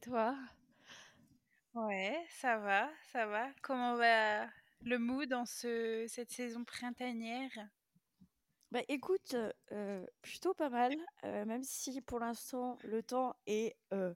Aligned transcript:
toi? 0.00 0.36
Ouais, 1.74 2.24
ça 2.30 2.58
va, 2.58 2.88
ça 3.12 3.26
va. 3.26 3.48
Comment 3.62 3.96
va 3.96 4.46
le 4.82 4.98
mood 4.98 5.32
ce 5.46 6.06
cette 6.08 6.30
saison 6.30 6.64
printanière? 6.64 7.50
Bah, 8.70 8.82
écoute, 8.88 9.34
heu, 9.72 10.06
plutôt 10.22 10.54
pas 10.54 10.68
mal, 10.70 10.94
heu, 11.24 11.44
même 11.44 11.62
si 11.64 12.00
pour 12.02 12.20
l'instant 12.20 12.78
le 12.84 13.02
temps 13.02 13.34
est, 13.46 13.76
heu, 13.92 14.14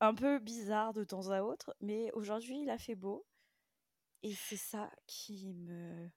un 0.00 0.14
peu 0.14 0.38
bizarre 0.40 0.92
de 0.94 1.04
temps 1.04 1.30
à 1.30 1.42
autre, 1.42 1.74
mais 1.80 2.12
aujourd'hui 2.12 2.60
il 2.62 2.70
a 2.70 2.78
fait 2.78 2.96
beau 2.96 3.26
et 4.22 4.34
c'est 4.34 4.56
ça 4.56 4.90
qui 5.06 5.54
me 5.54 6.10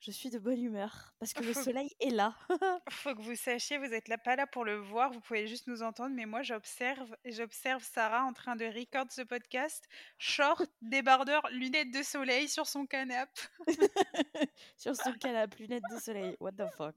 je 0.00 0.10
suis 0.12 0.30
de 0.30 0.38
bonne 0.38 0.62
humeur 0.62 1.12
parce 1.18 1.32
que 1.32 1.42
le 1.42 1.52
soleil 1.52 1.90
est 2.00 2.10
là. 2.10 2.36
faut 2.90 3.14
que 3.14 3.22
vous 3.22 3.34
sachiez, 3.34 3.78
vous 3.78 3.92
êtes 3.92 4.08
là 4.08 4.18
pas 4.18 4.36
là 4.36 4.46
pour 4.46 4.64
le 4.64 4.76
voir, 4.76 5.10
vous 5.10 5.20
pouvez 5.20 5.46
juste 5.46 5.66
nous 5.66 5.82
entendre, 5.82 6.14
mais 6.14 6.26
moi 6.26 6.42
j'observe 6.42 7.16
j'observe 7.24 7.82
Sarah 7.82 8.24
en 8.24 8.32
train 8.32 8.54
de 8.54 8.64
record 8.64 9.06
ce 9.10 9.22
podcast, 9.22 9.88
short, 10.18 10.62
débardeur, 10.82 11.42
lunettes 11.50 11.90
de 11.90 12.02
soleil 12.02 12.48
sur 12.48 12.66
son 12.66 12.86
canap'. 12.86 13.28
Sur 14.76 14.94
son 14.94 15.12
canapé, 15.14 15.64
lunettes 15.64 15.82
de 15.92 15.98
soleil, 15.98 16.36
what 16.40 16.52
the 16.52 16.70
fuck? 16.76 16.94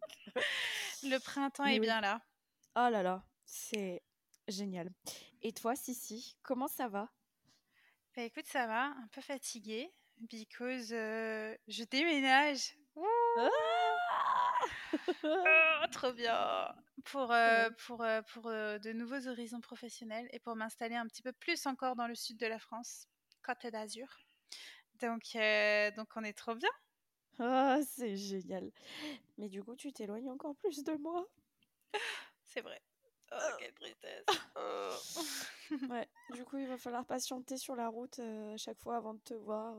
Le 1.04 1.18
printemps 1.18 1.66
Mais 1.66 1.76
est 1.76 1.80
oui. 1.80 1.88
bien 1.88 2.00
là. 2.02 2.22
Oh 2.76 2.88
là 2.90 3.02
là, 3.02 3.26
c'est 3.46 4.04
génial. 4.48 4.92
Et 5.42 5.52
toi, 5.52 5.76
Sissi, 5.76 6.38
comment 6.44 6.68
ça 6.68 6.88
va? 6.88 7.10
Bah, 8.16 8.24
écoute, 8.24 8.46
ça 8.46 8.68
va, 8.68 8.86
un 8.86 9.08
peu 9.12 9.22
fatiguée 9.22 9.92
because, 10.30 10.94
heu, 10.94 11.58
je 11.68 11.84
déménage. 11.86 12.76
Ah! 12.98 13.50
Oh, 15.24 15.86
trop 15.92 16.14
bien! 16.14 16.76
Pour, 17.06 17.32
heu, 17.32 17.70
pour, 17.86 18.04
heu, 18.04 18.22
pour, 18.34 18.50
heu, 18.50 18.80
de 18.80 18.92
nouveaux 18.94 19.28
horizons 19.28 19.62
professionnels 19.62 20.28
et 20.32 20.40
pour 20.40 20.56
m'installer 20.56 20.96
un 20.96 21.08
petit 21.08 21.22
peu 21.22 21.32
plus 21.32 21.66
encore 21.66 21.96
dans 21.96 22.08
le 22.08 22.16
sud 22.16 22.38
de 22.38 22.48
la 22.48 22.60
France, 22.60 23.08
Côte 23.44 23.66
d'Azur. 23.72 24.08
Donc, 25.02 25.24
donc 25.96 26.10
on 26.16 26.24
est 26.24 26.38
trop 26.38 26.56
bien. 26.56 26.70
Ah, 27.40 27.80
c'est 27.88 28.16
génial. 28.16 28.72
Mais 29.38 29.50
du 29.50 29.64
coup, 29.64 29.76
tu 29.76 29.92
t'éloignes 29.92 30.30
encore 30.30 30.56
plus 30.56 30.84
de 30.84 30.94
moi. 30.94 31.26
C'est 32.44 32.62
vrai. 32.62 32.82
Oh, 33.32 33.38
quelle 33.60 33.74
tristesse. 33.74 34.26
Oh. 34.56 34.96
Ouais, 35.90 36.08
du 36.36 36.44
coup, 36.44 36.58
il 36.58 36.68
va 36.68 36.78
falloir 36.78 37.06
patienter 37.06 37.58
sur 37.58 37.76
la 37.76 37.88
route 37.88 38.20
euh, 38.20 38.54
à 38.54 38.58
chaque 38.58 38.78
fois 38.80 38.98
avant 38.98 39.14
de 39.14 39.22
te 39.22 39.34
voir. 39.34 39.76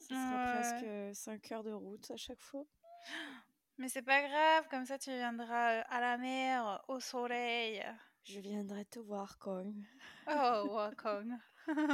Euh, 0.00 0.04
ça 0.04 0.14
sera 0.14 0.38
presque 0.40 0.84
Ouais. 0.84 0.90
5 1.14 1.52
heures 1.52 1.62
de 1.64 1.72
route 1.72 2.10
à 2.10 2.16
chaque 2.16 2.40
fois. 2.40 2.64
Mais 3.78 3.88
c'est 3.88 4.02
pas 4.02 4.22
grave, 4.28 4.68
comme 4.70 4.84
ça 4.86 4.98
tu 4.98 5.10
viendras, 5.10 5.80
heu, 5.80 5.84
à 5.88 6.00
la 6.00 6.18
mer, 6.18 6.84
au 6.88 7.00
soleil. 7.00 7.82
Je 8.24 8.40
viendrai 8.40 8.84
te 8.84 8.98
voir, 9.00 9.38
Kong. 9.38 9.86
Oh, 10.28 10.68
Wakong. 10.74 11.40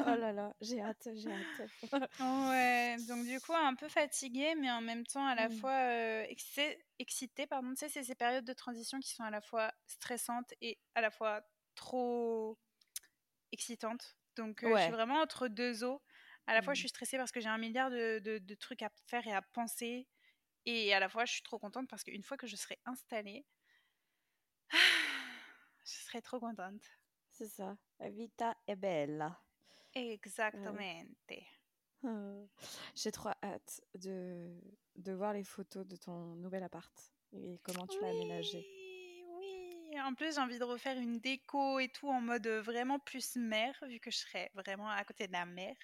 Oh 0.00 0.16
là 0.16 0.32
là, 0.32 0.54
j'ai 0.60 0.80
hâte, 0.80 1.08
j'ai 1.14 1.32
hâte. 1.32 1.62
Ouais, 2.18 2.98
donc 3.00 3.26
du 3.26 3.40
coup 3.40 3.52
un 3.54 3.74
peu 3.74 3.88
fatiguée, 3.88 4.54
mais 4.54 4.70
en 4.70 4.80
même 4.80 5.04
temps 5.06 5.26
à 5.26 5.34
la 5.34 5.48
Mm. 5.48 5.50
fois, 5.50 5.72
heu, 5.92 6.26
excitée 6.98 7.46
pardon. 7.46 7.70
Tu 7.70 7.76
sais, 7.80 7.88
c'est 7.88 8.04
ces 8.04 8.14
périodes 8.14 8.44
de 8.44 8.52
transition 8.52 9.00
qui 9.00 9.10
sont 9.14 9.24
à 9.24 9.30
la 9.30 9.40
fois 9.40 9.72
stressantes 9.86 10.52
et 10.60 10.78
à 10.94 11.00
la 11.00 11.10
fois 11.10 11.42
trop 11.74 12.58
excitantes. 13.52 14.16
Donc, 14.36 14.64
heu, 14.64 14.76
je 14.76 14.82
suis 14.82 14.92
vraiment 14.92 15.20
entre 15.22 15.48
2 15.48 15.84
eaux. 15.84 16.02
À 16.46 16.54
la 16.54 16.62
fois, 16.62 16.74
je 16.74 16.80
Mm. 16.80 16.82
suis 16.82 16.88
stressée 16.88 17.16
parce 17.18 17.32
que 17.32 17.40
j'ai 17.40 17.48
un 17.48 17.58
milliard 17.58 17.90
de 17.90 18.18
de 18.20 18.38
de 18.38 18.54
trucs 18.54 18.82
à 18.82 18.90
faire 19.06 19.26
et 19.26 19.32
à 19.32 19.42
penser 19.42 20.08
et 20.66 20.94
à 20.94 21.00
la 21.00 21.08
fois, 21.08 21.24
je 21.24 21.32
suis 21.32 21.42
trop 21.42 21.58
contente 21.58 21.88
parce 21.88 22.04
qu'une 22.04 22.22
fois 22.22 22.36
que 22.36 22.46
je 22.46 22.56
serai 22.56 22.78
installée 22.84 23.46
je 25.84 25.92
serai 26.06 26.22
trop 26.22 26.40
contente. 26.40 26.82
C'est 27.30 27.48
ça. 27.48 27.76
La 27.98 28.10
vita 28.10 28.56
è 28.66 28.74
bella. 28.76 29.40
Exactamente. 29.94 31.46
Euh, 32.04 32.46
J'ai 32.94 33.12
trop 33.12 33.30
hâte 33.42 33.80
de, 33.94 34.60
de 34.96 35.12
voir 35.12 35.32
les 35.32 35.44
photos 35.44 35.86
de 35.86 35.96
ton 35.96 36.34
nouvel 36.36 36.62
appart 36.64 36.92
et 37.32 37.60
comment 37.62 37.86
tu 37.86 38.00
l'as 38.00 38.08
aménagé. 38.08 38.58
Oui, 38.58 39.24
oui. 39.90 40.00
En 40.00 40.14
plus, 40.14 40.34
j'ai 40.34 40.40
envie 40.40 40.58
de 40.58 40.64
refaire 40.64 40.98
une 40.98 41.20
déco 41.20 41.78
et 41.78 41.88
tout 41.88 42.08
en 42.08 42.20
mode 42.20 42.46
vraiment 42.48 42.98
plus 42.98 43.36
mer, 43.36 43.78
vu 43.88 44.00
que 44.00 44.10
je 44.10 44.18
serai 44.18 44.50
vraiment 44.54 44.88
à 44.88 45.04
côté 45.04 45.26
de 45.26 45.32
la 45.32 45.44
mer. 45.46 45.76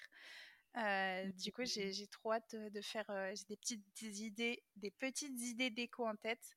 Euh, 0.77 1.25
du 1.33 1.51
coup, 1.51 1.65
j'ai 1.65 1.91
j'ai 1.91 2.07
trop 2.07 2.33
hâte 2.33 2.55
de, 2.55 2.69
de 2.69 2.81
faire. 2.81 3.09
euh, 3.09 3.33
j'ai 3.35 3.45
des 3.45 3.57
petites 3.57 3.83
des 4.01 4.23
idées, 4.23 4.63
des 4.75 4.91
petites 4.91 5.41
idées 5.41 5.69
déco 5.69 6.05
en 6.07 6.15
tête. 6.15 6.55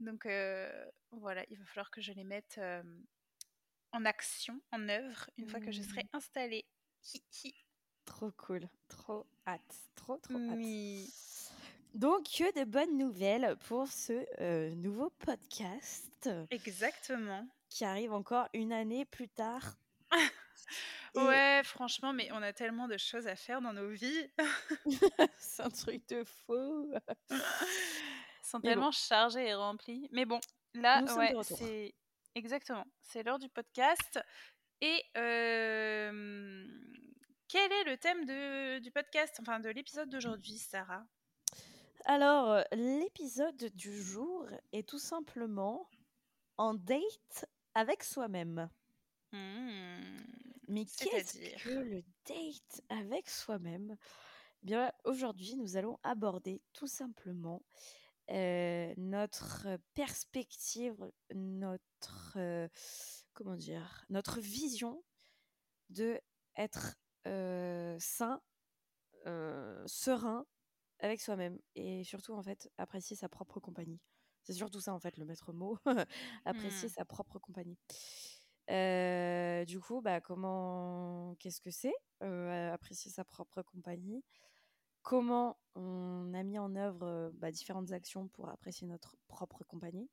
Donc 0.00 0.26
euh, 0.26 0.70
voilà, 1.12 1.44
il 1.50 1.58
va 1.58 1.64
falloir 1.66 1.90
que 1.90 2.00
je 2.00 2.12
les 2.12 2.24
mette 2.24 2.60
en 3.92 4.04
action, 4.04 4.60
en 4.72 4.88
œuvre, 4.88 5.30
une 5.38 5.48
fois 5.48 5.60
que 5.60 5.70
je 5.72 5.82
serai 5.82 6.02
Mm. 6.04 6.16
installée. 6.16 6.64
Hi, 7.14 7.22
hi. 7.44 7.54
Trop 8.04 8.32
cool, 8.32 8.68
trop 8.88 9.26
hâte, 9.46 9.76
trop 9.94 10.18
trop 10.18 10.34
hâte. 10.34 10.56
Oui. 10.56 11.10
Donc, 11.94 12.24
que 12.24 12.58
de 12.58 12.64
bonnes 12.64 12.98
nouvelles 12.98 13.56
pour 13.68 13.86
ce 13.88 14.74
nouveau 14.74 15.10
podcast 15.10 16.28
Exactement. 16.50 17.46
qui 17.70 17.84
arrive 17.84 18.12
encore 18.12 18.48
une 18.52 18.72
année 18.72 19.04
plus 19.04 19.28
tard. 19.28 19.76
Ouais, 21.14 21.62
franchement, 21.64 22.12
mais 22.12 22.28
on 22.32 22.42
a 22.42 22.52
tellement 22.52 22.88
de 22.88 22.96
choses 22.96 23.26
à 23.26 23.36
faire 23.36 23.60
dans 23.60 23.72
nos 23.72 23.90
vies. 23.90 24.28
c'est 25.38 25.62
un 25.62 25.70
truc 25.70 26.08
de 26.08 26.24
fou. 26.24 26.92
sont 28.42 28.58
Mais 28.58 28.70
bon. 28.70 28.74
tellement 28.74 28.90
chargés 28.90 29.46
et 29.48 29.54
remplis. 29.54 30.08
Mais 30.12 30.24
bon, 30.24 30.40
là, 30.74 31.02
Nous 31.02 31.14
ouais, 31.14 31.32
c'est 31.42 31.94
exactement, 32.34 32.86
c'est 33.00 33.22
l'heure 33.22 33.38
du 33.38 33.48
podcast. 33.48 34.18
Et 34.80 35.02
euh, 35.16 36.66
quel 37.48 37.72
est 37.72 37.84
le 37.84 37.96
thème 37.96 38.24
de, 38.24 38.78
du 38.80 38.90
podcast, 38.90 39.38
enfin 39.40 39.60
de 39.60 39.68
l'épisode 39.70 40.10
d'aujourd'hui, 40.10 40.58
Sarah? 40.58 41.06
Alors, 42.06 42.50
euh, 42.50 42.62
l'épisode 42.72 43.70
du 43.74 44.02
jour 44.02 44.46
est 44.72 44.86
tout 44.86 44.98
simplement 44.98 45.88
en 46.58 46.74
date 46.74 47.46
avec 47.74 48.02
soi-même. 48.02 48.68
Hmm, 49.32 50.18
Mais 50.68 50.86
qu'est-ce 50.86 51.38
que 51.62 51.70
le 51.70 52.02
date 52.26 52.82
avec 52.88 53.28
soi-même? 53.28 53.96
Eh 54.62 54.66
Bien, 54.66 54.92
aujourd'hui, 55.04 55.56
nous 55.56 55.76
allons 55.76 55.98
aborder 56.02 56.62
tout 56.72 56.86
simplement 56.86 57.62
euh, 58.30 58.94
notre 58.96 59.68
perspective, 59.94 61.10
notre 61.34 62.34
euh, 62.38 62.68
comment 63.34 63.56
dire, 63.56 64.04
notre 64.10 64.40
vision 64.40 65.04
de 65.90 66.20
être 66.56 66.96
euh, 67.26 67.96
sain, 68.00 68.40
serein 69.86 70.46
avec 71.00 71.20
soi-même 71.20 71.58
et 71.74 72.04
surtout 72.04 72.34
en 72.34 72.42
fait 72.42 72.70
apprécier 72.78 73.16
sa 73.16 73.28
propre 73.28 73.60
compagnie. 73.60 74.00
C'est 74.42 74.52
surtout 74.52 74.80
ça 74.80 74.94
en 74.94 75.00
fait 75.00 75.16
le 75.16 75.24
maître 75.24 75.52
mot, 75.52 75.78
apprécier 76.44 76.88
Hmm. 76.88 76.90
sa 76.90 77.04
propre 77.04 77.38
compagnie. 77.38 77.78
Euh, 78.70 79.64
du 79.64 79.80
coup, 79.80 80.00
bah, 80.00 80.20
comment, 80.20 81.34
qu'est-ce 81.38 81.60
que 81.60 81.70
c'est 81.70 81.94
euh, 82.22 82.72
apprécier 82.72 83.10
sa 83.10 83.24
propre 83.24 83.62
compagnie? 83.62 84.24
Comment 85.02 85.58
on 85.74 86.32
a 86.32 86.42
mis 86.42 86.58
en 86.58 86.74
œuvre 86.76 87.30
bah, 87.34 87.50
différentes 87.50 87.92
actions 87.92 88.28
pour 88.28 88.48
apprécier 88.48 88.86
notre 88.86 89.16
propre 89.28 89.64
compagnie? 89.64 90.08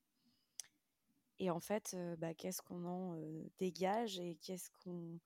Et 1.39 1.49
en 1.49 1.59
fait, 1.59 1.93
euh, 1.93 2.15
bah, 2.17 2.33
qu'est-ce 2.33 2.61
qu'on 2.61 2.85
en 2.85 3.15
dégage 3.57 4.19
et 4.19 4.37
qu'est-ce 4.41 4.69
qu'on 4.69 5.19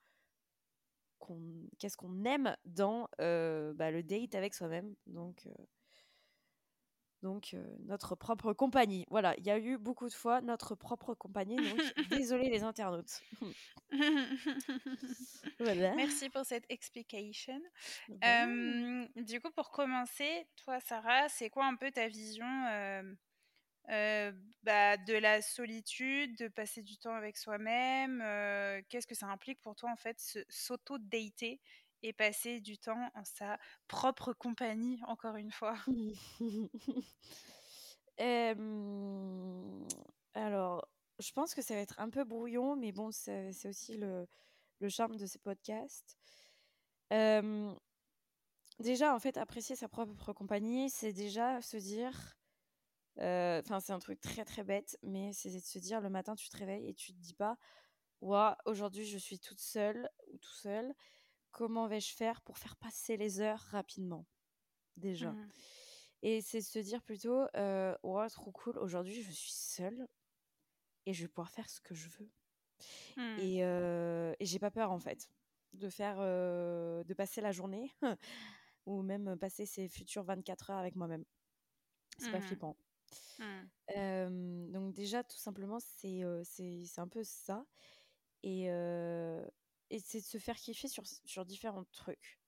aime 2.25 2.55
dans 2.65 3.09
bah, 3.17 3.91
le 3.91 4.01
date 4.03 4.35
avec 4.35 4.53
soi-même? 4.53 4.95
Donc 7.25 7.55
euh, 7.55 7.63
notre 7.85 8.13
propre 8.15 8.53
compagnie. 8.53 9.07
Voilà, 9.09 9.35
il 9.39 9.45
y 9.47 9.49
a 9.49 9.57
eu 9.57 9.79
beaucoup 9.79 10.07
de 10.07 10.13
fois 10.13 10.41
notre 10.41 10.75
propre 10.75 11.15
compagnie, 11.15 11.55
donc 11.55 11.79
désolé 12.09 12.49
les 12.49 12.61
internautes. 12.61 13.23
voilà. 15.59 15.95
Merci 15.95 16.29
pour 16.29 16.45
cette 16.45 16.65
explication. 16.69 17.59
Voilà. 18.07 18.45
Euh, 18.45 19.07
du 19.15 19.41
coup, 19.41 19.49
pour 19.49 19.71
commencer, 19.71 20.47
toi, 20.63 20.79
Sarah, 20.79 21.27
c'est 21.29 21.49
quoi 21.49 21.65
un 21.65 21.75
peu 21.75 21.89
ta 21.89 22.07
vision 22.07 22.45
euh, 23.89 24.31
bah, 24.61 24.97
de 24.97 25.13
la 25.15 25.41
solitude, 25.41 26.37
de 26.37 26.47
passer 26.47 26.83
du 26.83 26.97
temps 26.97 27.15
avec 27.15 27.37
soi-même 27.37 28.19
Qu'est-ce 28.87 29.07
que 29.07 29.15
ça 29.15 29.25
implique 29.25 29.61
pour 29.61 29.75
toi, 29.75 29.89
en 29.91 29.95
fait, 29.95 30.45
s'auto-dater 30.47 31.59
et 32.05 32.13
passer 32.13 32.61
du 32.61 32.77
temps 32.77 33.09
en 33.15 33.23
sa 33.23 33.57
propre 33.87 34.33
compagnie, 34.33 35.01
encore 35.07 35.35
une 35.35 35.51
fois 35.51 35.75
alors, 40.33 40.87
je 41.19 41.31
pense 41.31 41.53
que 41.53 41.61
ça 41.61 41.73
va 41.73 41.81
être 41.81 41.99
un 41.99 42.09
peu 42.09 42.23
brouillon, 42.23 42.75
mais 42.75 42.91
bon, 42.91 43.11
c'est 43.11 43.51
aussi 43.65 43.97
le, 43.97 44.27
charme 44.89 45.17
de 45.17 45.25
ces 45.25 45.39
podcasts. 45.39 46.17
Déjà, 48.79 49.15
en 49.15 49.19
fait, 49.19 49.37
apprécier 49.37 49.75
sa 49.75 49.87
propre 49.87 50.33
compagnie, 50.33 50.89
c'est 50.89 51.13
déjà 51.13 51.61
se 51.61 51.77
dire. 51.77 52.37
euh, 53.19 53.61
Enfin, 53.61 53.79
c'est 53.79 53.93
un 53.93 53.99
truc 53.99 54.19
très 54.19 54.43
très 54.45 54.63
bête, 54.63 54.97
mais 55.01 55.31
c'est 55.33 55.49
de 55.49 55.59
se 55.59 55.79
dire 55.79 56.01
le 56.01 56.09
matin, 56.09 56.35
tu 56.35 56.49
te 56.49 56.57
réveilles 56.57 56.89
et 56.89 56.93
tu 56.93 57.13
te 57.13 57.17
dis 57.19 57.33
pas 57.33 57.57
ouah, 58.21 58.57
aujourd'hui 58.65 59.05
je 59.05 59.17
suis 59.17 59.39
toute 59.39 59.59
seule 59.59 60.09
ou 60.33 60.37
tout 60.37 60.53
seul. 60.53 60.93
Comment 61.55 61.87
vais-je 61.87 62.13
faire 62.13 62.41
pour 62.41 62.57
faire 62.57 62.75
passer 62.75 63.15
les 63.15 63.39
heures 63.39 63.61
rapidement 63.71 64.27
déjà 64.97 65.31
Mmh. 65.31 65.49
Et 66.21 66.41
c'est 66.41 66.61
se 66.61 66.79
dire 66.79 67.01
plutôt, 67.03 67.45
euh, 67.55 67.95
ouah, 68.03 68.29
trop 68.29 68.51
cool, 68.51 68.77
aujourd'hui 68.77 69.21
je 69.23 69.31
suis 69.31 69.51
seule 69.53 70.07
et 71.05 71.13
je 71.13 71.23
vais 71.23 71.29
pouvoir 71.29 71.51
faire 71.51 71.69
ce 71.69 71.79
que 71.81 71.95
je 71.95 72.09
veux. 72.09 72.29
Mmh. 73.17 73.39
Et, 73.39 73.63
euh, 73.63 74.33
et 74.39 74.45
j'ai 74.45 74.59
pas 74.59 74.71
peur 74.71 74.91
en 74.91 74.99
fait 74.99 75.29
de 75.73 75.89
faire, 75.89 76.17
euh, 76.19 77.03
de 77.03 77.13
passer 77.13 77.41
la 77.41 77.51
journée 77.51 77.91
ou 78.85 79.01
même 79.03 79.37
passer 79.37 79.65
ces 79.65 79.87
futures 79.89 80.23
24 80.23 80.71
heures 80.71 80.79
avec 80.79 80.95
moi-même. 80.95 81.25
C'est 82.17 82.31
pas 82.31 82.39
Mmh. 82.39 82.41
flippant. 82.41 82.77
Mmh. 83.39 83.69
Euh, 83.95 84.67
donc 84.71 84.93
déjà, 84.93 85.23
tout 85.23 85.37
simplement, 85.37 85.79
c'est 85.79 86.23
euh, 86.23 86.43
un 86.97 87.07
peu 87.07 87.23
ça. 87.23 87.65
Et, 88.43 88.69
euh, 88.71 89.45
et 89.89 89.99
c'est 89.99 90.19
de 90.19 90.25
se 90.25 90.37
faire 90.37 90.55
kiffer 90.55 90.87
sur, 90.87 91.03
sur 91.25 91.45
différents 91.45 91.85
trucs. 91.91 92.39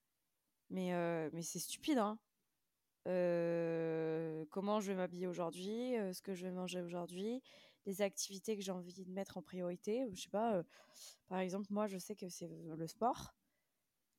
Mais, 0.69 0.93
euh, 0.93 1.29
mais 1.33 1.41
c'est 1.43 1.59
stupide, 1.59 1.97
hein. 1.97 2.19
Euh, 3.07 4.45
comment 4.51 4.81
je 4.81 4.91
vais 4.91 4.97
m'habiller 4.97 5.27
aujourd'hui, 5.27 5.97
euh, 5.97 6.11
ce 6.13 6.21
que 6.21 6.33
je 6.33 6.45
vais 6.45 6.51
manger 6.51 6.81
aujourd'hui, 6.81 7.41
les 7.85 8.01
activités 8.01 8.57
que 8.57 8.63
j'ai 8.63 8.71
envie 8.71 8.93
de 8.93 9.09
mettre 9.09 9.37
en 9.37 9.41
priorité. 9.41 10.05
Je 10.11 10.23
sais 10.23 10.29
pas, 10.29 10.63
par 11.27 11.39
exemple, 11.39 11.67
moi, 11.71 11.87
je 11.87 11.97
sais 11.97 12.15
que 12.15 12.29
c'est 12.29 12.47
le 12.49 12.87
sport. 12.87 13.35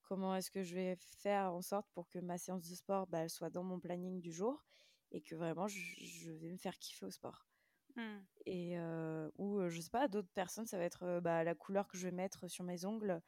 Comment 0.03 0.35
est-ce 0.37 0.51
que 0.51 0.63
je 0.63 0.75
vais 0.75 0.97
faire 0.97 1.53
en 1.53 1.63
sorte 1.63 1.89
pour 1.93 2.09
que 2.09 2.19
ma 2.19 2.39
séance 2.39 2.69
de 2.69 2.75
sport, 2.75 3.07
bah, 3.09 3.29
soit 3.29 3.51
dans 3.51 3.65
mon 3.65 3.79
planning 3.81 4.21
du 4.21 4.33
jour 4.33 4.65
et 5.13 5.21
que 5.23 5.35
vraiment, 5.35 5.69
je 5.69 6.33
vais 6.33 6.51
me 6.51 6.57
faire 6.59 6.79
kiffer 6.79 7.07
au 7.07 7.11
sport? 7.11 7.47
Mmh. 7.99 8.25
Et 8.47 8.79
euh, 8.79 9.31
ou 9.39 9.59
euh, 9.61 9.69
je 9.69 9.81
sais 9.81 9.91
pas, 9.91 10.09
d'autres 10.09 10.31
personnes, 10.35 10.67
ça 10.67 10.79
va 10.79 10.85
être 10.85 11.05
euh, 11.05 11.21
bah, 11.21 11.45
la 11.45 11.55
couleur 11.55 11.89
que 11.89 11.99
je 11.99 12.09
vais 12.09 12.15
mettre 12.15 12.49
sur 12.49 12.65
mes 12.65 12.85
ongles, 12.85 13.23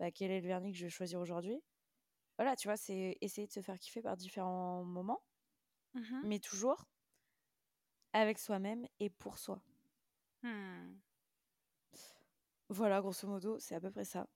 bah, 0.00 0.10
quel 0.12 0.30
est 0.30 0.40
le 0.40 0.48
vernis 0.48 0.72
que 0.72 0.78
je 0.78 0.84
vais 0.86 0.90
choisir 0.90 1.20
aujourd'hui. 1.20 1.62
Voilà, 2.38 2.56
tu 2.56 2.68
vois, 2.68 2.76
c'est 2.78 3.18
essayer 3.20 3.46
de 3.46 3.52
se 3.52 3.62
faire 3.62 3.78
kiffer 3.78 4.02
par 4.02 4.16
différents 4.16 4.84
moments, 4.84 5.22
Mmh. 5.94 6.22
mais 6.22 6.38
toujours 6.40 6.86
avec 8.12 8.40
soi-même 8.40 8.88
et 8.98 9.10
pour 9.10 9.38
soi. 9.38 9.62
Mmh. 10.42 11.00
Voilà, 12.68 13.00
grosso 13.00 13.26
modo, 13.26 13.58
c'est 13.58 13.74
à 13.74 13.80
peu 13.80 13.90
près 13.90 14.04
ça, 14.04 14.28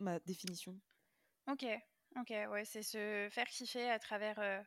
ma 0.00 0.20
définition. 0.20 0.80
Ok, 1.48 1.64
ok, 2.16 2.30
ouais, 2.50 2.64
c'est 2.64 2.82
se 2.82 3.28
faire 3.30 3.46
kiffer 3.48 3.90
à 3.90 3.98
travers 3.98 4.38
euh, 4.38 4.62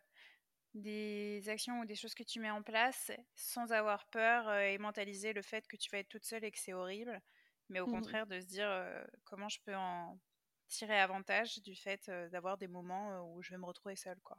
des 0.76 1.50
actions 1.50 1.80
ou 1.82 1.86
des 1.86 1.96
choses 1.96 2.14
que 2.16 2.24
tu 2.24 2.40
mets 2.40 2.52
en 2.52 2.64
place 2.64 3.12
sans 3.36 3.72
avoir 3.72 4.10
peur 4.10 4.48
euh, 4.50 4.62
et 4.62 4.78
mentaliser 4.78 5.34
le 5.34 5.42
fait 5.42 5.68
que 5.68 5.78
tu 5.78 5.90
vas 5.92 6.00
être 6.00 6.10
toute 6.10 6.26
seule 6.26 6.44
et 6.46 6.52
que 6.52 6.60
c'est 6.60 6.74
horrible, 6.74 7.22
mais 7.70 7.80
au 7.80 7.88
Mhm. 7.88 7.90
contraire 7.90 8.28
de 8.28 8.40
se 8.40 8.46
dire 8.48 8.70
euh, 8.70 9.04
comment 9.26 9.50
je 9.50 9.60
peux 9.66 9.76
en 9.76 10.20
tirer 10.68 11.00
avantage 11.00 11.60
du 11.64 11.76
fait 11.76 12.10
euh, 12.10 12.30
d'avoir 12.30 12.58
des 12.58 12.68
moments 12.68 13.34
où 13.36 13.42
je 13.42 13.52
vais 13.52 13.58
me 13.58 13.66
retrouver 13.66 13.96
seule, 13.96 14.22
quoi. 14.22 14.38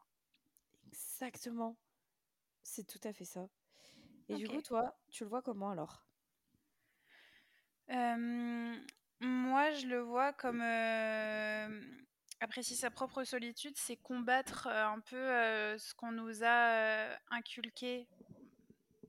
Exactement, 0.87 1.79
c'est 2.62 2.87
tout 2.87 3.00
à 3.05 3.12
fait 3.12 3.25
ça. 3.25 3.50
Et 4.29 4.37
du 4.37 4.49
coup, 4.50 4.62
toi, 4.62 5.00
tu 5.11 5.25
le 5.25 5.31
vois 5.31 5.43
comment 5.43 5.71
alors? 5.71 6.06
Euh, 7.91 8.76
moi, 9.21 9.71
je 9.73 9.87
le 9.87 9.99
vois 10.00 10.33
comme 10.33 10.61
apprécier 12.41 12.75
sa 12.75 12.91
propre 12.91 13.23
solitude, 13.25 13.77
c'est 13.77 13.97
combattre 13.97 14.67
euh, 14.67 14.87
un 14.87 15.01
peu 15.01 15.17
euh, 15.17 15.79
ce 15.79 15.95
qu'on 15.95 16.13
nous 16.13 16.43
a 16.43 16.73
euh, 16.73 17.17
inculqué 17.31 18.09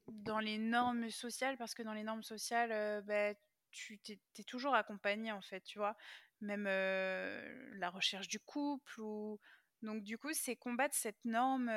dans 0.09 0.39
les 0.39 0.57
normes 0.57 1.09
sociales, 1.09 1.57
parce 1.57 1.73
que 1.73 1.81
dans 1.81 1.93
les 1.93 2.03
normes 2.03 2.23
sociales, 2.23 3.01
bah, 3.05 3.33
tu 3.71 3.97
t'es, 3.99 4.19
t'es 4.33 4.43
toujours 4.43 4.75
accompagné 4.75 5.31
en 5.31 5.41
fait, 5.41 5.61
tu 5.61 5.79
vois, 5.79 5.95
même 6.41 6.65
la 6.65 7.89
recherche 7.89 8.27
du 8.27 8.39
couple 8.39 9.01
ou 9.01 9.39
donc 9.81 10.03
du 10.03 10.17
coup, 10.19 10.31
c'est 10.33 10.55
combattre 10.55 10.93
cette 10.95 11.23
norme 11.25 11.71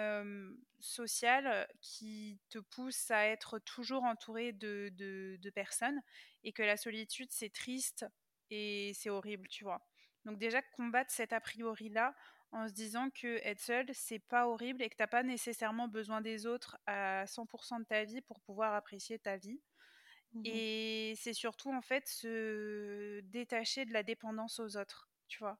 sociale 0.81 1.67
qui 1.81 2.39
te 2.50 2.59
pousse 2.59 3.11
à 3.11 3.27
être 3.27 3.59
toujours 3.61 4.05
entouré 4.05 4.53
de 4.53 5.50
personnes 5.55 6.00
et 6.43 6.53
que 6.53 6.62
la 6.62 6.77
solitude, 6.77 7.31
c'est 7.31 7.53
triste 7.53 8.05
et 8.50 8.93
c'est 8.95 9.11
horrible, 9.11 9.49
tu 9.49 9.65
vois. 9.65 9.81
Donc 10.25 10.38
déjà, 10.38 10.62
combattre 10.62 11.11
cet 11.12 11.32
a 11.32 11.41
priori-là 11.41 12.15
en 12.53 12.69
se 12.69 12.73
disant 12.73 13.11
que 13.11 13.38
être 13.44 13.61
seul, 13.61 13.87
c'est 13.94 14.19
pas 14.21 14.49
horrible 14.49 14.82
et 14.82 14.88
que 14.91 14.97
t'as 14.97 15.06
pas 15.09 15.23
nécessairement 15.23 15.88
besoin 15.88 16.21
des 16.21 16.47
autres 16.47 16.79
à 16.87 17.26
100% 17.26 17.81
de 17.81 17.85
ta 17.85 18.05
vie 18.05 18.21
pour 18.23 18.41
pouvoir 18.41 18.75
apprécier 18.75 19.19
ta 19.19 19.37
vie. 19.37 19.61
Mhm. 20.32 20.65
Et 20.85 21.15
c'est 21.17 21.32
surtout 21.32 21.73
en 21.73 21.81
fait 21.82 22.06
se 22.09 23.21
détacher 23.21 23.87
de 23.87 23.93
la 23.93 24.03
dépendance 24.03 24.61
aux 24.61 24.76
autres, 24.76 25.11
tu 25.29 25.38
vois. 25.38 25.59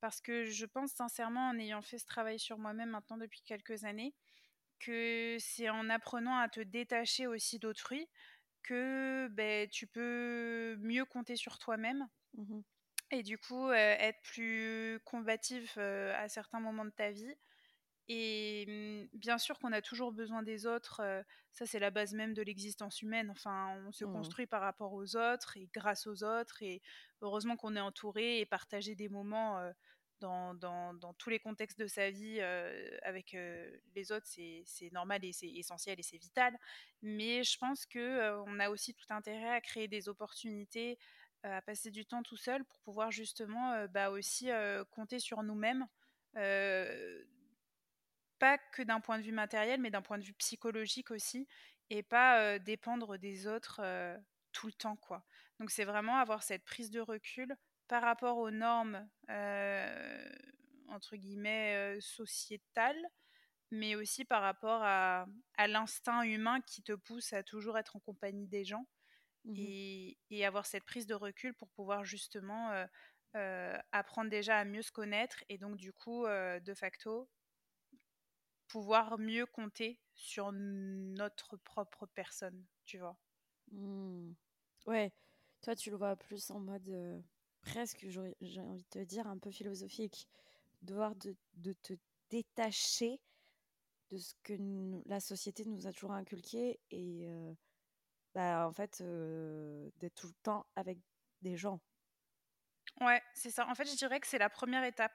Parce 0.00 0.20
que 0.20 0.44
je 0.44 0.66
pense 0.66 0.92
sincèrement, 0.92 1.48
en 1.50 1.58
ayant 1.58 1.82
fait 1.82 1.98
ce 1.98 2.06
travail 2.06 2.38
sur 2.38 2.58
moi-même 2.58 2.90
maintenant 2.90 3.16
depuis 3.16 3.42
quelques 3.42 3.84
années, 3.84 4.14
que 4.80 5.36
c'est 5.40 5.70
en 5.70 5.90
apprenant 5.90 6.36
à 6.38 6.48
te 6.48 6.60
détacher 6.60 7.26
aussi 7.28 7.58
d'autrui 7.60 8.08
que 8.64 9.28
ben, 9.32 9.68
tu 9.70 9.86
peux 9.88 10.76
mieux 10.80 11.04
compter 11.06 11.36
sur 11.36 11.58
toi-même 11.58 12.08
Mhm. 12.32 12.64
Et 13.10 13.22
du 13.22 13.38
coup 13.38 13.70
être 13.72 14.20
plus 14.22 15.00
combatif 15.04 15.78
à 15.78 16.28
certains 16.28 16.60
moments 16.60 16.84
de 16.84 16.90
ta 16.90 17.10
vie. 17.10 17.34
Et 18.08 18.66
hum, 18.68 19.08
bien 19.18 19.38
sûr 19.38 19.58
qu'on 19.58 19.72
a 19.72 19.80
toujours 19.82 20.12
besoin 20.12 20.42
des 20.42 20.66
autres, 20.66 21.00
euh, 21.00 21.22
ça 21.52 21.64
c'est 21.66 21.78
la 21.78 21.90
base 21.90 22.12
même 22.14 22.34
de 22.34 22.42
l'existence 22.42 23.00
humaine. 23.02 23.30
Enfin, 23.30 23.78
on 23.86 23.92
se 23.92 24.04
Mhm. 24.04 24.04
construit 24.04 24.46
par 24.46 24.60
rapport 24.60 24.92
aux 24.92 25.16
autres 25.16 25.56
et 25.56 25.70
grâce 25.72 26.06
aux 26.06 26.22
autres. 26.22 26.62
Et 26.62 26.82
heureusement 27.22 27.56
qu'on 27.56 27.76
est 27.76 27.80
entouré 27.80 28.40
et 28.40 28.46
partager 28.46 28.94
des 28.94 29.08
moments 29.08 29.58
euh, 29.58 29.72
dans, 30.20 30.54
dans, 30.54 30.92
dans 30.94 31.14
tous 31.14 31.30
les 31.30 31.38
contextes 31.40 31.78
de 31.78 31.86
sa 31.86 32.10
vie 32.10 32.38
euh, 32.40 32.90
avec 33.02 33.32
les 33.94 34.12
autres, 34.12 34.26
c'est 34.26 34.90
normal 34.92 35.24
et 35.24 35.32
c'est 35.32 35.48
essentiel 35.50 35.98
et 35.98 36.02
c'est 36.02 36.16
vital. 36.18 36.56
Mais 37.02 37.42
je 37.44 37.58
pense 37.58 37.86
que 37.86 37.98
euh, 37.98 38.42
on 38.46 38.60
a 38.60 38.70
aussi 38.70 38.94
tout 38.94 39.06
intérêt 39.10 39.50
à 39.50 39.60
créer 39.60 39.88
des 39.88 40.08
opportunités, 40.08 40.98
à 41.44 41.62
passer 41.62 41.90
du 41.90 42.06
temps 42.06 42.22
tout 42.22 42.36
seul 42.36 42.64
pour 42.64 42.80
pouvoir 42.80 43.10
justement 43.10 43.72
euh, 43.72 43.86
bah 43.88 44.10
aussi 44.10 44.50
euh, 44.50 44.84
compter 44.86 45.18
sur 45.20 45.42
nous-mêmes. 45.42 45.86
euh, 46.36 47.24
pas 48.38 48.58
que 48.58 48.82
d'un 48.82 49.00
point 49.00 49.18
de 49.18 49.24
vue 49.24 49.32
matériel, 49.32 49.80
mais 49.80 49.90
d'un 49.90 50.02
point 50.02 50.18
de 50.18 50.24
vue 50.24 50.34
psychologique 50.34 51.10
aussi, 51.10 51.46
et 51.90 52.02
pas 52.02 52.40
euh, 52.40 52.58
dépendre 52.58 53.18
des 53.18 53.46
autres 53.46 53.80
euh, 53.82 54.16
tout 54.52 54.66
le 54.66 54.72
temps, 54.72 54.96
quoi. 54.96 55.24
Donc 55.60 55.70
c'est 55.70 55.84
vraiment 55.84 56.16
avoir 56.18 56.42
cette 56.42 56.64
prise 56.64 56.90
de 56.90 57.00
recul 57.00 57.56
par 57.88 58.02
rapport 58.02 58.38
aux 58.38 58.50
normes 58.50 59.08
euh, 59.30 60.28
entre 60.88 61.16
guillemets 61.16 61.96
euh, 61.96 62.00
sociétales, 62.00 63.00
mais 63.70 63.96
aussi 63.96 64.24
par 64.24 64.42
rapport 64.42 64.82
à 64.84 65.26
l'instinct 65.68 66.22
humain 66.22 66.60
qui 66.62 66.82
te 66.82 66.92
pousse 66.92 67.32
à 67.32 67.42
toujours 67.42 67.78
être 67.78 67.96
en 67.96 68.00
compagnie 68.00 68.48
des 68.48 68.64
gens 68.64 68.86
Mhm. 69.44 69.74
et, 69.74 70.18
et 70.30 70.44
avoir 70.46 70.66
cette 70.66 70.84
prise 70.84 71.06
de 71.06 71.14
recul 71.14 71.54
pour 71.54 71.70
pouvoir 71.70 72.04
justement 72.04 72.70
euh, 72.72 72.86
euh, 73.36 73.78
apprendre 73.92 74.30
déjà 74.30 74.58
à 74.58 74.64
mieux 74.64 74.82
se 74.82 74.92
connaître 74.92 75.44
et 75.48 75.58
donc 75.58 75.76
du 75.76 75.92
coup 75.92 76.26
de 76.26 76.74
facto 76.74 77.30
pouvoir 78.68 79.18
mieux 79.18 79.46
compter 79.46 80.02
sur 80.14 80.52
notre 80.52 81.56
propre 81.56 82.04
personne, 82.04 82.66
tu 82.84 82.98
vois? 82.98 83.18
Hmm. 83.70 84.32
Ouais, 84.86 85.12
toi 85.62 85.74
tu 85.74 85.90
le 85.90 85.96
vois 85.96 86.16
plus 86.16 86.50
en 86.50 86.60
mode 86.60 87.24
presque, 87.62 88.06
j'ai 88.40 88.60
envie 88.60 88.82
de 88.82 88.88
te 88.88 88.98
dire, 89.00 89.26
un 89.26 89.38
peu 89.38 89.50
philosophique, 89.50 90.28
devoir 90.82 91.16
de, 91.16 91.36
de 91.54 91.72
te 91.74 91.94
détacher 92.30 93.22
de 94.10 94.18
ce 94.18 94.34
que 94.42 94.54
nous- 94.54 95.02
la 95.06 95.20
société 95.20 95.64
nous 95.66 95.86
a 95.86 95.92
toujours 95.92 96.12
inculqué 96.12 96.80
et 96.90 97.28
euh, 97.30 97.54
bah, 98.34 98.66
en 98.68 98.72
fait 98.72 99.00
euh, 99.00 99.90
d'être 99.96 100.14
tout 100.16 100.28
le 100.28 100.34
temps 100.42 100.66
avec 100.76 100.98
des 101.42 101.56
gens. 101.56 101.80
Ouais, 103.00 103.20
c'est 103.34 103.50
ça. 103.50 103.66
En 103.68 103.74
fait, 103.74 103.86
je 103.90 103.96
dirais 103.96 104.20
que 104.20 104.26
c'est 104.26 104.38
la 104.38 104.48
première 104.50 104.84
étape 104.84 105.12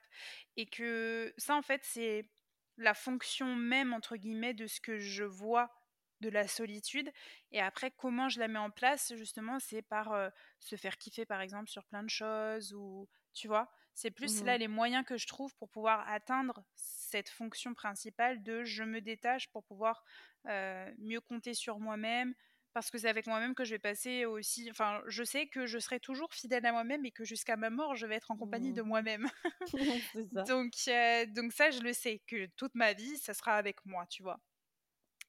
et 0.58 0.66
que 0.66 1.34
ça, 1.38 1.56
en 1.56 1.62
fait, 1.62 1.82
c'est 1.84 2.30
la 2.78 2.94
fonction 2.94 3.56
même, 3.56 3.94
entre 3.94 4.18
guillemets, 4.18 4.54
de 4.54 4.68
ce 4.68 4.82
que 4.82 4.98
je 4.98 5.24
vois 5.24 5.72
de 6.20 6.28
la 6.30 6.48
solitude. 6.50 7.10
Et 7.52 7.62
après, 7.62 7.92
comment 7.92 8.28
je 8.28 8.40
la 8.40 8.50
mets 8.50 8.60
en 8.60 8.70
place, 8.72 9.14
justement, 9.16 9.60
c'est 9.60 9.82
par 9.82 10.12
euh, 10.12 10.30
se 10.60 10.76
faire 10.76 10.98
kiffer, 10.98 11.26
par 11.26 11.40
exemple, 11.40 11.70
sur 11.70 11.86
plein 11.86 12.04
de 12.04 12.10
choses 12.10 12.74
ou, 12.74 13.08
tu 13.34 13.48
vois, 13.48 13.70
c'est 13.94 14.12
plus 14.12 14.42
là 14.42 14.58
Mhm. 14.58 14.58
les 14.58 14.68
moyens 14.68 15.06
que 15.06 15.18
je 15.18 15.28
trouve 15.28 15.56
pour 15.56 15.70
pouvoir 15.70 16.06
atteindre 16.10 16.66
cette 16.76 17.30
fonction 17.30 17.74
principale 17.74 18.44
de 18.44 18.66
je 18.66 18.84
me 18.84 19.00
détache 19.00 19.50
pour 19.52 19.64
pouvoir 19.64 20.04
euh, 20.48 20.92
mieux 20.98 21.22
compter 21.22 21.54
sur 21.54 21.80
moi-même, 21.80 22.34
parce 22.80 22.92
que 22.92 22.98
c'est 22.98 23.10
avec 23.10 23.28
moi-même 23.28 23.56
que 23.56 23.64
je 23.66 23.72
vais 23.76 23.80
passer 23.80 24.26
aussi. 24.26 24.70
Enfin, 24.72 25.02
je 25.08 25.24
sais 25.24 25.48
que 25.48 25.66
je 25.66 25.80
serai 25.80 26.00
toujours 26.00 26.34
fidèle 26.34 26.66
à 26.66 26.72
moi-même 26.72 27.06
et 27.06 27.12
que 27.12 27.24
jusqu'à 27.26 27.58
ma 27.58 27.70
mort, 27.70 27.96
je 27.96 28.06
vais 28.08 28.16
être 28.16 28.32
en 28.32 28.38
compagnie 28.38 28.72
Mhm. 28.72 28.74
de 28.74 28.82
moi-même. 28.82 29.28
donc, 30.32 30.74
euh, 30.88 31.26
donc 31.28 31.54
ça, 31.54 31.72
je 31.72 31.82
le 31.82 31.94
sais 31.94 32.20
que 32.28 32.48
toute 32.58 32.76
ma 32.76 32.94
vie, 32.94 33.18
ça 33.18 33.34
sera 33.34 33.56
avec 33.56 33.86
moi, 33.86 34.06
tu 34.08 34.24
vois. 34.24 34.40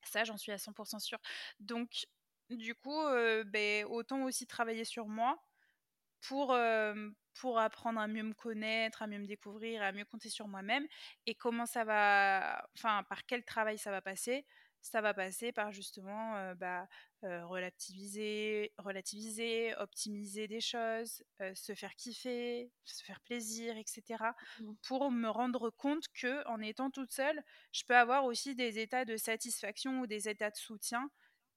Ça, 0.05 0.25
j'en 0.25 0.37
suis 0.39 0.53
à 0.53 0.59
100% 0.59 0.99
sûre. 1.01 1.21
Donc, 1.61 2.07
du 2.51 2.75
coup, 2.75 2.99
euh, 3.01 3.45
ben, 3.45 3.85
autant 3.87 4.25
aussi 4.25 4.47
travailler 4.47 4.85
sur 4.85 5.09
moi 5.09 5.43
pour, 6.21 6.57
pour 7.35 7.59
apprendre 7.59 8.01
à 8.01 8.09
mieux 8.09 8.23
me 8.23 8.35
connaître, 8.35 9.03
à 9.03 9.07
mieux 9.07 9.19
me 9.19 9.27
découvrir, 9.27 9.83
à 9.83 9.93
mieux 9.93 10.05
compter 10.05 10.29
sur 10.31 10.49
moi-même. 10.49 10.87
Et 11.27 11.35
comment 11.35 11.67
ça 11.67 11.85
va, 11.85 12.69
enfin, 12.77 13.05
par 13.09 13.25
quel 13.27 13.45
travail 13.45 13.79
ça 13.79 13.91
va 13.91 14.03
passer 14.03 14.47
Ça 14.83 15.01
va 15.03 15.13
passer 15.13 15.53
par 15.53 15.73
justement 15.73 16.55
bah, 16.55 16.89
relativiser, 17.23 18.73
relativiser, 18.79 19.75
optimiser 19.77 20.49
des 20.49 20.61
choses, 20.61 21.23
se 21.55 21.75
faire 21.75 21.95
kiffer, 21.97 22.73
se 22.85 23.05
faire 23.05 23.21
plaisir, 23.21 23.77
etc. 23.77 24.35
Mmh. 24.59 24.75
Pour 24.83 25.11
me 25.11 25.29
rendre 25.29 25.71
compte 25.71 26.05
que 26.15 26.47
en 26.49 26.61
étant 26.61 26.91
toute 26.91 27.13
seule, 27.13 27.43
je 27.73 27.85
peux 27.87 27.97
avoir 27.97 28.25
aussi 28.25 28.55
des 28.55 28.79
états 28.79 29.05
de 29.05 29.17
satisfaction 29.17 30.01
ou 30.01 30.07
des 30.07 30.29
états 30.29 30.51
de 30.51 30.57
soutien 30.57 31.11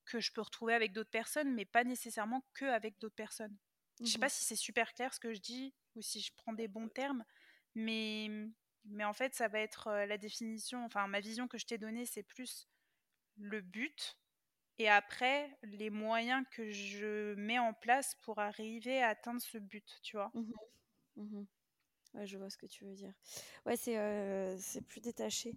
que 0.06 0.20
je 0.20 0.32
peux 0.34 0.42
retrouver 0.42 0.74
avec 0.74 0.92
d'autres 0.92 1.10
personnes, 1.10 1.53
mais 1.53 1.65
pas 1.65 1.84
nécessairement 1.84 2.46
que 2.53 2.65
avec 2.65 3.00
d'autres 3.00 3.15
personnes. 3.15 3.58
Je 4.03 4.10
sais 4.12 4.20
pas 4.20 4.27
mmh 4.27 4.30
si 4.30 4.44
c'est 4.44 4.56
super 4.58 4.94
clair 4.94 5.13
ce 5.13 5.20
que 5.20 5.34
je 5.34 5.39
dis 5.39 5.74
ou 5.96 6.01
si 6.01 6.20
je 6.22 6.34
prends 6.36 6.53
des 6.53 6.68
bons 6.68 6.89
termes, 6.89 7.24
mais, 7.75 8.30
mais 8.86 9.06
en 9.06 9.13
fait, 9.13 9.34
ça 9.34 9.48
va 9.48 9.60
être 9.60 9.89
la 9.89 10.18
définition, 10.18 10.84
enfin, 10.86 11.08
ma 11.08 11.22
vision 11.22 11.48
que 11.48 11.58
je 11.58 11.65
t'ai 11.65 11.77
donnée, 11.77 12.06
c'est 12.06 12.24
plus 12.24 12.68
le 13.38 13.62
but 13.62 14.18
et 14.80 14.90
après 14.90 15.58
les 15.63 15.90
moyens 15.90 16.46
que 16.52 16.72
je 16.72 17.34
mets 17.36 17.60
en 17.60 17.74
place 17.74 18.16
pour 18.24 18.40
arriver 18.40 19.02
à 19.02 19.10
atteindre 19.10 19.42
ce 19.42 19.58
but, 19.58 20.00
tu 20.02 20.18
vois. 20.18 20.32
Mmh 20.34 20.54
mmh 21.18 21.44
ouais, 22.16 22.25
je 22.25 22.38
vois 22.38 22.50
ce 22.50 22.58
que 22.58 22.66
tu 22.66 22.86
veux 22.86 22.96
dire. 22.96 23.13
Ouais, 23.66 23.75
c'est 23.75 24.58
c'est 24.60 24.82
plus 24.82 25.02
détaché 25.02 25.56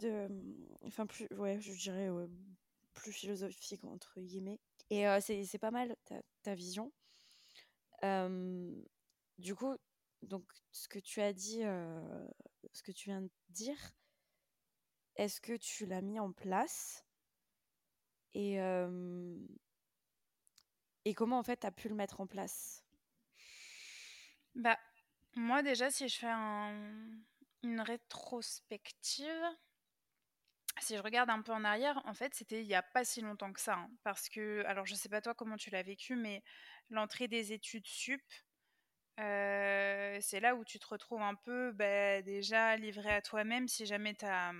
de, 0.00 0.28
enfin 0.84 1.06
plus, 1.06 1.26
ouais, 1.36 1.58
je 1.60 1.72
dirais 1.72 2.08
plus 2.94 3.12
philosophique 3.12 3.84
entre 3.84 4.20
guillemets. 4.20 4.58
Et 4.90 5.04
c'est 5.20 5.58
pas 5.58 5.70
mal 5.70 5.96
ta, 6.04 6.16
ta 6.42 6.54
vision 6.54 6.92
du 9.38 9.54
coup, 9.54 9.74
donc 10.22 10.44
ce 10.72 10.88
que 10.88 10.98
tu 10.98 11.20
as 11.20 11.32
dit, 11.32 11.60
ce 12.72 12.82
que 12.82 12.92
tu 12.92 13.10
viens 13.10 13.22
de 13.22 13.30
dire, 13.50 13.76
est-ce 15.16 15.40
que 15.40 15.56
tu 15.56 15.86
l'as 15.86 16.02
mis 16.02 16.20
en 16.20 16.32
place 16.32 17.04
et, 18.34 18.58
et 21.04 21.14
comment 21.14 21.38
en 21.38 21.42
fait 21.42 21.60
tu 21.60 21.66
as 21.66 21.72
pu 21.72 21.88
le 21.88 21.94
mettre 21.94 22.20
en 22.20 22.26
place? 22.26 22.84
Bah, 24.54 24.78
moi 25.34 25.62
déjà, 25.62 25.90
si 25.90 26.08
je 26.08 26.18
fais 26.18 26.32
une 27.62 27.80
rétrospective, 27.80 29.44
si 30.80 30.96
je 30.96 31.02
regarde 31.02 31.30
un 31.30 31.42
peu 31.42 31.52
en 31.52 31.64
arrière, 31.64 32.00
en 32.06 32.14
fait, 32.14 32.34
c'était 32.34 32.62
il 32.62 32.66
n'y 32.66 32.74
a 32.74 32.82
pas 32.82 33.04
si 33.04 33.20
longtemps 33.20 33.52
que 33.52 33.60
ça. 33.60 33.74
Hein, 33.74 33.90
parce 34.02 34.28
que, 34.28 34.64
alors 34.66 34.86
je 34.86 34.94
sais 34.94 35.08
pas 35.08 35.20
toi 35.20 35.34
comment 35.34 35.56
tu 35.56 35.70
l'as 35.70 35.82
vécu, 35.82 36.16
mais 36.16 36.42
l'entrée 36.90 37.28
des 37.28 37.52
études 37.52 37.86
sup, 37.86 38.22
euh, 39.20 40.18
c'est 40.20 40.40
là 40.40 40.54
où 40.54 40.64
tu 40.64 40.78
te 40.78 40.86
retrouves 40.86 41.22
un 41.22 41.34
peu 41.34 41.72
bah, 41.72 42.20
déjà 42.22 42.76
livré 42.76 43.10
à 43.14 43.22
toi-même 43.22 43.68
si 43.68 43.86
jamais 43.86 44.14
tu 44.14 44.26
as, 44.26 44.52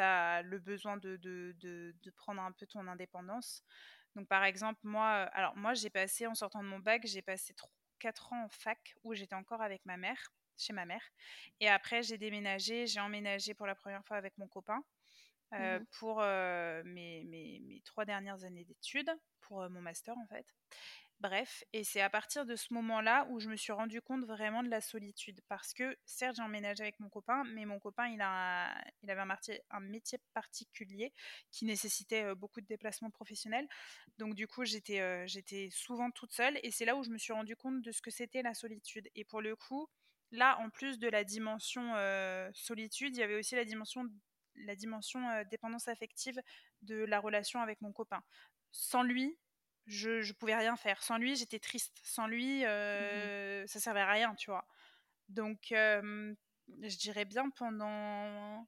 as, 0.00 0.42
le 0.42 0.58
besoin 0.58 0.96
de, 0.96 1.16
de, 1.16 1.54
de, 1.60 2.10
prendre 2.16 2.42
un 2.42 2.52
peu 2.52 2.66
ton 2.66 2.86
indépendance. 2.86 3.62
Donc 4.16 4.28
par 4.28 4.44
exemple, 4.44 4.80
moi, 4.84 5.24
alors 5.32 5.56
moi 5.56 5.74
j'ai 5.74 5.90
passé, 5.90 6.26
en 6.26 6.34
sortant 6.34 6.62
de 6.62 6.68
mon 6.68 6.78
bac, 6.78 7.02
j'ai 7.04 7.22
passé 7.22 7.54
4 7.98 8.32
ans 8.32 8.44
en 8.44 8.48
fac 8.48 8.94
où 9.02 9.14
j'étais 9.14 9.34
encore 9.34 9.62
avec 9.62 9.84
ma 9.86 9.96
mère, 9.96 10.32
chez 10.56 10.72
ma 10.72 10.84
mère. 10.84 11.02
Et 11.60 11.68
après 11.68 12.02
j'ai 12.02 12.18
déménagé, 12.18 12.86
j'ai 12.86 13.00
emménagé 13.00 13.54
pour 13.54 13.66
la 13.66 13.74
première 13.74 14.04
fois 14.04 14.16
avec 14.16 14.36
mon 14.38 14.48
copain. 14.48 14.82
Euh, 15.52 15.78
mmh 15.78 15.86
pour 16.00 16.20
euh, 16.20 16.82
mes, 16.84 17.22
mes, 17.24 17.60
mes, 17.60 17.80
trois 17.82 18.04
dernières 18.04 18.42
années 18.42 18.64
d'études, 18.64 19.10
pour 19.40 19.68
mon 19.70 19.80
master 19.80 20.16
en 20.18 20.26
fait. 20.26 20.46
Bref, 21.20 21.64
et 21.72 21.84
c'est 21.84 22.02
à 22.02 22.10
partir 22.10 22.44
de 22.44 22.54
ce 22.54 22.74
moment-là 22.74 23.26
où 23.30 23.40
je 23.40 23.48
me 23.48 23.56
suis 23.56 23.72
rendu 23.72 24.02
compte 24.02 24.24
vraiment 24.24 24.62
de 24.62 24.68
la 24.68 24.80
solitude. 24.80 25.40
Parce 25.48 25.72
que, 25.72 25.96
certes, 26.04 26.36
j'ai 26.36 26.42
emménagé 26.42 26.82
avec 26.82 27.00
mon 27.00 27.08
copain, 27.08 27.44
mais 27.44 27.64
mon 27.64 27.78
copain, 27.78 28.08
il, 28.08 28.20
avait 28.20 29.22
un, 29.70 29.80
métier 29.80 30.18
particulier 30.34 31.12
qui 31.50 31.64
nécessitait 31.64 32.34
beaucoup 32.34 32.60
de 32.60 32.66
déplacements 32.66 33.10
professionnels. 33.10 33.66
Donc, 34.18 34.34
du 34.34 34.46
coup, 34.46 34.64
j'étais 34.64 35.68
souvent 35.70 36.10
toute 36.10 36.32
seule. 36.32 36.58
Et 36.62 36.70
c'est 36.70 36.84
là 36.84 36.96
où 36.96 37.02
je 37.02 37.10
me 37.10 37.18
suis 37.18 37.32
rendu 37.32 37.56
compte 37.56 37.80
de 37.80 37.92
ce 37.92 38.02
que 38.02 38.10
c'était 38.10 38.42
la 38.42 38.52
solitude. 38.52 39.08
Et 39.14 39.24
pour 39.24 39.40
le 39.40 39.56
coup, 39.56 39.88
là, 40.30 40.58
en 40.60 40.68
plus 40.68 40.98
de 40.98 41.08
la 41.08 41.24
dimension 41.24 41.94
solitude, 42.52 43.16
il 43.16 43.20
y 43.20 43.22
avait 43.22 43.38
aussi 43.38 43.54
la 43.54 43.64
dimension 43.64 44.04
dépendance 45.50 45.88
affective 45.88 46.40
de 46.82 46.96
la 46.96 47.20
relation 47.20 47.60
avec 47.60 47.80
mon 47.80 47.92
copain. 47.92 48.22
Sans 48.72 49.04
lui, 49.04 49.38
je, 49.86 50.22
je 50.22 50.32
pouvais 50.32 50.56
rien 50.56 50.76
faire. 50.76 51.02
Sans 51.02 51.18
lui, 51.18 51.36
j'étais 51.36 51.58
triste. 51.58 52.00
Sans 52.02 52.26
lui, 52.26 52.62
mmh 52.62 52.66
euh, 52.66 53.66
ça 53.66 53.80
servait 53.80 54.00
à 54.00 54.10
rien, 54.10 54.34
tu 54.34 54.50
vois. 54.50 54.66
Donc, 55.28 55.72
euh, 55.72 56.34
je 56.82 56.96
dirais 56.98 57.24
bien 57.24 57.50
pendant 57.50 58.66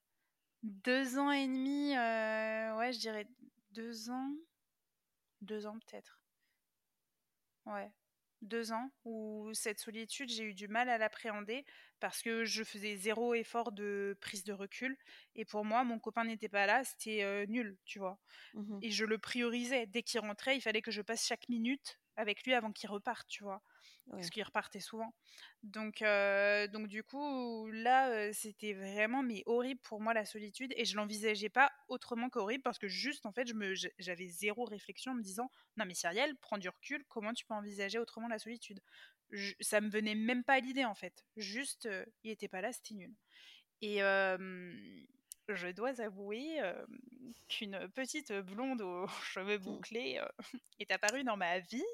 deux 0.62 1.18
ans 1.18 1.30
et 1.32 1.46
demi, 1.46 1.96
euh, 1.96 2.76
ouais, 2.76 2.92
je 2.92 2.98
dirais 3.00 3.28
deux 3.72 4.10
ans, 4.10 4.32
deux 5.40 5.66
ans 5.66 5.78
peut-être. 5.78 6.20
Ouais, 7.66 7.90
deux 8.42 8.72
ans 8.72 8.90
où 9.04 9.50
cette 9.54 9.80
solitude, 9.80 10.28
j'ai 10.28 10.44
eu 10.44 10.54
du 10.54 10.68
mal 10.68 10.88
à 10.88 10.98
l'appréhender 10.98 11.64
parce 12.00 12.22
que 12.22 12.44
je 12.44 12.62
faisais 12.64 12.96
zéro 12.96 13.34
effort 13.34 13.72
de 13.72 14.16
prise 14.20 14.44
de 14.44 14.52
recul. 14.52 14.96
Et 15.34 15.44
pour 15.44 15.64
moi, 15.64 15.84
mon 15.84 15.98
copain 15.98 16.24
n'était 16.24 16.48
pas 16.48 16.66
là, 16.66 16.84
c'était 16.84 17.22
euh, 17.22 17.46
nul, 17.46 17.78
tu 17.84 17.98
vois. 17.98 18.18
Mmh 18.54 18.78
et 18.82 18.90
je 18.90 19.04
le 19.04 19.18
priorisais. 19.18 19.86
Dès 19.86 20.02
qu'il 20.02 20.20
rentrait, 20.20 20.56
il 20.56 20.60
fallait 20.60 20.82
que 20.82 20.90
je 20.90 21.02
passe 21.02 21.26
chaque 21.26 21.48
minute 21.48 21.98
avec 22.16 22.44
lui 22.44 22.54
avant 22.54 22.72
qu'il 22.72 22.90
reparte, 22.90 23.28
tu 23.28 23.44
vois 23.44 23.62
parce 24.10 24.30
qu'il 24.30 24.42
repartait 24.42 24.80
souvent. 24.80 25.14
Donc, 25.62 26.02
euh, 26.02 26.68
donc 26.68 26.86
du 26.88 27.02
coup, 27.02 27.68
là, 27.70 28.10
euh, 28.10 28.30
c'était 28.32 28.72
vraiment 28.72 29.22
mais 29.22 29.42
horrible 29.46 29.80
pour 29.80 30.00
moi 30.00 30.14
la 30.14 30.24
solitude 30.24 30.72
et 30.76 30.84
je 30.84 30.96
l'envisageais 30.96 31.48
pas 31.48 31.72
autrement 31.88 32.30
qu'horrible 32.30 32.62
parce 32.62 32.78
que 32.78 32.88
juste 32.88 33.26
en 33.26 33.32
fait, 33.32 33.48
je 33.48 33.54
me, 33.54 33.74
j'avais 33.98 34.28
zéro 34.28 34.64
réflexion 34.64 35.12
en 35.12 35.14
me 35.16 35.22
disant 35.22 35.50
non 35.76 35.84
mais 35.86 35.94
Cyrielle, 35.94 36.36
prends 36.40 36.58
du 36.58 36.68
recul, 36.68 37.04
comment 37.08 37.32
tu 37.34 37.44
peux 37.44 37.54
envisager 37.54 37.98
autrement 37.98 38.28
la 38.28 38.38
solitude? 38.38 38.80
Ça 39.60 39.80
me 39.80 39.90
venait 39.90 40.14
même 40.14 40.44
pas 40.44 40.54
à 40.54 40.60
l'idée 40.60 40.84
en 40.84 40.94
fait. 40.94 41.24
Juste, 41.36 41.86
euh, 41.86 42.04
il 42.22 42.30
était 42.30 42.48
pas 42.48 42.60
là, 42.60 42.72
c'était 42.72 42.94
nul. 42.94 43.12
Et 43.82 44.00
je 45.48 45.68
dois 45.68 46.00
avouer 46.00 46.60
qu'une 47.48 47.88
petite 47.94 48.32
blonde 48.32 48.82
aux 48.82 49.06
cheveux 49.22 49.58
mmh. 49.58 49.62
bouclés 49.62 50.20
est 50.80 50.90
apparue 50.90 51.24
dans 51.24 51.36
ma 51.36 51.58
vie. 51.58 51.84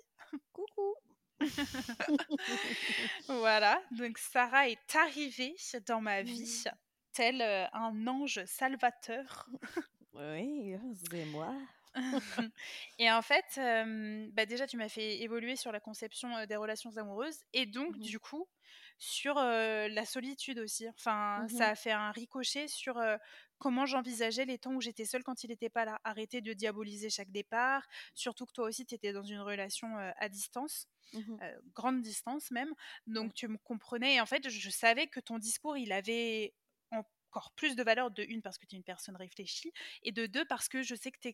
Coucou 0.52 0.94
voilà, 3.26 3.82
donc 3.90 4.16
Sarah 4.18 4.68
est 4.68 4.94
arrivée 4.94 5.56
dans 5.86 6.00
ma 6.00 6.22
vie, 6.22 6.64
tel 7.12 7.42
euh, 7.42 7.66
un 7.72 8.06
ange 8.06 8.44
salvateur. 8.44 9.48
oui, 10.14 10.76
c'est 11.10 11.24
moi. 11.26 11.52
et 12.98 13.10
en 13.10 13.22
fait, 13.22 13.60
bah 14.32 14.46
déjà, 14.46 14.68
tu 14.68 14.76
m'as 14.76 14.88
fait 14.88 15.20
évoluer 15.20 15.56
sur 15.56 15.72
la 15.72 15.80
conception 15.80 16.46
des 16.46 16.56
relations 16.56 16.96
amoureuses 16.96 17.40
et 17.52 17.66
donc, 17.66 17.96
mmh 17.96 18.00
du 18.00 18.20
coup, 18.20 18.46
sur 19.02 19.36
euh, 19.36 19.88
la 19.88 20.04
solitude 20.04 20.60
aussi. 20.60 20.88
Enfin, 20.88 21.42
mmh 21.42 21.48
ça 21.48 21.68
a 21.70 21.74
fait 21.74 21.90
un 21.90 22.12
ricochet 22.12 22.68
sur 22.68 23.02
comment 23.58 23.84
j'envisageais 23.84 24.44
les 24.44 24.58
temps 24.58 24.74
où 24.74 24.80
j'étais 24.80 25.04
seule 25.04 25.24
quand 25.24 25.42
il 25.42 25.48
n'était 25.48 25.68
pas 25.70 25.84
là. 25.84 26.00
Arrêter 26.04 26.40
de 26.40 26.52
diaboliser 26.52 27.10
chaque 27.10 27.32
départ, 27.32 27.84
surtout 28.14 28.46
que 28.46 28.52
toi 28.52 28.68
aussi, 28.68 28.86
tu 28.86 28.94
étais 28.94 29.12
dans 29.12 29.24
une 29.24 29.40
relation 29.40 29.88
à 29.96 30.28
distance. 30.28 30.86
Mmh 31.14 31.36
grande 31.74 32.00
distance 32.00 32.50
même, 32.52 32.72
donc 33.08 33.34
tu 33.34 33.48
me 33.48 33.58
comprenais 33.58 34.14
et 34.14 34.20
en 34.20 34.26
fait 34.26 34.48
je 34.48 34.70
savais 34.70 35.08
que 35.08 35.20
ton 35.20 35.38
discours 35.38 35.76
il 35.76 35.92
avait 35.92 36.54
encore 36.90 37.50
plus 37.52 37.76
de 37.76 37.82
valeur 37.82 38.10
de 38.10 38.22
une 38.22 38.40
parce 38.40 38.56
que 38.56 38.66
tu 38.66 38.76
es 38.76 38.78
une 38.78 38.84
personne 38.84 39.16
réfléchie 39.16 39.72
et 40.04 40.12
de 40.12 40.26
deux 40.26 40.44
parce 40.46 40.68
que 40.68 40.82
je 40.82 40.94
sais 40.94 41.10
que 41.10 41.18
tu 41.20 41.28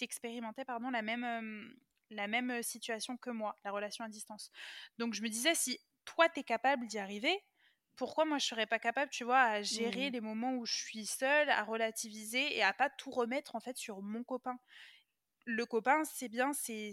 expérimentais 0.00 0.64
pardon 0.64 0.90
la 0.90 1.02
même 1.02 1.76
la 2.10 2.26
même 2.26 2.62
situation 2.62 3.16
que 3.16 3.30
moi, 3.30 3.56
la 3.64 3.70
relation 3.70 4.04
à 4.04 4.08
distance. 4.08 4.50
Donc 4.98 5.14
je 5.14 5.22
me 5.22 5.28
disais 5.28 5.54
si 5.54 5.78
toi 6.04 6.28
tu 6.28 6.40
es 6.40 6.44
capable 6.44 6.86
d'y 6.86 6.98
arriver, 6.98 7.42
pourquoi 7.96 8.24
moi 8.24 8.38
je 8.38 8.46
serais 8.46 8.66
pas 8.66 8.78
capable, 8.78 9.10
tu 9.10 9.24
vois, 9.24 9.40
à 9.40 9.62
gérer 9.62 10.08
mmh. 10.08 10.12
les 10.12 10.20
moments 10.20 10.54
où 10.54 10.64
je 10.64 10.74
suis 10.74 11.06
seule, 11.06 11.50
à 11.50 11.62
relativiser 11.64 12.56
et 12.56 12.62
à 12.62 12.72
pas 12.72 12.88
tout 12.88 13.10
remettre 13.10 13.56
en 13.56 13.60
fait 13.60 13.76
sur 13.76 14.00
mon 14.00 14.24
copain? 14.24 14.58
Le 15.46 15.66
copain, 15.66 16.04
c'est 16.04 16.28
bien, 16.28 16.52
c'est 16.52 16.92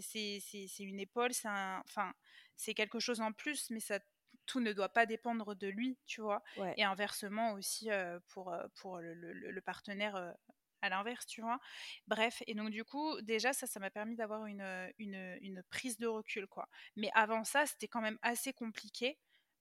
une 0.78 1.00
épaule, 1.00 1.32
c'est 1.32 1.48
enfin, 1.48 2.12
c'est 2.56 2.74
quelque 2.74 2.98
chose 2.98 3.20
en 3.20 3.32
plus, 3.32 3.70
mais 3.70 3.80
ça, 3.80 4.00
tout 4.46 4.60
ne 4.60 4.72
doit 4.72 4.88
pas 4.88 5.06
dépendre 5.06 5.54
de 5.54 5.68
lui, 5.68 5.98
tu 6.06 6.20
vois? 6.20 6.42
Et 6.76 6.84
inversement 6.84 7.52
aussi 7.52 7.88
pour, 8.28 8.54
pour 8.76 8.98
le, 8.98 9.60
partenaire 9.60 10.34
à 10.82 10.88
l'inverse, 10.88 11.26
tu 11.26 11.40
vois? 11.40 11.58
Bref, 12.06 12.42
et 12.46 12.54
donc 12.54 12.70
du 12.70 12.84
coup, 12.84 13.20
déjà, 13.22 13.52
ça, 13.52 13.66
ça 13.66 13.80
m'a 13.80 13.90
permis 13.90 14.16
d'avoir 14.16 14.46
une, 14.46 14.92
une, 14.98 15.62
prise 15.70 15.98
de 15.98 16.06
recul, 16.06 16.46
quoi. 16.46 16.68
Mais 16.96 17.10
avant 17.14 17.44
ça, 17.44 17.66
c'était 17.66 17.88
quand 17.88 18.00
même 18.00 18.18
assez 18.22 18.52
compliqué. 18.52 19.18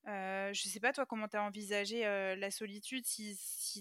Euh, 0.07 0.53
je 0.53 0.69
sais 0.69 0.79
pas, 0.79 0.93
toi, 0.93 1.05
comment 1.05 1.27
tu 1.27 1.35
as 1.37 1.43
envisagé 1.43 2.01
la 2.37 2.51
solitude, 2.51 3.05
si, 3.05 3.35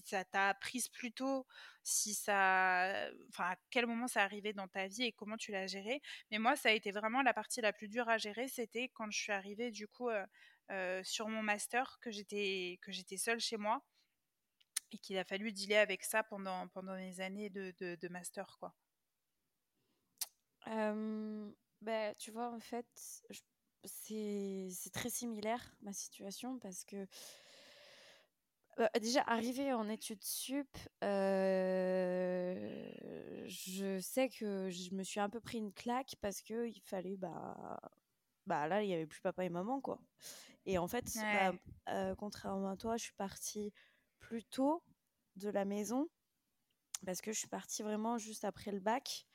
ça 0.07 0.25
t'a 0.25 0.55
prise 0.55 0.89
plus 0.89 1.13
tôt, 1.13 1.47
si 1.83 2.15
ça. 2.15 3.09
Enfin, 3.29 3.51
à 3.53 3.57
quel 3.71 3.87
moment 3.87 4.09
ça 4.09 4.23
arrivait 4.23 4.53
dans 4.53 4.69
ta 4.69 4.89
vie 4.89 5.05
et 5.05 5.13
comment 5.13 5.37
tu 5.37 5.53
l'as 5.53 5.67
géré. 5.67 6.03
Mais 6.31 6.39
moi, 6.39 6.57
ça 6.57 6.71
a 6.71 6.73
été 6.73 6.91
vraiment 6.91 7.23
la 7.23 7.35
partie 7.35 7.61
la 7.61 7.73
plus 7.73 7.89
dure 7.89 8.09
à 8.09 8.19
gérer, 8.19 8.49
c'était 8.49 8.89
quand 8.95 9.11
je 9.11 9.19
suis 9.19 9.33
arrivée, 9.33 9.71
du 9.71 9.87
coup, 9.89 10.11
sur 11.05 11.29
mon 11.29 11.43
master, 11.43 11.99
que 12.01 12.11
j'étais 12.11 12.79
seule 13.17 13.41
chez 13.41 13.57
moi 13.57 13.83
et 14.97 14.99
qu'il 14.99 15.19
a 15.19 15.25
fallu 15.25 15.53
dealer 15.53 15.77
avec 15.77 16.03
ça 16.05 16.23
pendant, 16.23 16.69
pendant 16.69 16.95
les 16.95 17.21
années 17.21 17.51
de, 17.51 17.75
de, 17.79 18.09
master, 18.09 18.57
quoi. 18.59 18.75
bah, 20.67 22.15
tu 22.15 22.31
vois, 22.31 22.51
en 22.51 22.61
fait, 22.61 22.87
c'est 23.85 24.91
très 24.93 25.11
similaire 25.11 25.77
ma 25.83 25.93
situation 25.93 26.59
parce 26.59 26.85
que 26.85 27.07
bah, 28.79 28.89
déjà 29.01 29.21
arrivé 29.27 29.75
en 29.75 29.87
études 29.89 30.25
sup, 30.25 30.79
je 33.47 33.99
sais 34.01 34.31
que 34.31 34.71
je 34.71 34.95
me 34.95 35.03
suis 35.03 35.21
un 35.21 35.29
peu 35.29 35.41
pris 35.41 35.59
une 35.59 35.75
claque 35.75 36.17
parce 36.21 36.41
que 36.41 36.67
il 36.67 36.81
fallait 36.81 37.17
bah 37.17 37.79
bah 38.47 38.67
là 38.67 38.83
il 38.83 38.89
y 38.89 38.95
avait 38.95 39.07
plus 39.07 39.21
papa 39.21 39.45
et 39.45 39.51
maman 39.51 39.81
quoi. 39.81 40.01
Et 40.67 40.79
en 40.79 40.89
fait, 40.89 41.05
bah, 41.15 41.53
contrairement 42.17 42.71
à 42.71 42.77
toi, 42.77 42.97
je 42.97 43.05
suis 43.05 43.15
partie 43.15 43.73
plus 44.19 44.45
tôt 44.45 44.83
de 45.37 45.49
la 45.49 45.65
maison 45.65 46.09
parce 47.05 47.21
que 47.21 47.33
je 47.33 47.39
suis 47.39 47.49
partie 47.49 47.83
vraiment 47.83 48.19
juste 48.19 48.45
après 48.45 48.73
le 48.73 48.81
bac. 48.81 49.27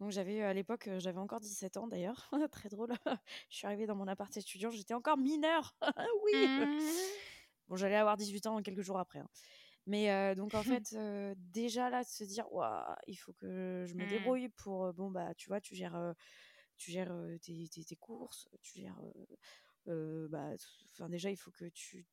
Donc 0.00 0.12
j'avais 0.12 0.42
à 0.42 0.54
l'époque, 0.54 0.88
j'avais 0.98 1.18
encore 1.18 1.40
17 1.40 1.76
ans 1.76 1.88
d'ailleurs, 1.88 2.30
très 2.52 2.68
drôle. 2.68 2.90
je 3.50 3.56
suis 3.56 3.66
arrivée 3.66 3.86
dans 3.86 3.96
mon 3.96 4.06
appart 4.06 4.34
étudiant, 4.36 4.70
j'étais 4.70 4.94
encore 4.94 5.16
mineure. 5.16 5.74
oui. 6.24 6.46
Mmh. 6.46 6.80
Bon, 7.68 7.76
j'allais 7.76 7.96
avoir 7.96 8.16
18 8.16 8.46
ans 8.46 8.62
quelques 8.62 8.82
jours 8.82 8.98
après. 8.98 9.18
Hein. 9.18 9.28
Mais 9.86 10.34
donc 10.34 10.54
en 10.54 10.62
fait, 10.62 10.94
déjà 11.36 11.88
là 11.88 12.04
de 12.04 12.08
se 12.08 12.22
dire, 12.22 12.46
il 13.06 13.16
faut 13.16 13.32
que 13.32 13.86
je 13.86 13.94
me 13.94 14.04
mmh. 14.04 14.08
débrouille 14.08 14.48
pour, 14.50 14.92
bon 14.92 15.10
bah 15.10 15.34
tu 15.34 15.48
vois, 15.48 15.62
tu 15.62 15.74
gères, 15.74 16.14
tu 16.76 16.90
gères 16.90 17.14
tes, 17.40 17.68
tes, 17.68 17.96
courses, 17.96 18.48
tu 18.60 18.80
gères, 18.80 19.00
bah, 19.86 20.50
enfin 20.92 21.08
déjà 21.08 21.30
il 21.30 21.38
faut 21.38 21.50
que 21.50 21.64
tu 21.70 22.06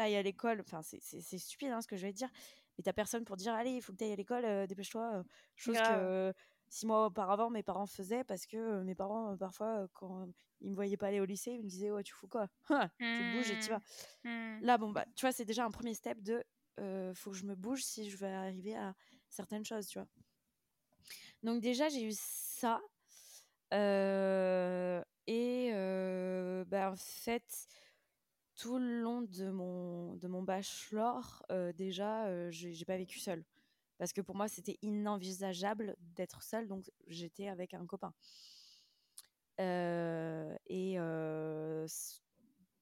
ailles 0.00 0.16
à 0.16 0.22
l'école. 0.22 0.60
Enfin 0.60 0.82
c'est 0.82 1.38
stupide 1.38 1.70
hein, 1.70 1.80
ce 1.80 1.88
que 1.88 1.96
je 1.96 2.06
vais 2.06 2.12
te 2.12 2.18
dire, 2.18 2.30
mais 2.76 2.84
t'as 2.84 2.92
personne 2.92 3.24
pour 3.24 3.36
dire 3.36 3.54
allez 3.54 3.70
il 3.70 3.82
faut 3.82 3.92
que 3.92 3.98
tu 3.98 4.04
ailles 4.04 4.12
à 4.12 4.16
l'école 4.16 4.66
dépêche-toi 4.66 5.24
chose 5.56 5.78
que 5.78 6.32
six 6.68 6.86
mois 6.86 7.06
auparavant 7.06 7.50
mes 7.50 7.62
parents 7.62 7.86
faisaient 7.86 8.24
parce 8.24 8.46
que 8.46 8.82
mes 8.82 8.94
parents 8.94 9.36
parfois 9.36 9.86
quand 9.92 10.28
ils 10.60 10.70
me 10.70 10.74
voyaient 10.74 10.96
pas 10.96 11.08
aller 11.08 11.20
au 11.20 11.24
lycée 11.24 11.52
ils 11.52 11.62
me 11.62 11.68
disaient 11.68 11.90
ouais 11.90 12.02
tu 12.02 12.12
fous 12.12 12.28
quoi? 12.28 12.48
Tu 12.98 13.32
bouges 13.32 13.50
et 13.50 13.58
tu 13.58 13.70
vas 13.70 13.80
mmh. 14.24 14.28
mmh. 14.28 14.60
là 14.62 14.78
bon 14.78 14.90
bah 14.90 15.04
tu 15.14 15.24
vois 15.24 15.32
c'est 15.32 15.44
déjà 15.44 15.64
un 15.64 15.70
premier 15.70 15.94
step 15.94 16.20
de 16.22 16.44
faut 17.14 17.30
que 17.30 17.36
je 17.36 17.44
me 17.44 17.54
bouge 17.54 17.84
si 17.84 18.10
je 18.10 18.16
veux 18.16 18.26
arriver 18.26 18.76
à 18.76 18.94
certaines 19.28 19.64
choses 19.64 19.86
tu 19.86 19.98
vois 19.98 20.08
donc 21.42 21.60
déjà 21.60 21.88
j'ai 21.88 22.04
eu 22.04 22.12
ça 22.14 22.80
et 23.70 25.70
bah 26.66 26.90
en 26.90 26.96
fait 26.96 27.68
tout 28.56 28.78
le 28.78 29.00
long 29.00 29.22
de 29.22 29.50
mon, 29.50 30.14
de 30.16 30.28
bachelor, 30.28 31.44
euh, 31.50 31.72
déjà, 31.72 32.26
euh, 32.26 32.50
j'ai 32.50 32.84
pas 32.84 32.96
vécu 32.96 33.18
seule. 33.18 33.44
Parce 33.98 34.12
que 34.12 34.20
pour 34.20 34.36
moi, 34.36 34.48
c'était 34.48 34.78
inenvisageable 34.82 35.96
d'être 36.00 36.42
seule, 36.42 36.66
donc 36.66 36.90
j'étais 37.06 37.48
avec 37.48 37.74
un 37.74 37.86
copain. 37.86 38.12
Euh, 39.60 40.56
et 40.66 40.98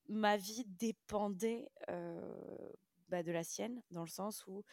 ma 0.09 0.37
vie 0.37 0.65
dépendait 0.67 1.71
bah, 3.09 3.23
de 3.23 3.33
la 3.33 3.45
sienne, 3.45 3.83
dans 3.91 4.03
le 4.03 4.09
sens 4.09 4.47
où 4.47 4.65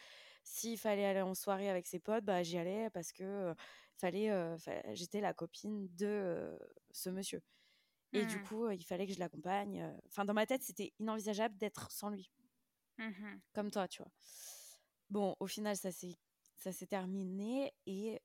s'il 0.44 0.78
fallait 0.78 1.06
aller 1.06 1.22
en 1.22 1.36
soirée 1.36 1.70
avec 1.70 1.88
ses 1.88 2.00
potes, 2.00 2.24
bah, 2.24 2.42
j'y 2.42 2.58
allais 2.58 2.90
parce 2.90 3.12
que 3.12 3.54
fallait, 3.98 4.32
j'étais 4.94 5.20
la 5.20 5.34
copine 5.34 5.88
de 5.96 6.58
ce 6.92 7.10
monsieur. 7.10 7.42
Et 8.12 8.26
du 8.26 8.38
mmh. 8.38 8.44
coup, 8.44 8.70
il 8.72 8.84
fallait 8.84 9.06
que 9.06 9.14
je 9.14 9.20
l'accompagne. 9.20 9.88
Enfin, 10.08 10.26
dans 10.26 10.34
ma 10.34 10.46
tête, 10.46 10.64
c'était 10.64 10.94
inenvisageable 11.00 11.56
d'être 11.58 11.92
sans 11.92 12.10
lui. 12.10 12.32
Mmh 12.98 13.40
Comme 13.54 13.72
toi, 13.72 13.88
tu 13.88 14.02
vois. 14.02 14.12
Bon, 15.10 15.36
au 15.40 15.48
final, 15.48 15.78
ça 15.78 15.92
s'est 15.92 16.18
ça 16.60 16.74
s'est 16.74 16.88
terminé 16.88 17.74
et 17.86 18.22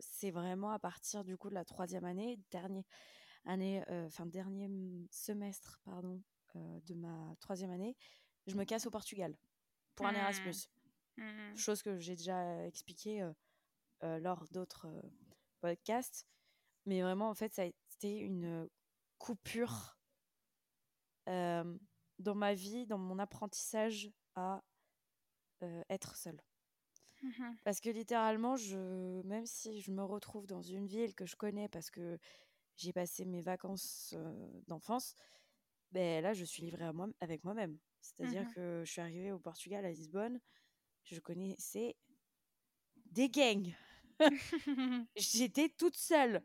c'est 0.00 0.30
vraiment 0.30 0.70
à 0.70 0.78
partir 0.78 1.24
du 1.24 1.36
coup 1.36 1.48
de 1.48 1.54
la 1.54 1.64
troisième 1.64 2.04
année, 2.04 2.38
dernier 2.50 2.84
année, 3.46 3.82
enfin 3.88 4.26
dernier 4.26 4.70
semestre, 5.10 5.80
pardon, 5.84 6.22
de 6.54 6.94
ma 6.94 7.34
troisième 7.40 7.70
année, 7.70 7.96
je 8.46 8.54
me 8.54 8.64
casse 8.64 8.86
au 8.86 8.90
Portugal 8.90 9.36
pour 9.94 10.06
un 10.06 10.12
mmh. 10.12 10.16
Erasmus. 10.16 10.68
Chose 11.56 11.82
que 11.82 11.98
j'ai 11.98 12.16
déjà 12.16 12.66
expliqué 12.66 13.28
lors 14.02 14.44
d'autres 14.50 14.88
podcasts, 15.60 16.26
mais 16.84 17.00
vraiment 17.00 17.30
en 17.30 17.34
fait 17.34 17.54
ça 17.54 17.62
a 17.62 17.70
c'était 18.04 18.18
une 18.18 18.68
coupure 19.18 19.98
dans 21.26 22.34
ma 22.34 22.52
vie, 22.52 22.86
dans 22.86 22.98
mon 22.98 23.18
apprentissage 23.18 24.10
à 24.34 24.62
être 25.88 26.16
seule. 26.16 26.40
Mmh 27.22 27.54
parce 27.64 27.80
que 27.80 27.88
littéralement, 27.88 28.56
je, 28.56 29.22
même 29.22 29.46
si 29.46 29.80
je 29.80 29.90
me 29.90 30.02
retrouve 30.02 30.46
dans 30.46 30.60
une 30.60 30.86
ville 30.86 31.14
que 31.14 31.24
je 31.24 31.36
connais 31.36 31.70
parce 31.70 31.90
que 31.90 32.18
j'ai 32.76 32.92
passé 32.92 33.24
mes 33.24 33.40
vacances 33.40 34.14
d'enfance, 34.66 35.14
ben 35.92 36.22
là, 36.22 36.34
je 36.34 36.44
suis 36.44 36.62
livrée 36.62 36.84
à 36.84 36.92
moi, 36.92 37.08
avec 37.20 37.42
moi-même. 37.44 37.78
C'est-à-dire 38.02 38.42
mmh 38.42 38.54
que 38.54 38.82
je 38.84 38.92
suis 38.92 39.00
arrivée 39.00 39.32
au 39.32 39.38
Portugal, 39.38 39.86
à 39.86 39.90
Lisbonne, 39.90 40.38
je 41.04 41.18
connaissais 41.20 41.96
des 43.06 43.30
gangs. 43.30 43.74
J'étais 45.16 45.70
toute 45.70 45.96
seule. 45.96 46.44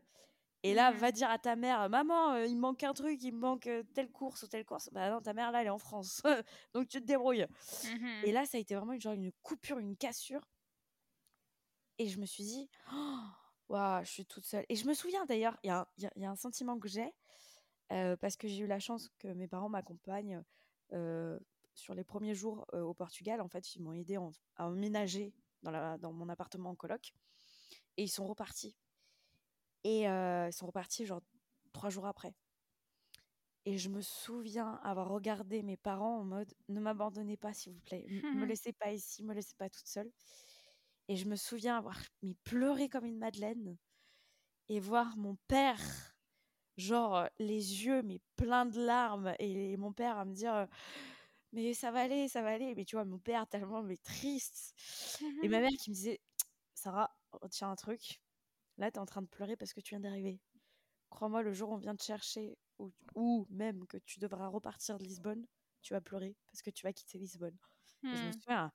Et 0.62 0.74
là, 0.74 0.92
mmh 0.92 0.96
va 0.96 1.12
dire 1.12 1.30
à 1.30 1.38
ta 1.38 1.56
mère, 1.56 1.88
maman, 1.88 2.36
il 2.36 2.54
me 2.54 2.60
manque 2.60 2.82
un 2.82 2.92
truc, 2.92 3.22
il 3.22 3.32
me 3.32 3.38
manque 3.38 3.68
telle 3.94 4.10
course 4.10 4.42
ou 4.42 4.46
telle 4.46 4.64
course. 4.64 4.90
Bah 4.92 5.10
non, 5.10 5.20
ta 5.20 5.32
mère 5.32 5.52
là, 5.52 5.62
elle 5.62 5.68
est 5.68 5.70
en 5.70 5.78
France, 5.78 6.22
donc 6.74 6.88
tu 6.88 7.00
te 7.00 7.06
débrouilles. 7.06 7.46
Mmh 7.84 8.06
et 8.24 8.32
là, 8.32 8.44
ça 8.44 8.58
a 8.58 8.60
été 8.60 8.74
vraiment 8.74 8.92
une, 8.92 9.00
genre 9.00 9.14
une 9.14 9.32
coupure, 9.42 9.78
une 9.78 9.96
cassure. 9.96 10.46
Et 11.98 12.08
je 12.08 12.18
me 12.18 12.26
suis 12.26 12.44
dit, 12.44 12.70
waouh, 13.68 14.04
je 14.04 14.10
suis 14.10 14.26
toute 14.26 14.44
seule. 14.44 14.66
Et 14.68 14.76
je 14.76 14.86
me 14.86 14.94
souviens 14.94 15.24
d'ailleurs, 15.26 15.56
il 15.62 15.70
y, 15.98 16.20
y, 16.20 16.24
a 16.24 16.30
un 16.30 16.36
sentiment 16.36 16.78
que 16.78 16.88
j'ai 16.88 17.10
parce 17.88 18.36
que 18.36 18.48
j'ai 18.48 18.58
eu 18.58 18.66
la 18.66 18.80
chance 18.80 19.10
que 19.18 19.28
mes 19.28 19.48
parents 19.48 19.68
m'accompagnent 19.68 20.42
sur 21.74 21.94
les 21.94 22.04
premiers 22.04 22.34
jours 22.34 22.66
au 22.72 22.94
Portugal. 22.94 23.40
En 23.40 23.48
fait, 23.48 23.74
ils 23.74 23.82
m'ont 23.82 23.92
aidé 23.92 24.16
à 24.56 24.66
emménager 24.66 25.34
dans, 25.62 25.70
la, 25.70 25.98
dans 25.98 26.12
mon 26.12 26.28
appartement 26.28 26.70
en 26.70 26.74
coloc. 26.74 27.12
Et 27.96 28.04
ils 28.04 28.08
sont 28.08 28.26
repartis 28.26 28.76
et 29.84 30.02
ils 30.04 30.52
sont 30.52 30.66
repartis 30.66 31.06
genre 31.06 31.22
trois 31.72 31.90
jours 31.90 32.06
après. 32.06 32.34
Et 33.66 33.76
je 33.76 33.90
me 33.90 34.00
souviens 34.00 34.80
avoir 34.82 35.08
regardé 35.08 35.62
mes 35.62 35.76
parents 35.76 36.20
en 36.20 36.24
mode 36.24 36.52
ne 36.68 36.80
m'abandonnez 36.80 37.36
pas 37.36 37.52
s'il 37.52 37.72
vous 37.72 37.80
plaît, 37.80 38.06
ne 38.08 38.40
me 38.40 38.46
laissez 38.46 38.72
pas 38.72 38.92
ici, 38.92 39.22
me 39.22 39.34
laissez 39.34 39.54
pas 39.54 39.68
toute 39.68 39.86
seule. 39.86 40.10
Et 41.08 41.16
je 41.16 41.26
me 41.26 41.36
souviens 41.36 41.76
avoir 41.76 41.98
mais 42.22 42.34
pleuré 42.44 42.88
comme 42.88 43.04
une 43.04 43.18
madeleine 43.18 43.76
et 44.68 44.80
voir 44.80 45.16
mon 45.16 45.36
père 45.48 46.14
genre 46.76 47.28
les 47.38 47.84
yeux 47.84 48.02
mais 48.02 48.20
pleins 48.36 48.64
de 48.64 48.80
larmes 48.80 49.34
et, 49.38 49.76
mon 49.76 49.92
père 49.92 50.16
à 50.16 50.24
me 50.24 50.32
dire 50.32 50.66
mais 51.52 51.74
ça 51.74 51.90
va 51.90 52.00
aller, 52.00 52.28
ça 52.28 52.42
va 52.42 52.50
aller. 52.50 52.74
Mais 52.74 52.84
tu 52.84 52.96
vois 52.96 53.04
mon 53.04 53.18
père 53.18 53.46
tellement 53.46 53.82
mais 53.82 53.98
triste 53.98 54.74
et 55.42 55.48
ma 55.48 55.60
mère 55.60 55.70
qui 55.78 55.90
me 55.90 55.94
disait 55.94 56.20
Sarah 56.74 57.14
retiens 57.32 57.70
un 57.70 57.76
truc, 57.76 58.20
Là, 58.80 58.90
tu 58.90 58.96
es 58.96 58.98
en 58.98 59.06
train 59.06 59.20
de 59.20 59.26
pleurer 59.26 59.56
parce 59.56 59.74
que 59.74 59.80
tu 59.80 59.90
viens 59.90 60.00
d'arriver. 60.00 60.40
Crois-moi, 61.10 61.42
le 61.42 61.52
jour 61.52 61.68
où 61.68 61.74
on 61.74 61.76
vient 61.76 61.94
te 61.94 62.02
chercher, 62.02 62.56
ou, 63.14 63.46
même 63.50 63.86
que 63.86 63.98
tu 63.98 64.18
devras 64.18 64.48
repartir 64.48 64.96
de 64.96 65.04
Lisbonne, 65.04 65.46
tu 65.82 65.92
vas 65.92 66.00
pleurer 66.00 66.34
parce 66.46 66.62
que 66.62 66.70
tu 66.70 66.84
vas 66.84 66.92
quitter 66.94 67.18
Lisbonne. 67.18 67.56
je 68.02 68.08
me 68.08 68.28
hmm. 68.28 68.32
souviens, 68.32 68.72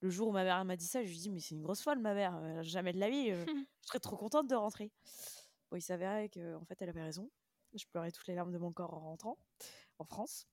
le 0.00 0.10
jour 0.10 0.28
où 0.28 0.32
ma 0.32 0.42
mère 0.42 0.64
m'a 0.64 0.76
dit 0.76 0.86
ça, 0.86 1.04
je 1.04 1.08
lui 1.08 1.16
ai 1.16 1.20
dit, 1.20 1.30
mais 1.30 1.38
c'est 1.38 1.54
une 1.54 1.62
grosse 1.62 1.82
folle, 1.82 2.00
ma 2.00 2.14
mère. 2.14 2.34
Euh, 2.36 2.62
jamais 2.62 2.92
de 2.92 2.98
la 2.98 3.10
vie. 3.10 3.30
Je 3.30 3.44
serais 3.82 4.00
trop 4.00 4.16
contente 4.16 4.48
de 4.48 4.56
rentrer. 4.56 4.90
Bon, 5.70 5.76
il 5.76 5.82
s'avérait 5.82 6.28
qu'en 6.28 6.60
en 6.60 6.64
fait, 6.64 6.82
elle 6.82 6.88
avait 6.88 7.02
raison. 7.02 7.30
Je 7.74 7.84
pleurais 7.86 8.10
toutes 8.10 8.26
les 8.26 8.34
larmes 8.34 8.52
de 8.52 8.58
mon 8.58 8.72
corps 8.72 8.94
en 8.94 9.00
rentrant 9.00 9.38
en 10.00 10.04
France. 10.04 10.48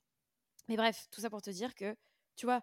Mais 0.67 0.76
bref, 0.76 1.08
tout 1.10 1.21
ça 1.21 1.32
pour 1.32 1.41
te 1.41 1.50
dire 1.50 1.74
que, 1.74 1.95
tu 2.36 2.45
vois, 2.45 2.62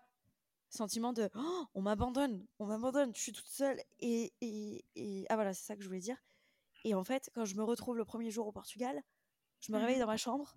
sentiment 0.73 1.13
de 1.13 1.31
oh, 1.35 1.67
on 1.75 1.83
m'abandonne, 1.83 2.47
on 2.59 2.67
m'abandonne, 2.67 3.15
je 3.15 3.21
suis 3.21 3.33
toute 3.33 3.49
seule. 3.49 3.81
Et, 4.01 4.33
et, 4.41 4.85
et... 4.97 5.27
ah 5.29 5.35
voilà, 5.35 5.55
c'est 5.55 5.65
ça 5.65 5.77
que 5.77 5.83
je 5.83 5.89
voulais 5.89 6.01
dire. 6.01 6.17
Et 6.85 6.95
en 6.95 7.05
fait, 7.05 7.31
quand 7.35 7.45
je 7.45 7.55
me 7.55 7.63
retrouve 7.63 7.97
le 7.97 8.05
premier 8.05 8.31
jour 8.31 8.47
au 8.47 8.53
Portugal, 8.53 9.03
je 9.61 9.73
me 9.73 9.79
réveille 9.79 9.97
mmh. 9.97 10.01
dans 10.01 10.07
ma 10.07 10.17
chambre. 10.17 10.57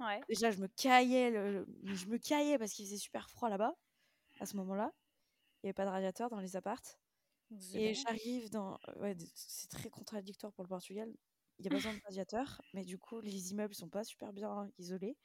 Ouais. 0.00 0.20
Déjà, 0.28 0.50
je 0.50 0.58
me 0.58 0.66
caillais, 0.66 1.30
je 1.84 2.06
me 2.06 2.18
caillais 2.18 2.58
parce 2.58 2.72
qu'il 2.72 2.86
faisait 2.86 2.96
super 2.96 3.30
froid 3.30 3.48
là-bas 3.48 3.76
à 4.40 4.46
ce 4.46 4.56
moment-là. 4.56 4.92
Il 5.62 5.66
n'y 5.66 5.68
avait 5.68 5.74
pas 5.74 5.84
de 5.84 5.90
radiateur 5.90 6.30
dans 6.30 6.40
les 6.40 6.56
appartes. 6.56 6.98
Et 7.74 7.94
j'arrive 7.94 8.48
dans. 8.50 8.78
Ouais, 8.96 9.16
c'est 9.34 9.68
très 9.68 9.90
contradictoire 9.90 10.52
pour 10.52 10.64
le 10.64 10.68
Portugal. 10.68 11.12
Il 11.58 11.64
y 11.64 11.68
a 11.68 11.70
besoin 11.70 11.92
de 11.92 12.00
radiateur, 12.06 12.62
mais 12.72 12.84
du 12.84 12.96
coup, 12.96 13.20
les 13.20 13.50
immeubles 13.50 13.74
sont 13.74 13.88
pas 13.88 14.04
super 14.04 14.32
bien 14.32 14.70
isolés. 14.78 15.18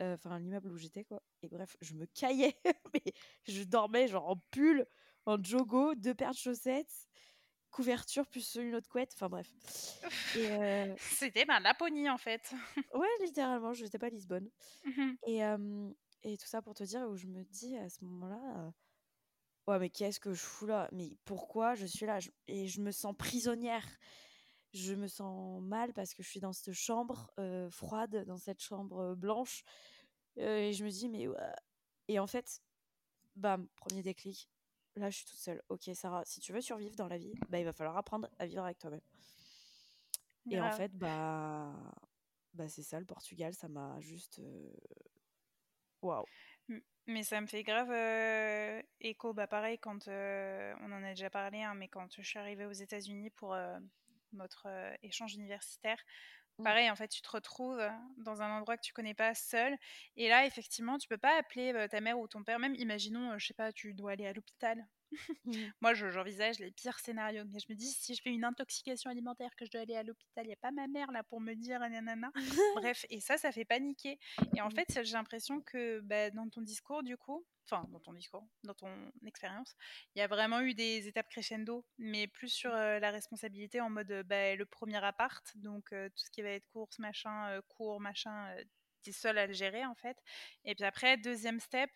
Enfin 0.00 0.38
l'immeuble 0.38 0.70
où 0.70 0.76
j'étais 0.76 1.04
quoi. 1.04 1.22
Et 1.42 1.48
bref, 1.48 1.76
je 1.80 1.94
me 1.94 2.06
caillais, 2.06 2.56
mais 2.94 3.12
je 3.46 3.62
dormais 3.64 4.08
genre 4.08 4.28
en 4.28 4.36
pull, 4.50 4.86
en 5.26 5.42
jogo, 5.42 5.94
deux 5.94 6.14
paires 6.14 6.32
de 6.32 6.36
chaussettes, 6.36 7.08
couverture 7.70 8.26
plus 8.26 8.54
une 8.56 8.74
autre 8.74 8.88
couette, 8.88 9.12
enfin 9.14 9.28
bref. 9.28 9.52
Et 10.36 10.48
C'était 10.98 11.44
ma 11.44 11.60
Laponie 11.60 12.08
en 12.10 12.18
fait. 12.18 12.52
ouais, 12.94 13.08
littéralement, 13.24 13.72
je 13.72 13.84
n'étais 13.84 13.98
pas 13.98 14.06
à 14.06 14.10
Lisbonne. 14.10 14.50
Mmh 14.84 15.12
et, 15.26 15.40
et 16.22 16.36
tout 16.36 16.46
ça 16.46 16.62
pour 16.62 16.74
te 16.74 16.84
dire 16.84 17.02
où 17.08 17.16
je 17.16 17.26
me 17.26 17.44
dis 17.44 17.76
à 17.76 17.88
ce 17.88 18.04
moment-là, 18.04 18.72
ouais 19.66 19.78
mais 19.78 19.90
qu'est-ce 19.90 20.20
que 20.20 20.32
je 20.32 20.42
fous 20.42 20.66
là? 20.66 20.88
Mais 20.92 21.16
pourquoi 21.24 21.74
je 21.74 21.86
suis 21.86 22.06
là? 22.06 22.18
Et 22.48 22.66
je 22.68 22.80
me 22.80 22.92
sens 22.92 23.14
prisonnière 23.16 23.86
je 24.74 24.94
me 24.94 25.06
sens 25.06 25.60
mal 25.62 25.92
parce 25.92 26.14
que 26.14 26.22
je 26.22 26.28
suis 26.28 26.40
dans 26.40 26.52
cette 26.52 26.74
chambre 26.74 27.30
froide, 27.70 28.24
dans 28.26 28.38
cette 28.38 28.60
chambre 28.60 29.14
blanche. 29.14 29.64
et 30.36 30.72
je 30.72 30.84
me 30.84 30.90
dis, 30.90 31.08
mais. 31.08 31.26
Et 32.08 32.18
en 32.18 32.26
fait, 32.26 32.62
bam, 33.36 33.68
premier 33.76 34.02
déclic. 34.02 34.48
Là, 34.96 35.10
je 35.10 35.16
suis 35.16 35.26
toute 35.26 35.38
seule. 35.38 35.62
Ok, 35.68 35.90
Sarah, 35.92 36.24
si 36.24 36.40
tu 36.40 36.52
veux 36.52 36.60
survivre 36.60 36.96
dans 36.96 37.08
la 37.08 37.18
vie, 37.18 37.34
bah, 37.50 37.58
il 37.58 37.64
va 37.64 37.72
falloir 37.72 37.96
apprendre 37.96 38.28
à 38.38 38.46
vivre 38.46 38.64
avec 38.64 38.78
toi-même. 38.78 39.02
Et 40.50 40.60
en 40.60 40.72
fait, 40.72 40.96
bah, 40.96 41.74
bah 42.54 42.68
c'est 42.68 42.82
ça, 42.82 42.98
le 42.98 43.04
Portugal, 43.04 43.52
ça 43.52 43.68
m'a 43.68 44.00
juste. 44.00 44.40
Waouh! 46.02 46.24
Mais 47.06 47.22
ça 47.22 47.40
me 47.40 47.46
fait 47.46 47.62
grave 47.62 47.90
écho. 49.00 49.34
Bah, 49.34 49.46
pareil, 49.46 49.78
quand 49.78 50.08
on 50.08 50.92
en 50.92 51.02
a 51.02 51.10
déjà 51.10 51.30
parlé, 51.30 51.62
hein, 51.62 51.74
mais 51.74 51.88
quand 51.88 52.08
je 52.16 52.22
suis 52.22 52.38
arrivée 52.38 52.64
aux 52.64 52.72
États-Unis 52.72 53.30
pour 53.30 53.56
notre 54.32 54.68
échange 55.02 55.34
universitaire. 55.34 55.98
Mmh. 56.58 56.64
Pareil, 56.64 56.90
en 56.90 56.96
fait, 56.96 57.08
tu 57.08 57.22
te 57.22 57.30
retrouves 57.30 57.82
dans 58.18 58.42
un 58.42 58.58
endroit 58.58 58.76
que 58.76 58.82
tu 58.82 58.92
connais 58.92 59.14
pas 59.14 59.34
seul. 59.34 59.76
Et 60.16 60.28
là, 60.28 60.46
effectivement, 60.46 60.98
tu 60.98 61.08
peux 61.08 61.18
pas 61.18 61.38
appeler 61.38 61.86
ta 61.90 62.00
mère 62.00 62.18
ou 62.18 62.28
ton 62.28 62.42
père. 62.42 62.58
Même, 62.58 62.74
imaginons, 62.76 63.38
je 63.38 63.46
sais 63.46 63.54
pas, 63.54 63.72
tu 63.72 63.94
dois 63.94 64.12
aller 64.12 64.26
à 64.26 64.32
l'hôpital. 64.32 64.86
Mmh. 65.44 65.52
Moi, 65.80 65.94
j'envisage 65.94 66.58
les 66.58 66.70
pires 66.70 66.98
scénarios. 66.98 67.44
Mais 67.46 67.58
je 67.60 67.66
me 67.70 67.74
dis, 67.76 67.86
si 67.86 68.14
je 68.14 68.22
fais 68.22 68.30
une 68.30 68.44
intoxication 68.44 69.10
alimentaire, 69.10 69.54
que 69.56 69.64
je 69.64 69.70
dois 69.70 69.82
aller 69.82 69.96
à 69.96 70.02
l'hôpital, 70.02 70.44
il 70.44 70.48
n'y 70.48 70.52
a 70.52 70.56
pas 70.56 70.70
ma 70.70 70.86
mère 70.86 71.10
là 71.12 71.22
pour 71.22 71.40
me 71.40 71.54
dire 71.54 71.80
nanana. 71.80 72.30
Bref, 72.76 73.06
et 73.10 73.20
ça, 73.20 73.38
ça 73.38 73.52
fait 73.52 73.64
paniquer. 73.64 74.18
Et 74.56 74.60
en 74.60 74.68
mmh. 74.68 74.72
fait, 74.72 75.00
j'ai 75.04 75.12
l'impression 75.12 75.60
que 75.60 76.00
bah, 76.00 76.30
dans 76.30 76.48
ton 76.48 76.60
discours, 76.60 77.02
du 77.02 77.16
coup, 77.16 77.46
enfin, 77.64 77.86
dans 77.90 78.00
ton 78.00 78.12
discours, 78.12 78.46
dans 78.64 78.74
ton 78.74 78.90
expérience, 79.24 79.76
il 80.14 80.18
y 80.18 80.22
a 80.22 80.26
vraiment 80.26 80.60
eu 80.60 80.74
des 80.74 81.08
étapes 81.08 81.28
crescendo, 81.28 81.84
mais 81.98 82.26
plus 82.26 82.48
sur 82.48 82.70
la 82.70 83.10
responsabilité 83.10 83.80
en 83.80 83.90
mode 83.90 84.22
bah, 84.26 84.54
le 84.54 84.66
premier 84.66 85.02
appart, 85.04 85.44
donc 85.56 85.88
tout 85.90 86.24
ce 86.24 86.30
qui 86.30 86.42
va 86.42 86.50
être 86.50 86.66
course, 86.68 86.98
machin, 86.98 87.60
cours, 87.68 88.00
machin, 88.00 88.54
tu 89.02 89.10
es 89.10 89.12
seul 89.12 89.38
à 89.38 89.46
le 89.46 89.52
gérer 89.52 89.84
en 89.84 89.94
fait. 89.94 90.16
Et 90.64 90.74
puis 90.74 90.84
après, 90.84 91.16
deuxième 91.16 91.60
step, 91.60 91.90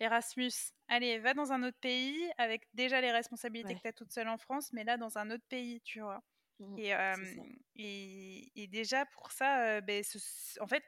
Erasmus, 0.00 0.52
allez, 0.88 1.18
va 1.18 1.34
dans 1.34 1.52
un 1.52 1.62
autre 1.62 1.78
pays 1.80 2.30
avec 2.38 2.66
déjà 2.74 3.00
les 3.00 3.12
responsabilités 3.12 3.74
que 3.74 3.80
tu 3.80 3.88
as 3.88 3.92
toute 3.92 4.12
seule 4.12 4.28
en 4.28 4.38
France, 4.38 4.72
mais 4.72 4.84
là 4.84 4.96
dans 4.96 5.18
un 5.18 5.30
autre 5.30 5.44
pays, 5.48 5.80
tu 5.82 6.00
vois. 6.00 6.22
Mmh, 6.60 6.78
et, 7.76 8.62
et, 8.62 8.66
déjà 8.68 9.06
pour 9.06 9.32
ça, 9.32 9.80
ben, 9.80 10.04
en 10.60 10.66
fait, 10.68 10.84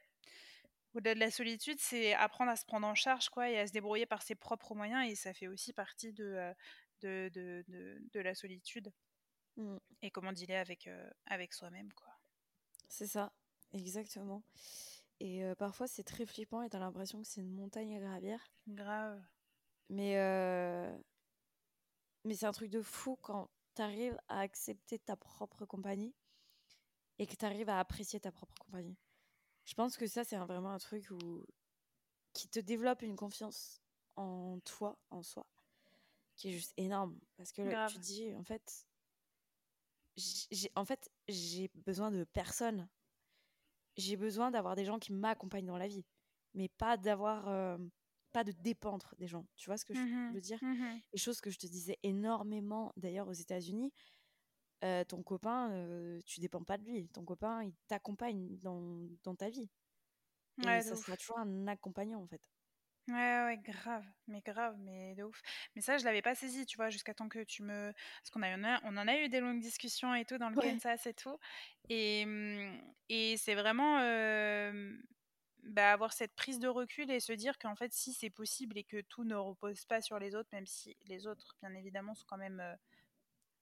au-delà 0.94 1.14
de 1.14 1.20
la 1.20 1.30
solitude, 1.30 1.78
c'est 1.80 2.14
apprendre 2.14 2.52
à 2.52 2.56
se 2.56 2.64
prendre 2.64 2.86
en 2.86 2.94
charge 2.94 3.28
quoi, 3.30 3.50
et 3.50 3.58
à 3.58 3.66
se 3.66 3.72
débrouiller 3.72 4.06
par 4.06 4.22
ses 4.22 4.36
propres 4.36 4.74
moyens, 4.74 5.10
et 5.10 5.16
ça 5.16 5.34
fait 5.34 5.48
aussi 5.48 5.72
partie 5.72 6.12
de, 6.12 6.54
de, 7.02 7.30
de, 7.34 7.64
de, 8.12 8.20
la 8.20 8.34
solitude. 8.34 8.92
Mmh. 9.56 9.78
Et 10.02 10.10
comment 10.10 10.32
dealer 10.32 10.56
avec, 10.56 10.88
avec 11.26 11.52
soi-même. 11.52 11.92
quoi. 11.94 12.08
C'est 12.88 13.08
ça, 13.08 13.32
exactement. 13.72 14.42
Et 15.20 15.42
parfois, 15.58 15.86
c'est 15.88 16.04
très 16.04 16.26
flippant 16.26 16.62
et 16.62 16.68
t'as 16.68 16.78
l'impression 16.78 17.22
que 17.22 17.26
c'est 17.26 17.40
une 17.40 17.54
montagne 17.54 17.96
à 17.96 18.00
gravir. 18.00 18.38
Grave. 18.68 19.22
Mais, 19.88 20.14
mais 22.24 22.34
c'est 22.34 22.46
un 22.46 22.52
truc 22.52 22.70
de 22.70 22.82
fou 22.82 23.16
quand 23.22 23.50
t'arrives 23.74 24.18
à 24.28 24.40
accepter 24.40 24.98
ta 24.98 25.16
propre 25.16 25.64
compagnie 25.64 26.14
et 27.18 27.26
que 27.26 27.34
t'arrives 27.34 27.68
à 27.68 27.78
apprécier 27.78 28.20
ta 28.20 28.30
propre 28.32 28.54
compagnie. 28.58 28.96
Je 29.64 29.74
pense 29.74 29.96
que 29.96 30.06
ça, 30.06 30.24
c'est 30.24 30.36
vraiment 30.36 30.70
un 30.70 30.78
truc 30.78 31.10
où... 31.10 31.44
qui 32.34 32.48
te 32.48 32.60
développe 32.60 33.02
une 33.02 33.16
confiance 33.16 33.80
en 34.16 34.60
toi, 34.60 34.98
en 35.10 35.22
soi, 35.22 35.46
qui 36.36 36.48
est 36.48 36.52
juste 36.52 36.74
énorme. 36.76 37.18
Parce 37.36 37.52
que 37.52 37.62
là, 37.62 37.86
tu 37.88 37.98
dis, 37.98 38.34
en 38.34 38.44
fait, 38.44 38.86
j'ai 40.16 40.70
en 40.74 40.84
fait, 40.84 41.10
j'ai 41.28 41.68
besoin 41.74 42.10
de 42.10 42.24
personne 42.24 42.88
j'ai 43.96 44.16
besoin 44.16 44.50
d'avoir 44.50 44.76
des 44.76 44.84
gens 44.84 44.98
qui 44.98 45.12
m'accompagnent 45.12 45.66
dans 45.66 45.78
la 45.78 45.88
vie, 45.88 46.04
mais 46.54 46.68
pas 46.68 46.96
d'avoir, 46.96 47.48
euh, 47.48 47.78
pas 48.32 48.44
de 48.44 48.52
dépendre 48.52 49.14
des 49.18 49.26
gens. 49.26 49.46
Tu 49.56 49.66
vois 49.66 49.78
ce 49.78 49.84
que 49.84 49.94
je 49.94 50.00
mmh 50.00 50.32
veux 50.32 50.40
dire? 50.40 50.58
mmh 50.62 51.00
Les 51.12 51.18
choses 51.18 51.40
que 51.40 51.50
je 51.50 51.58
te 51.58 51.66
disais 51.66 51.98
énormément 52.02 52.92
d'ailleurs 52.96 53.28
aux 53.28 53.32
États-Unis. 53.32 53.92
Euh, 54.84 55.04
ton 55.04 55.22
copain, 55.22 55.70
euh, 55.72 56.20
tu 56.26 56.40
dépends 56.40 56.62
pas 56.62 56.76
de 56.76 56.84
lui. 56.84 57.08
Ton 57.08 57.24
copain, 57.24 57.64
il 57.64 57.72
t'accompagne 57.88 58.58
dans, 58.58 59.08
dans, 59.24 59.34
ta 59.34 59.48
vie. 59.48 59.70
Et 60.62 60.82
ça 60.82 60.96
sera 60.96 61.16
toujours 61.16 61.38
un 61.38 61.66
accompagnant 61.66 62.20
en 62.20 62.26
fait. 62.26 62.42
Ouais, 63.08 63.14
ouais, 63.44 63.58
grave, 63.58 64.04
mais 64.26 64.40
grave, 64.40 64.74
mais 64.80 65.14
de 65.14 65.22
ouf. 65.22 65.40
Mais 65.76 65.80
ça, 65.80 65.96
je 65.96 66.04
l'avais 66.04 66.22
pas 66.22 66.34
saisi, 66.34 66.66
tu 66.66 66.76
vois, 66.76 66.90
jusqu'à 66.90 67.14
temps 67.14 67.28
que 67.28 67.44
tu 67.44 67.62
me. 67.62 67.92
Parce 67.92 68.30
qu'on 68.32 68.42
a, 68.42 68.80
on 68.82 68.96
en 68.96 69.06
a 69.08 69.16
eu 69.18 69.28
des 69.28 69.38
longues 69.38 69.60
discussions 69.60 70.12
et 70.16 70.24
tout 70.24 70.38
dans 70.38 70.50
le 70.50 70.56
Kansas 70.56 71.06
et 71.06 71.14
tout. 71.14 71.38
Et, 71.88 72.26
mmh, 72.26 72.80
et 73.08 73.36
c'est 73.36 73.54
vraiment 73.54 74.00
bah, 75.62 75.92
avoir 75.92 76.12
cette 76.12 76.34
prise 76.34 76.58
de 76.58 76.68
recul 76.68 77.10
et 77.10 77.20
se 77.20 77.32
dire 77.32 77.58
qu'en 77.58 77.76
fait, 77.76 77.92
si 77.92 78.12
c'est 78.12 78.30
possible 78.30 78.78
et 78.78 78.84
que 78.84 79.00
tout 79.02 79.24
ne 79.24 79.34
repose 79.34 79.84
pas 79.84 80.00
sur 80.00 80.18
les 80.18 80.34
autres, 80.34 80.48
même 80.52 80.66
si 80.66 80.96
les 81.04 81.26
autres, 81.26 81.56
bien 81.62 81.74
évidemment, 81.74 82.14
sont 82.14 82.26
quand 82.28 82.36
même 82.38 82.62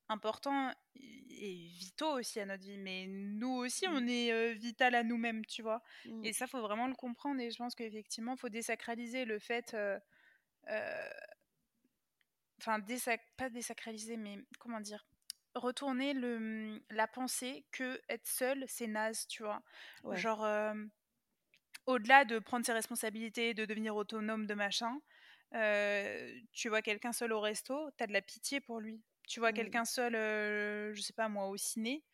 importants 0.08 0.72
et 0.96 1.66
vitaux 1.78 2.18
aussi 2.18 2.40
à 2.40 2.46
notre 2.46 2.64
vie. 2.64 2.78
Mais 2.78 3.06
nous 3.08 3.54
aussi, 3.56 3.86
on 3.88 4.00
mmh. 4.00 4.08
est 4.08 4.54
vital 4.54 4.94
à 4.94 5.02
nous-mêmes, 5.02 5.44
tu 5.46 5.62
vois. 5.62 5.82
Mmh. 6.04 6.24
Et 6.24 6.32
ça, 6.32 6.46
faut 6.46 6.60
vraiment 6.60 6.86
le 6.86 6.94
comprendre. 6.94 7.40
Et 7.40 7.50
je 7.50 7.56
pense 7.56 7.74
qu'effectivement, 7.74 8.34
il 8.34 8.38
faut 8.38 8.48
désacraliser 8.48 9.24
le 9.24 9.38
fait. 9.38 9.76
Enfin, 12.60 12.80
pas 13.36 13.50
désacraliser, 13.50 14.16
mais 14.16 14.38
comment 14.58 14.80
dire? 14.80 15.06
Retourner 15.54 16.14
le, 16.14 16.82
la 16.90 17.06
pensée 17.06 17.64
que 17.70 18.00
être 18.08 18.26
seul, 18.26 18.64
c'est 18.66 18.86
naze, 18.86 19.26
tu 19.26 19.42
vois. 19.42 19.62
Genre, 20.12 20.46
au-delà 21.86 22.24
de 22.24 22.38
prendre 22.38 22.64
ses 22.64 22.72
responsabilités, 22.72 23.54
de 23.54 23.64
devenir 23.64 23.94
autonome, 23.96 24.46
de 24.46 24.54
machin, 24.54 25.00
tu 26.52 26.68
vois 26.68 26.82
quelqu'un 26.82 27.12
seul 27.12 27.32
au 27.32 27.40
resto, 27.40 27.90
t'as 27.96 28.06
de 28.06 28.12
la 28.12 28.22
pitié 28.22 28.60
pour 28.60 28.80
lui 28.80 29.02
tu 29.26 29.40
vois 29.40 29.52
mmh. 29.52 29.54
quelqu'un 29.54 29.84
seul, 29.84 30.12
je 30.12 31.00
sais 31.00 31.12
pas 31.12 31.28
moi, 31.28 31.46
au 31.48 31.56
ciné, 31.56 32.04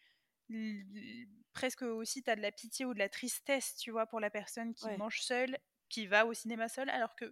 presque 1.52 1.82
aussi 1.82 2.22
tu 2.22 2.30
as 2.30 2.36
de 2.36 2.42
la 2.42 2.52
pitié 2.52 2.84
ou 2.84 2.94
de 2.94 2.98
la 2.98 3.08
tristesse, 3.08 3.76
tu 3.76 3.90
vois, 3.90 4.06
pour 4.06 4.20
la 4.20 4.30
personne 4.30 4.74
qui 4.74 4.88
mange 4.96 5.20
seule, 5.20 5.58
qui 5.88 6.06
va 6.06 6.26
au 6.26 6.34
cinéma 6.34 6.68
seule, 6.68 6.90
alors 6.90 7.16
que 7.16 7.26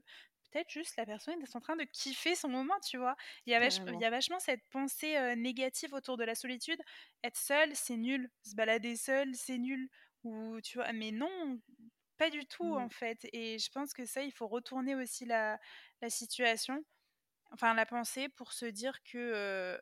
peut-être 0.50 0.70
juste 0.70 0.96
la 0.96 1.06
personne 1.06 1.40
est 1.42 1.56
en 1.56 1.60
train 1.60 1.76
de 1.76 1.84
kiffer 1.84 2.34
son 2.34 2.48
moment, 2.48 2.78
tu 2.80 2.96
vois. 2.96 3.16
Il 3.46 3.52
y 3.52 3.54
a, 3.54 3.66
il 3.66 4.00
y 4.00 4.04
a 4.04 4.10
vachement 4.10 4.40
cette 4.40 4.66
pensée 4.70 5.36
négative 5.36 5.92
autour 5.92 6.16
de 6.16 6.24
la 6.24 6.34
solitude. 6.34 6.80
Être 7.22 7.36
seul, 7.36 7.74
c'est 7.74 7.96
nul. 7.96 8.30
Se 8.42 8.54
balader 8.54 8.96
seul, 8.96 9.34
c'est 9.34 9.58
nul. 9.58 9.88
Ou 10.24 10.60
tu 10.62 10.78
vois, 10.78 10.92
mais 10.92 11.12
non, 11.12 11.60
pas 12.16 12.30
du 12.30 12.44
tout 12.46 12.74
en 12.74 12.86
mmh. 12.86 12.90
fait. 12.90 13.28
Et 13.32 13.58
je 13.58 13.70
pense 13.70 13.92
que 13.92 14.04
ça, 14.04 14.22
il 14.22 14.32
faut 14.32 14.48
retourner 14.48 14.94
aussi 14.94 15.24
la, 15.24 15.60
la 16.00 16.10
situation 16.10 16.84
enfin 17.52 17.74
la 17.74 17.86
pensée 17.86 18.28
pour 18.28 18.52
se 18.52 18.66
dire 18.66 19.02
que 19.04 19.80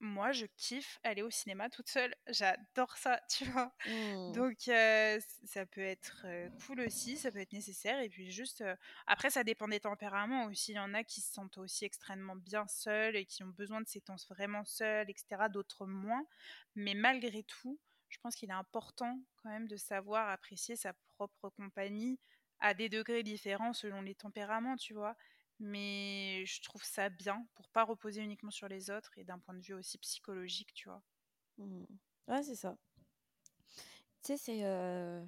moi 0.00 0.30
je 0.30 0.46
kiffe 0.56 1.00
aller 1.02 1.22
au 1.22 1.30
cinéma 1.30 1.68
toute 1.70 1.88
seule, 1.88 2.14
j'adore 2.28 2.96
ça, 2.96 3.20
tu 3.30 3.44
vois? 3.46 3.72
Mmh. 3.86 4.32
Donc 4.32 4.56
ça 4.62 5.66
peut 5.66 5.80
être 5.80 6.26
cool 6.66 6.80
aussi, 6.80 7.16
ça 7.16 7.32
peut 7.32 7.40
être 7.40 7.52
nécessaire 7.52 8.00
et 8.00 8.08
puis 8.08 8.30
juste 8.30 8.62
après 9.06 9.30
ça 9.30 9.44
dépend 9.44 9.68
des 9.68 9.80
tempéraments 9.80 10.46
aussi, 10.46 10.72
il 10.72 10.76
y 10.76 10.80
en 10.80 10.94
a 10.94 11.04
qui 11.04 11.20
se 11.20 11.32
sentent 11.32 11.58
aussi 11.58 11.84
extrêmement 11.84 12.36
bien 12.36 12.66
seuls 12.68 13.16
et 13.16 13.26
qui 13.26 13.42
ont 13.42 13.48
besoin 13.48 13.80
de 13.80 13.88
ces 13.88 14.00
temps 14.00 14.16
vraiment 14.28 14.64
seuls, 14.64 15.10
etc. 15.10 15.48
D'autres 15.48 15.86
moins, 15.86 16.24
mais 16.74 16.94
malgré 16.94 17.42
tout, 17.42 17.78
je 18.08 18.18
pense 18.22 18.34
qu'il 18.36 18.50
est 18.50 18.54
important 18.54 19.20
quand 19.42 19.50
même 19.50 19.68
de 19.68 19.76
savoir 19.76 20.28
apprécier 20.30 20.76
sa 20.76 20.92
propre 21.16 21.50
compagnie 21.50 22.18
à 22.60 22.74
des 22.74 22.88
degrés 22.88 23.22
différents 23.22 23.72
selon 23.72 24.00
les 24.00 24.14
tempéraments, 24.14 24.76
tu 24.76 24.94
vois? 24.94 25.16
Mais 25.58 26.44
je 26.46 26.60
trouve 26.62 26.84
ça 26.84 27.08
bien 27.08 27.46
pour 27.54 27.68
pas 27.70 27.84
reposer 27.84 28.22
uniquement 28.22 28.50
sur 28.50 28.68
les 28.68 28.90
autres 28.90 29.16
et 29.18 29.24
d'un 29.24 29.38
point 29.38 29.54
de 29.54 29.60
vue 29.60 29.74
aussi 29.74 29.98
psychologique, 29.98 30.72
tu 30.74 30.88
vois. 30.88 31.02
Mmh. 31.58 31.84
Ouais, 32.28 32.42
c'est 32.42 32.54
ça. 32.54 32.76
Tu 34.22 34.34
sais, 34.34 34.36
c'est. 34.36 34.64
Euh, 34.64 35.24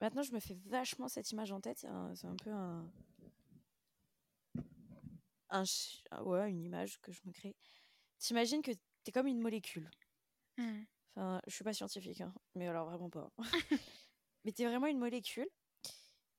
maintenant, 0.00 0.22
je 0.22 0.32
me 0.32 0.40
fais 0.40 0.58
vachement 0.66 1.08
cette 1.08 1.30
image 1.32 1.52
en 1.52 1.60
tête. 1.60 1.78
C'est 2.14 2.26
un, 2.26 2.36
peu 2.36 2.50
un. 2.50 2.90
un 5.50 5.64
ouais, 6.22 6.50
une 6.50 6.62
image 6.62 7.00
que 7.00 7.12
je 7.12 7.20
me 7.24 7.32
crée. 7.32 7.56
T'imagines 8.18 8.62
que 8.62 8.72
t'es 9.04 9.12
comme 9.12 9.26
une 9.26 9.40
molécule. 9.40 9.90
Mmh. 10.58 10.82
Enfin, 11.16 11.40
je 11.46 11.54
suis 11.54 11.64
pas 11.64 11.72
scientifique, 11.72 12.20
hein, 12.20 12.32
mais 12.54 12.68
alors 12.68 12.86
vraiment 12.86 13.10
pas. 13.10 13.32
mais 14.44 14.52
t'es 14.52 14.64
vraiment 14.64 14.86
une 14.86 14.98
molécule 14.98 15.48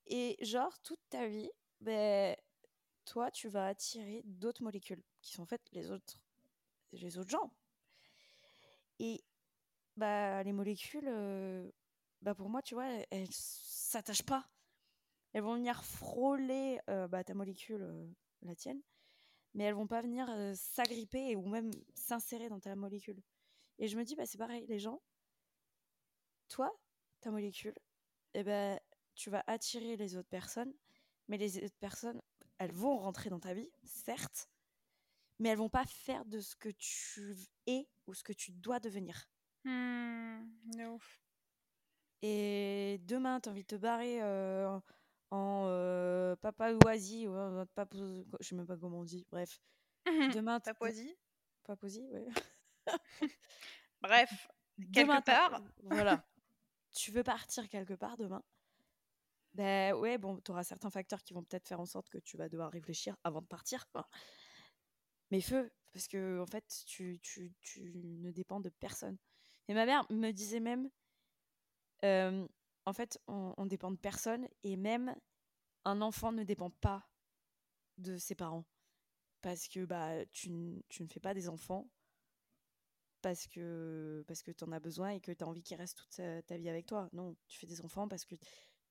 Et 0.06 0.38
genre, 0.42 0.80
toute 0.82 1.02
ta 1.10 1.28
vie, 1.28 1.52
ben, 1.82 2.36
toi, 3.12 3.30
tu 3.30 3.50
vas 3.50 3.68
attirer 3.68 4.22
d'autres 4.24 4.64
molécules 4.64 5.04
qui 5.22 5.34
sont 5.34 5.44
en 5.44 5.46
fait 5.46 5.62
les 5.74 5.92
autres, 5.92 6.18
les 6.94 7.18
autres 7.18 7.30
gens. 7.30 7.52
Et 9.00 9.22
bah, 9.98 10.42
les 10.44 10.54
molécules, 10.54 11.10
euh, 11.10 11.70
bah, 12.22 12.34
pour 12.34 12.48
moi, 12.48 12.62
tu 12.62 12.74
vois, 12.74 12.86
elles, 12.86 13.06
elles 13.12 13.28
s'attachent 13.34 14.24
pas. 14.24 14.50
Elles 15.34 15.44
vont 15.44 15.56
venir 15.56 15.84
frôler 15.84 16.80
euh, 16.90 17.10
bah, 17.10 17.22
ta 17.26 17.34
molécule, 17.34 17.82
euh, 17.82 18.08
la 18.44 18.56
tienne, 18.56 18.82
mais 19.56 19.66
elles 19.66 19.76
vont 19.76 19.88
pas 19.88 20.02
venir 20.02 20.30
s'agripper 20.56 21.36
ou 21.36 21.50
même 21.50 21.72
s'insérer 21.94 22.48
dans 22.48 22.62
ta 22.62 22.78
molécule. 22.78 23.22
Et 23.78 23.90
je 23.90 23.98
me 23.98 24.06
dis, 24.06 24.16
bah, 24.16 24.26
c'est 24.26 24.38
pareil, 24.38 24.66
les 24.68 24.80
gens, 24.80 25.02
toi, 26.48 26.74
ta 27.20 27.30
molécule, 27.30 27.76
eh 28.36 28.44
ben, 28.44 28.80
tu 29.16 29.30
vas 29.30 29.44
attirer 29.48 29.98
les 29.98 30.16
autres 30.16 30.30
personnes, 30.30 30.74
mais 31.28 31.38
les 31.38 31.58
autres 31.58 31.76
personnes, 31.82 32.22
elles 32.64 32.72
vont 32.74 32.98
rentrer 32.98 33.30
dans 33.32 33.40
ta 33.40 33.54
vie, 33.56 33.72
certes, 33.84 34.48
mais 35.40 35.50
elles 35.50 35.58
vont 35.58 35.70
pas 35.70 35.86
faire 35.86 36.26
de 36.26 36.40
ce 36.40 36.56
que 36.56 36.70
tu 36.70 37.36
es 37.66 37.88
ou 38.06 38.14
ce 38.14 38.24
que 38.24 38.34
tu 38.34 38.52
dois 38.52 38.80
devenir. 38.80 39.28
Hmm, 39.64 40.44
de 40.66 40.86
ouf. 40.86 41.22
Et 42.22 43.00
demain, 43.04 43.40
tu 43.40 43.50
as 43.50 43.52
envie 43.52 43.64
de 43.64 43.68
te 43.68 43.76
barrer 43.76 44.22
euh, 44.22 44.80
en 45.32 45.66
euh, 45.68 46.36
Papouasie, 46.36 47.28
ou 47.28 47.36
en 47.36 47.66
Papou- 47.66 48.26
je 48.40 48.48
sais 48.48 48.56
même 48.56 48.68
pas 48.68 48.78
comment 48.78 49.00
on 49.00 49.04
dit, 49.04 49.26
bref. 49.32 49.60
Demain, 50.40 50.60
Papouasie. 50.60 51.16
Papouasie, 51.64 52.08
ouais. 52.12 52.28
Bref, 54.02 54.48
Demain, 54.78 55.16
quelque 55.22 55.26
t'as- 55.26 55.50
part. 55.50 55.62
voilà. 55.84 56.24
tu 56.94 57.12
veux 57.12 57.24
partir 57.24 57.68
quelque 57.70 57.94
part 57.96 58.18
demain. 58.18 58.44
Ben 59.54 59.94
ouais, 59.96 60.18
bon, 60.18 60.40
tu 60.40 60.52
auras 60.52 60.64
certains 60.64 60.90
facteurs 60.90 61.24
qui 61.24 61.34
vont 61.34 61.44
peut-être 61.44 61.68
faire 61.68 61.80
en 61.80 61.86
sorte 61.86 62.10
que 62.10 62.18
tu 62.20 62.38
vas 62.38 62.48
devoir 62.48 62.72
réfléchir 62.72 63.18
avant 63.24 63.42
de 63.42 63.48
partir. 63.48 63.86
Mais 65.30 65.42
feu, 65.42 65.72
parce 65.92 66.08
que 66.08 66.40
en 66.40 66.46
fait, 66.46 66.66
tu, 66.86 67.20
tu, 67.22 67.54
tu 67.62 67.92
ne 67.96 68.32
dépends 68.32 68.62
de 68.62 68.70
personne. 68.70 69.18
Et 69.68 69.74
ma 69.74 69.86
mère 69.86 70.06
me 70.10 70.32
disait 70.32 70.60
même, 70.60 70.90
en 72.04 72.94
fait, 72.94 73.20
on, 73.28 73.66
dépend 73.66 73.92
de 73.92 73.98
personne 73.98 74.48
et 74.64 74.76
même 74.76 75.16
un 75.86 76.02
enfant 76.02 76.32
ne 76.32 76.44
dépend 76.44 76.70
pas 76.70 77.08
de 77.98 78.18
ses 78.18 78.36
parents. 78.36 78.66
Parce 79.42 79.68
que 79.68 79.86
bah, 79.86 80.26
tu, 80.34 80.52
tu 80.90 81.04
ne 81.04 81.08
fais 81.08 81.20
pas 81.20 81.34
des 81.34 81.50
enfants 81.50 81.90
parce 83.22 83.48
que, 83.48 84.24
parce 84.28 84.42
que 84.44 84.52
tu 84.52 84.64
en 84.64 84.72
as 84.72 84.80
besoin 84.80 85.10
et 85.12 85.22
que 85.22 85.32
tu 85.32 85.44
as 85.44 85.48
envie 85.48 85.64
qu'ils 85.64 85.78
restent 85.78 85.98
toute 85.98 86.22
ta 86.46 86.58
vie 86.58 86.70
avec 86.70 86.86
toi. 86.86 87.10
Non, 87.14 87.36
tu 87.48 87.60
fais 87.60 87.68
des 87.68 87.82
enfants 87.82 88.08
parce 88.08 88.26
que 88.26 88.36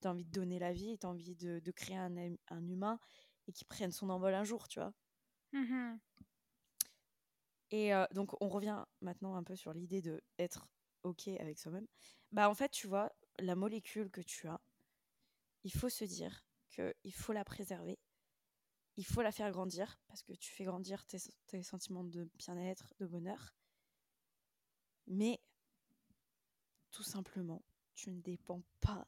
tu 0.01 0.09
as 0.09 0.11
envie 0.11 0.25
de 0.25 0.31
donner 0.31 0.59
la 0.59 0.73
vie 0.73 0.99
tu 0.99 1.07
as 1.07 1.11
envie 1.11 1.35
de, 1.37 1.61
de 1.61 1.71
créer 1.73 1.97
un, 1.97 2.17
hum- 2.17 2.39
un 2.49 2.67
humain 2.69 2.99
et 3.47 3.53
qui 3.53 3.65
prenne 3.65 3.93
son 3.93 4.11
envol 4.11 4.35
un 4.35 4.45
jour, 4.45 4.69
tu 4.69 4.79
vois. 4.81 4.93
Mhm. 5.53 5.99
Et 7.71 7.95
euh, 7.95 8.05
donc, 8.13 8.41
on 8.43 8.49
revient 8.49 8.85
maintenant 9.01 9.37
un 9.37 9.43
peu 9.43 9.57
sur 9.57 9.73
l'idée 9.73 10.03
de 10.03 10.23
être 10.39 10.67
OK 11.03 11.29
avec 11.29 11.59
soi-même. 11.59 11.87
Bah, 12.33 12.49
en 12.51 12.55
fait, 12.55 12.71
tu 12.71 12.87
vois, 12.87 13.13
la 13.39 13.55
molécule 13.55 14.11
que 14.11 14.21
tu 14.21 14.49
as, 14.49 14.61
il 15.65 15.73
faut 15.73 15.89
se 15.89 16.05
dire 16.05 16.45
qu'il 16.71 17.13
faut 17.15 17.33
la 17.33 17.45
préserver. 17.45 17.99
Il 18.97 19.07
faut 19.07 19.23
la 19.23 19.33
faire 19.33 19.51
grandir 19.51 19.99
parce 20.09 20.23
que 20.23 20.33
tu 20.33 20.53
fais 20.53 20.65
grandir 20.65 21.05
tes, 21.07 21.19
tes 21.47 21.63
sentiments 21.63 22.05
de 22.05 22.29
bien-être, 22.37 22.93
de 22.99 23.07
bonheur. 23.07 23.55
Mais 25.07 25.41
tout 26.91 27.03
simplement, 27.03 27.63
tu 27.95 28.11
ne 28.11 28.21
dépends 28.21 28.63
pas 28.81 29.07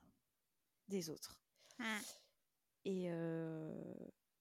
des 0.88 1.10
autres. 1.10 1.38
Hmm. 1.78 1.98
Et 2.84 3.10
euh, 3.10 3.72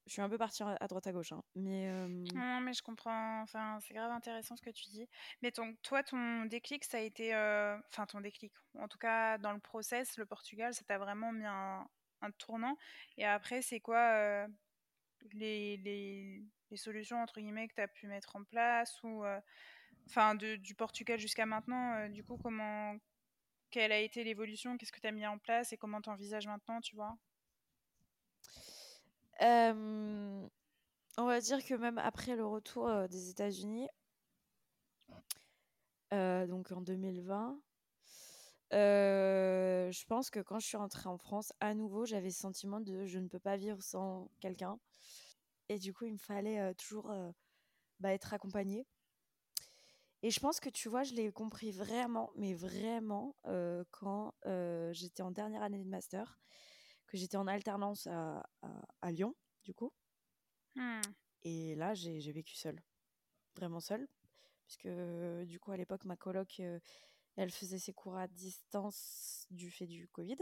je 0.08 0.14
suis 0.14 0.22
un 0.22 0.30
peu 0.30 0.38
partie 0.38 0.64
à 0.64 0.88
droite 0.88 1.08
à 1.08 1.12
gauche, 1.12 1.32
hein, 1.32 1.44
mais 1.56 1.90
euh, 1.90 2.08
Non, 2.34 2.60
mais 2.62 2.74
je 2.74 2.82
comprends. 2.82 3.42
Enfin, 3.42 3.80
c'est 3.82 3.94
grave 3.94 4.12
intéressant 4.12 4.56
ce 4.56 4.62
que 4.62 4.70
tu 4.72 4.90
dis. 4.90 5.08
Mais 5.42 5.52
ton, 5.52 5.76
toi, 5.84 6.04
ton 6.04 6.46
déclic, 6.46 6.84
ça 6.84 6.98
a 6.98 7.02
été. 7.02 7.34
euh, 7.36 7.78
Enfin, 7.90 8.06
ton 8.06 8.22
déclic. 8.22 8.52
En 8.78 8.88
tout 8.88 8.98
cas, 8.98 9.38
dans 9.38 9.54
le 9.54 9.60
process, 9.60 10.18
le 10.18 10.26
Portugal, 10.26 10.74
ça 10.74 10.84
t'a 10.86 10.98
vraiment 10.98 11.32
mis 11.32 11.46
un, 11.46 11.88
un 12.22 12.32
tournant. 12.32 12.78
Et 13.18 13.26
après, 13.26 13.62
c'est 13.62 13.80
quoi 13.80 14.48
les, 15.34 15.78
les, 15.78 16.44
les 16.72 16.78
solutions, 16.78 17.22
entre 17.22 17.40
guillemets, 17.40 17.68
que 17.68 17.76
tu 17.76 17.82
as 17.82 17.88
pu 17.88 18.08
mettre 18.08 18.36
en 18.36 18.44
place 18.44 19.02
ou. 19.04 19.24
Enfin, 20.08 20.36
du 20.36 20.76
Portugal 20.76 21.20
jusqu'à 21.20 21.46
maintenant, 21.46 21.94
euh, 21.94 22.10
du 22.10 22.24
coup, 22.24 22.38
comment. 22.38 22.96
Quelle 23.72 23.94
a 23.94 24.00
été 24.00 24.24
l'évolution 24.26 24.78
Qu'est-ce 24.78 24.92
que 24.92 25.00
tu 25.00 25.08
as 25.08 25.12
mis 25.12 25.26
en 25.26 25.38
place 25.38 25.72
et 25.72 25.78
comment 25.78 26.02
tu 26.02 26.10
envisages 26.10 26.46
maintenant, 26.46 26.82
tu 26.82 26.96
vois? 26.96 27.18
Euh, 29.42 30.48
on 31.18 31.26
va 31.26 31.40
dire 31.40 31.64
que 31.64 31.74
même 31.74 31.98
après 31.98 32.36
le 32.36 32.46
retour 32.46 32.88
euh, 32.88 33.08
des 33.08 33.30
États-Unis, 33.30 33.88
euh, 36.14 36.46
donc 36.48 36.72
en 36.72 36.82
2020, 36.82 37.60
euh, 38.74 39.92
je 39.92 40.06
pense 40.06 40.30
que 40.30 40.42
quand 40.42 40.60
je 40.60 40.68
suis 40.68 40.78
rentrée 40.78 41.08
en 41.08 41.18
France, 41.18 41.54
à 41.62 41.74
nouveau, 41.74 42.06
j'avais 42.06 42.30
ce 42.30 42.42
sentiment 42.42 42.82
de 42.82 43.06
je 43.06 43.20
ne 43.20 43.28
peux 43.28 43.40
pas 43.40 43.56
vivre 43.56 43.82
sans 43.82 44.30
quelqu'un. 44.42 44.80
Et 45.70 45.80
du 45.80 45.94
coup, 45.94 46.06
il 46.06 46.14
me 46.14 46.18
fallait 46.18 46.74
toujours 46.76 47.14
bah, 48.00 48.14
être 48.14 48.34
accompagnée. 48.34 48.86
Et 50.24 50.30
je 50.30 50.40
pense 50.40 50.60
que 50.60 50.70
tu 50.70 50.88
vois, 50.88 51.04
je 51.04 51.14
l'ai 51.14 51.32
compris 51.32 51.72
vraiment, 51.72 52.32
mais 52.36 52.54
vraiment, 52.54 53.36
euh, 53.46 53.84
quand 53.92 54.36
euh, 54.46 54.94
j'étais 54.94 55.24
en 55.24 55.32
dernière 55.32 55.64
année 55.64 55.80
de 55.84 55.90
master, 55.90 56.40
que 57.08 57.18
j'étais 57.18 57.38
en 57.38 57.48
alternance 57.48 58.08
à, 58.08 58.48
à- 58.62 58.82
à 59.02 59.12
Lyon, 59.12 59.36
du 59.64 59.74
coup. 59.74 59.92
Hmm. 60.76 61.02
Et 61.44 61.76
là, 61.76 61.96
j'ai 61.96 62.20
vécu 62.32 62.56
seule, 62.56 62.80
vraiment 63.56 63.80
seule, 63.80 64.08
puisque 64.68 64.86
euh, 64.86 65.44
du 65.46 65.60
coup, 65.60 65.72
à 65.72 65.78
l'époque, 65.78 66.06
ma 66.06 66.16
coloc, 66.16 66.60
euh, 66.60 66.80
elle 67.36 67.50
faisait 67.52 67.80
ses 67.80 67.94
cours 67.94 68.16
à 68.16 68.28
distance 68.28 69.48
du 69.50 69.72
fait 69.72 69.88
du 69.88 70.08
Covid. 70.10 70.38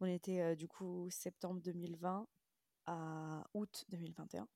On 0.00 0.06
était 0.06 0.54
du 0.56 0.68
coup 0.68 1.08
septembre 1.10 1.60
2020 1.62 2.26
à 2.86 3.44
août 3.54 3.84
2021. 3.88 4.48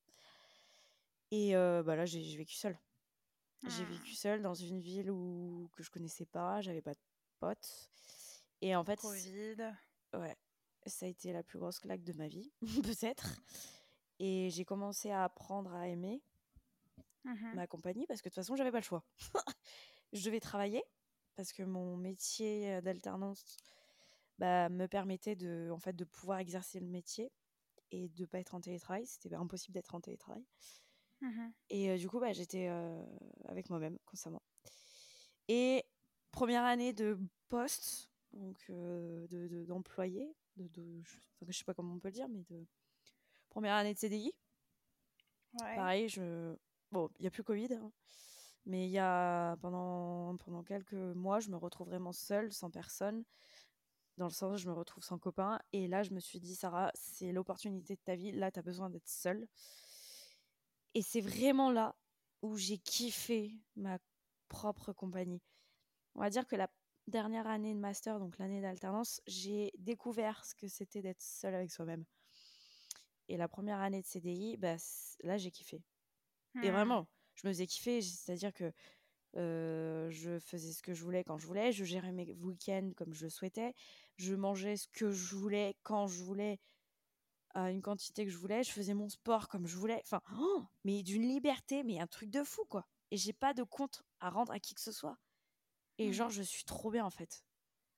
Et 1.31 1.55
bah 1.55 1.97
là, 1.97 2.05
j'ai 2.05 2.37
vécu 2.37 2.55
seule. 2.55 2.79
J'ai 3.65 3.85
Hmm. 3.85 3.87
vécu 3.87 4.15
seule 4.15 4.43
dans 4.43 4.55
une 4.55 4.81
ville 4.81 5.11
où 5.11 5.69
que 5.73 5.83
je 5.83 5.91
connaissais 5.91 6.27
pas, 6.27 6.61
j'avais 6.61 6.83
pas 6.83 6.95
de 6.95 7.01
potes. 7.39 7.91
Et 8.61 8.75
en 8.77 8.85
fait, 8.85 9.01
Covid. 9.01 9.75
ouais, 10.15 10.37
ça 10.87 11.07
a 11.07 11.09
été 11.09 11.33
la 11.33 11.43
plus 11.43 11.59
grosse 11.59 11.79
claque 11.81 12.03
de 12.05 12.13
ma 12.13 12.29
vie, 12.29 12.53
peut-être. 12.85 13.41
Et 14.19 14.51
j'ai 14.51 14.65
commencé 14.65 15.11
à 15.11 15.25
apprendre 15.25 15.73
à 15.75 15.89
aimer 15.89 16.23
Mhm. 17.25 17.57
ma 17.57 17.67
compagnie 17.67 18.07
parce 18.07 18.21
que 18.23 18.29
de 18.29 18.35
toute 18.35 18.43
façon, 18.43 18.57
j'avais 18.57 18.73
pas 18.73 18.79
le 18.81 18.85
choix. 18.85 19.05
je 20.13 20.25
devais 20.25 20.41
travailler 20.41 20.83
parce 21.37 21.53
que 21.53 21.63
mon 21.63 21.97
métier 21.97 22.81
d'alternance 22.83 23.45
bah, 24.39 24.69
me 24.69 24.87
permettait 24.87 25.37
de, 25.37 25.71
en 25.73 25.79
fait, 25.79 25.95
de 25.95 26.05
pouvoir 26.05 26.39
exercer 26.39 26.81
le 26.81 26.87
métier 26.87 27.33
et 27.91 28.09
de 28.09 28.27
pas 28.27 28.41
être 28.41 28.55
en 28.55 28.61
télétravail. 28.61 29.07
C'était 29.07 29.35
impossible 29.35 29.75
d'être 29.75 29.95
en 29.95 30.01
télétravail. 30.01 30.45
Mhm. 31.23 31.55
Et 31.71 31.91
euh, 31.91 31.99
du 31.99 32.09
coup, 32.09 32.21
bah, 32.21 32.33
j'étais 32.33 32.69
euh, 32.69 33.03
avec 33.49 33.71
moi-même 33.71 33.99
constamment. 34.07 34.43
Et 35.49 35.85
première 36.31 36.65
année 36.65 36.93
de 36.93 37.19
poste, 37.49 38.11
donc 38.33 38.59
euh, 38.71 39.27
de- 39.29 39.49
de- 39.49 39.65
d'employé, 39.65 40.35
de, 40.57 40.69
de, 40.69 41.03
je, 41.05 41.17
enfin, 41.41 41.47
je 41.53 41.59
sais 41.59 41.65
pas 41.65 41.75
comment 41.75 41.95
on 41.95 41.99
peut 41.99 42.09
le 42.09 42.13
dire, 42.15 42.29
mais 42.29 42.43
de 42.51 42.67
première 43.51 43.75
année 43.77 43.95
de 43.95 43.99
CDI. 43.99 44.33
Ouais. 45.61 45.77
Pareil, 45.77 46.09
je 46.09 46.57
bon, 46.93 47.11
il 47.19 47.25
y 47.25 47.29
a 47.29 47.31
plus 47.31 47.45
Covid, 47.45 47.75
hein, 47.75 47.93
mais 48.67 48.87
il 48.87 48.93
y 48.93 48.99
a 48.99 49.57
pendant 49.63 50.37
pendant 50.39 50.63
quelques 50.65 50.95
mois, 50.95 51.41
je 51.41 51.51
me 51.51 51.57
retrouve 51.57 51.89
vraiment 51.89 52.13
seule, 52.13 52.53
sans 52.53 52.71
personne, 52.71 53.25
dans 54.19 54.27
le 54.27 54.33
sens 54.33 54.59
je 54.61 54.69
me 54.69 54.75
retrouve 54.75 55.05
sans 55.05 55.19
copain. 55.19 55.61
Et 55.73 55.89
là, 55.89 56.03
je 56.03 56.13
me 56.13 56.21
suis 56.21 56.41
dit, 56.41 56.55
Sarah, 56.57 56.91
c'est 56.95 57.33
l'opportunité 57.33 57.97
de 57.97 58.01
ta 58.05 58.17
vie. 58.17 58.33
Là, 58.33 58.51
tu 58.53 58.59
as 58.61 58.63
besoin 58.63 58.91
d'être 58.91 59.09
seule. 59.09 59.47
Et 60.95 61.03
c'est 61.03 61.21
vraiment 61.21 61.71
là 61.71 61.97
où 62.43 62.57
j'ai 62.57 62.79
kiffé 62.79 63.63
ma 63.77 63.99
propre 64.49 64.93
compagnie. 64.93 65.43
On 66.15 66.21
va 66.21 66.31
dire 66.31 66.47
que 66.47 66.57
la 66.57 66.71
dernière 67.09 67.47
année 67.49 67.75
de 67.75 67.81
master, 67.81 68.21
donc 68.21 68.39
l'année 68.39 68.63
d'alternance, 68.63 69.23
j'ai 69.27 69.73
découvert 69.79 70.45
ce 70.45 70.55
que 70.55 70.69
c'était 70.69 71.03
d'être 71.03 71.23
seule 71.23 71.55
avec 71.55 71.73
soi-même. 71.73 72.05
Et 73.29 73.37
la 73.37 73.49
première 73.49 73.81
année 73.81 74.03
de 74.03 74.07
CDI, 74.07 74.57
bah, 74.57 74.77
là, 75.23 75.39
j'ai 75.39 75.51
kiffé. 75.51 75.83
Et 76.63 76.71
Hmm. 76.71 76.73
vraiment, 76.73 77.09
je 77.35 77.49
me 77.49 77.53
faisais 77.53 77.67
kiffer, 77.67 78.03
c'est-à-dire 78.03 78.53
que 78.53 78.73
euh, 79.37 80.11
je 80.11 80.39
faisais 80.41 80.73
ce 80.73 80.83
que 80.83 80.95
je 80.95 81.03
voulais 81.05 81.25
quand 81.25 81.39
je 81.39 81.47
voulais, 81.47 81.73
je 81.73 81.85
gérais 81.85 82.13
mes 82.13 82.35
week-ends 82.35 82.93
comme 82.97 83.15
je 83.15 83.25
le 83.27 83.31
souhaitais, 83.31 83.75
je 84.17 84.35
mangeais 84.35 84.77
ce 84.77 84.89
que 84.89 85.11
je 85.13 85.37
voulais 85.37 85.77
quand 85.85 86.07
je 86.09 86.23
voulais, 86.25 86.61
à 87.55 87.71
une 87.71 87.83
quantité 87.83 88.25
que 88.25 88.31
je 88.31 88.39
voulais, 88.39 88.63
je 88.65 88.71
faisais 88.73 88.95
mon 88.95 89.09
sport 89.09 89.49
comme 89.49 89.67
je 89.67 89.77
voulais, 89.77 90.01
enfin, 90.05 90.21
oh, 90.39 90.65
mais 90.85 91.03
d'une 91.03 91.23
liberté, 91.29 91.83
mais 91.85 92.01
un 92.01 92.07
truc 92.07 92.31
de 92.31 92.45
fou, 92.45 92.65
quoi. 92.67 92.87
Et 93.11 93.17
j'ai 93.17 93.33
pas 93.33 93.55
de 93.55 93.63
compte 93.63 94.03
à 94.21 94.31
rendre 94.31 94.53
à 94.53 94.61
qui 94.61 94.75
que 94.75 94.81
ce 94.81 94.93
soit. 94.93 95.19
Et 95.99 96.13
Mhm. 96.13 96.13
genre, 96.13 96.31
je 96.31 96.43
suis 96.43 96.65
trop 96.65 96.91
bien, 96.91 97.05
en 97.07 97.11
fait, 97.11 97.45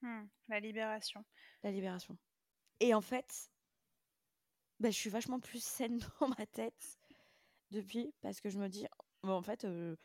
Hmm. 0.03 0.27
La 0.49 0.61
libération. 0.61 1.25
la 1.63 1.71
libération. 1.73 2.17
Et 2.81 2.95
en 2.95 3.01
fait, 3.01 3.51
bah, 4.81 4.91
je 4.91 4.97
suis 4.97 5.11
vachement 5.11 5.41
plus 5.41 5.63
saine 5.63 5.99
dans 6.21 6.29
ma 6.29 6.47
tête 6.47 6.99
depuis 7.71 8.15
parce 8.23 8.41
que 8.41 8.51
je 8.51 8.59
me 8.59 8.69
dis, 8.69 8.87
bon, 9.23 9.33
en 9.33 9.43
fait, 9.43 9.65
euh, 9.65 9.97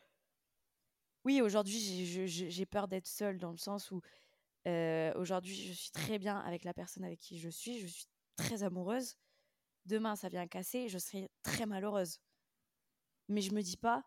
oui, 1.24 1.42
aujourd'hui, 1.42 1.78
j'ai 2.26 2.66
peur 2.66 2.88
d'être 2.88 3.06
seule 3.06 3.38
dans 3.38 3.50
le 3.50 3.58
sens 3.58 3.90
où 3.90 4.00
euh, 4.66 5.12
aujourd'hui, 5.16 5.54
je 5.54 5.72
suis 5.72 5.90
très 5.90 6.18
bien 6.18 6.38
avec 6.38 6.64
la 6.64 6.74
personne 6.74 7.04
avec 7.04 7.20
qui 7.20 7.38
je 7.38 7.50
suis, 7.50 7.78
je 7.80 7.86
suis 7.86 8.06
très 8.36 8.62
amoureuse. 8.62 9.16
Demain, 9.90 10.14
ça 10.14 10.28
vient 10.28 10.46
casser, 10.46 10.88
je 10.88 10.98
serai 10.98 11.28
très 11.42 11.66
malheureuse. 11.66 12.20
Mais 13.26 13.40
je 13.40 13.52
me 13.52 13.60
dis 13.60 13.76
pas, 13.76 14.04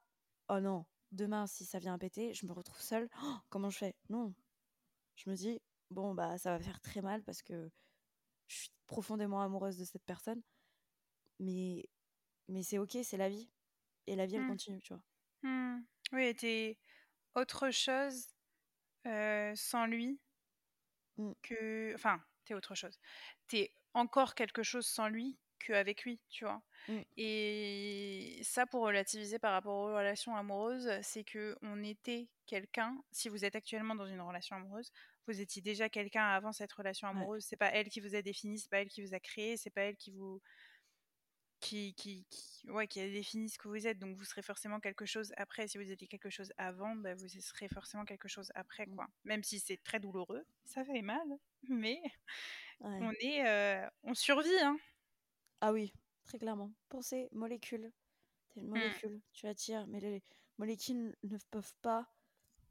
oh 0.48 0.62
non, 0.62 0.86
demain, 1.12 1.46
si 1.46 1.66
ça 1.66 1.78
vient 1.78 1.98
péter, 1.98 2.34
je 2.34 2.46
me 2.46 2.54
retrouve 2.54 2.80
seule. 2.80 3.10
Oh, 3.22 3.36
comment 3.50 3.70
je 3.70 3.80
fais? 3.80 3.96
Non. 4.08 4.34
Je 5.18 5.30
me 5.30 5.36
dis, 5.36 5.62
bon, 5.92 6.14
bah, 6.14 6.38
ça 6.38 6.52
va 6.52 6.64
faire 6.64 6.80
très 6.80 7.02
mal 7.02 7.22
parce 7.24 7.42
que 7.42 7.70
je 8.48 8.56
suis 8.56 8.70
profondément 8.88 9.42
amoureuse 9.42 9.78
de 9.78 9.84
cette 9.84 10.06
personne. 10.06 10.42
Mais, 11.40 11.84
mais 12.48 12.64
c'est 12.64 12.78
ok, 12.78 12.98
c'est 13.04 13.18
la 13.18 13.28
vie. 13.28 13.52
Et 14.08 14.16
la 14.16 14.26
vie, 14.26 14.36
elle 14.36 14.44
Hmm. 14.44 14.52
continue, 14.52 14.82
tu 14.82 14.94
vois. 14.94 15.04
Hmm. 15.42 15.82
Oui, 16.14 16.34
t'es 16.34 16.78
autre 17.36 17.72
chose 17.72 18.30
euh, 19.06 19.54
sans 19.58 19.86
lui 19.86 20.18
Mm. 21.18 21.34
que. 21.42 21.94
Enfin, 21.94 22.24
t'es 22.46 22.54
autre 22.54 22.74
chose. 22.74 22.98
T'es 23.48 23.74
encore 23.94 24.34
quelque 24.34 24.64
chose 24.64 24.88
sans 24.88 25.10
lui 25.10 25.38
qu'avec 25.60 26.04
lui, 26.04 26.20
tu 26.30 26.46
vois. 26.46 26.62
Mm. 26.88 27.00
Et 27.18 28.40
ça, 28.44 28.66
pour 28.66 28.84
relativiser 28.84 29.40
par 29.40 29.54
rapport 29.54 29.74
aux 29.76 29.96
relations 29.96 30.36
amoureuses, 30.36 30.90
c'est 31.02 31.24
que 31.24 31.58
on 31.62 31.84
était 31.84 32.30
quelqu'un. 32.46 32.98
Si 33.12 33.30
vous 33.30 33.46
êtes 33.46 33.56
actuellement 33.56 33.96
dans 33.96 34.08
une 34.08 34.22
relation 34.22 34.56
amoureuse, 34.56 34.92
vous 35.28 35.40
étiez 35.40 35.62
déjà 35.62 35.90
quelqu'un 35.90 36.26
avant 36.28 36.52
cette 36.52 36.74
relation 36.74 37.08
Ouais. 37.14 37.14
amoureuse. 37.16 37.46
C'est 37.46 37.56
pas 37.58 37.70
elle 37.72 37.90
qui 37.90 38.02
vous 38.02 38.16
a 38.16 38.22
défini, 38.22 38.60
c'est 38.60 38.70
pas 38.70 38.82
elle 38.82 38.90
qui 38.90 39.02
vous 39.02 39.14
a 39.14 39.20
créé, 39.20 39.58
c'est 39.58 39.70
pas 39.70 39.82
elle 39.84 39.98
qui 39.98 40.12
vous 40.12 40.42
qui, 41.62 41.94
qui, 41.96 42.26
qui, 42.30 42.70
ouais, 42.70 42.88
qui 42.88 43.00
a 43.00 43.08
défini 43.10 43.48
ce 43.50 43.58
que 43.58 43.70
vous 43.70 43.88
êtes. 43.88 43.98
Donc 43.98 44.18
vous 44.18 44.26
serez 44.26 44.42
forcément 44.42 44.82
quelque 44.82 45.06
chose 45.06 45.32
après. 45.38 45.68
Si 45.70 45.78
vous 45.78 45.90
étiez 45.90 46.08
quelque 46.10 46.30
chose 46.30 46.52
avant, 46.58 46.94
bah, 46.98 47.16
vous 47.16 47.28
serez 47.30 47.70
forcément 47.70 48.04
quelque 48.04 48.28
chose 48.28 48.52
après. 48.56 48.86
Mm. 48.86 48.96
quoi. 48.96 49.08
Même 49.24 49.44
si 49.44 49.60
c'est 49.60 49.82
très 49.82 50.00
douloureux, 50.02 50.46
ça 50.66 50.84
fait 50.84 51.02
mal, 51.02 51.26
mais 51.70 52.02
Ouais. 52.82 53.00
on 53.02 53.12
est, 53.22 53.48
euh, 53.48 53.88
on 54.04 54.14
survit. 54.14 54.50
Hein. 54.62 54.78
Ah 55.64 55.72
oui, 55.72 55.94
très 56.26 56.38
clairement. 56.40 56.74
Pensez, 56.90 57.30
molécules. 57.32 57.94
T'es 58.50 58.60
Hmm. 58.62 58.62
une 58.62 58.70
molécule, 58.70 59.22
tu 59.34 59.48
attires, 59.48 59.88
mais 59.88 60.02
les 60.02 60.24
molécules 60.58 61.16
ne 61.24 61.38
peuvent 61.52 61.76
pas. 61.82 62.08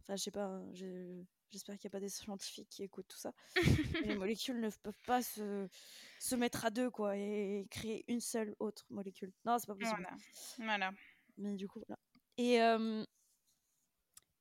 Enfin, 0.03 0.17
je 0.17 0.23
sais 0.25 0.31
pas, 0.33 0.47
hein, 0.47 0.71
je- 0.75 1.25
j'espère 1.51 1.79
qu'il 1.79 1.89
n'y 1.89 1.93
a 1.93 1.99
pas 1.99 2.01
des 2.01 2.11
scientifiques 2.11 2.69
qui 2.71 2.83
écoutent 2.85 3.09
tout 3.09 3.19
ça. 3.19 3.35
les 4.01 4.15
molécules 4.15 4.61
ne 4.61 4.71
peuvent 4.71 5.01
pas 5.07 5.23
se, 5.23 5.69
se 6.19 6.37
mettre 6.37 6.65
à 6.67 6.71
deux, 6.71 6.91
quoi, 6.91 7.17
et 7.19 7.67
créer 7.71 8.05
une 8.09 8.21
seule 8.21 8.57
autre 8.61 8.87
molécule. 8.91 9.33
Non, 9.47 9.59
c'est 9.59 9.67
pas 9.69 9.77
possible. 9.77 10.07
Voilà. 10.07 10.19
voilà. 10.59 10.93
Mais 11.37 11.57
du 11.57 11.69
coup, 11.69 11.81
voilà. 11.87 11.99
Et, 12.37 12.61
euh, 12.61 13.05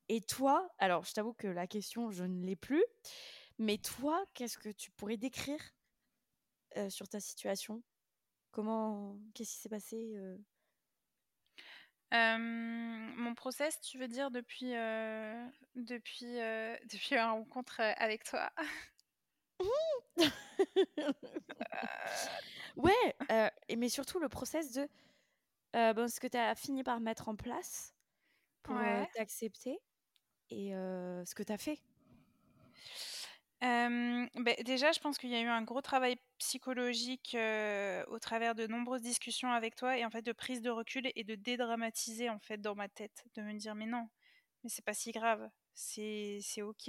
et 0.09 0.21
toi, 0.21 0.69
alors 0.77 1.05
je 1.05 1.13
t'avoue 1.13 1.33
que 1.33 1.47
la 1.47 1.65
question, 1.67 2.11
je 2.11 2.23
ne 2.23 2.45
l'ai 2.45 2.55
plus. 2.55 2.83
Mais 3.59 3.77
toi, 3.77 4.25
qu'est-ce 4.33 4.57
que 4.57 4.69
tu 4.69 4.91
pourrais 4.91 5.17
décrire 5.17 5.61
euh, 6.77 6.89
sur 6.89 7.07
ta 7.07 7.19
situation? 7.19 7.83
Comment, 8.51 9.17
qu'est-ce 9.33 9.51
qui 9.55 9.57
s'est 9.61 9.69
passé 9.69 10.13
euh? 10.15 10.37
Mon 12.11 13.33
process, 13.35 13.79
tu 13.81 13.97
veux 13.97 14.07
dire 14.07 14.31
depuis, 14.31 14.75
euh, 14.75 15.45
depuis, 15.75 16.39
euh, 16.39 16.75
depuis 16.91 17.15
la 17.15 17.31
rencontre 17.31 17.79
avec 17.79 18.23
toi? 18.23 18.51
Ouais, 22.77 23.15
euh, 23.31 23.49
et 23.67 23.75
mais 23.75 23.89
surtout 23.89 24.19
le 24.19 24.29
process 24.29 24.71
de 24.73 24.87
bon, 25.73 26.09
ce 26.09 26.19
que 26.19 26.27
tu 26.27 26.37
as 26.37 26.55
fini 26.55 26.83
par 26.83 26.99
mettre 26.99 27.29
en 27.29 27.35
place 27.35 27.93
pour 28.63 28.77
Ouais. 28.77 29.07
t'accepter 29.13 29.79
et 30.49 30.71
ce 30.71 31.35
que 31.35 31.43
tu 31.43 31.53
as 31.53 31.57
fait. 31.57 31.79
Ben, 33.61 34.27
déjà, 34.65 34.91
je 34.91 34.99
pense 34.99 35.17
qu'il 35.17 35.29
y 35.29 35.35
a 35.35 35.41
eu 35.41 35.47
un 35.47 35.61
gros 35.61 35.81
travail 35.81 36.17
psychologique 36.39 37.35
au 38.07 38.19
travers 38.19 38.55
de 38.55 38.65
nombreuses 38.67 39.01
discussions 39.01 39.51
avec 39.51 39.75
toi 39.75 39.97
et 39.97 40.05
en 40.05 40.09
fait 40.09 40.21
de 40.23 40.31
prise 40.31 40.61
de 40.61 40.69
recul 40.69 41.11
et 41.15 41.23
de 41.23 41.35
dédramatiser 41.35 42.29
en 42.29 42.39
fait 42.39 42.57
dans 42.57 42.75
ma 42.75 42.89
tête, 42.89 43.23
de 43.35 43.41
me 43.43 43.53
dire 43.53 43.75
mais 43.75 43.85
non, 43.85 44.09
mais 44.63 44.69
c'est 44.69 44.85
pas 44.85 44.93
si 44.93 45.11
grave, 45.11 45.49
c'est 45.75 46.41
ok 46.61 46.87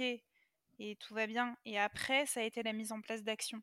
et 0.79 0.95
tout 0.99 1.13
va 1.13 1.27
bien. 1.27 1.55
Et 1.65 1.79
après, 1.79 2.25
ça 2.25 2.39
a 2.41 2.43
été 2.43 2.63
la 2.63 2.73
mise 2.73 2.91
en 2.91 3.01
place 3.01 3.23
d'actions. 3.23 3.61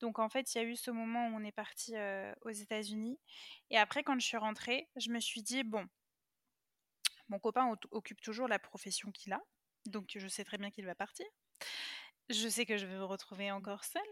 Donc 0.00 0.18
en 0.18 0.28
fait, 0.28 0.54
il 0.54 0.58
y 0.58 0.60
a 0.60 0.64
eu 0.64 0.76
ce 0.76 0.90
moment 0.90 1.28
où 1.28 1.36
on 1.36 1.44
est 1.44 1.52
parti 1.52 1.94
aux 2.42 2.50
États-Unis 2.50 3.18
et 3.70 3.78
après 3.78 4.02
quand 4.04 4.18
je 4.20 4.26
suis 4.26 4.36
rentrée, 4.36 4.88
je 4.96 5.10
me 5.10 5.20
suis 5.20 5.42
dit 5.42 5.64
bon, 5.64 5.86
mon 7.28 7.38
copain 7.38 7.70
occupe 7.90 8.20
toujours 8.20 8.48
la 8.48 8.58
profession 8.58 9.10
qu'il 9.10 9.32
a, 9.32 9.40
donc 9.86 10.12
je 10.16 10.28
sais 10.28 10.44
très 10.44 10.58
bien 10.58 10.70
qu'il 10.70 10.86
va 10.86 10.94
partir. 10.94 11.26
Je 12.30 12.48
sais 12.48 12.66
que 12.66 12.76
je 12.76 12.86
vais 12.86 12.96
me 12.96 13.04
retrouver 13.04 13.50
encore 13.50 13.84
seule. 13.84 14.02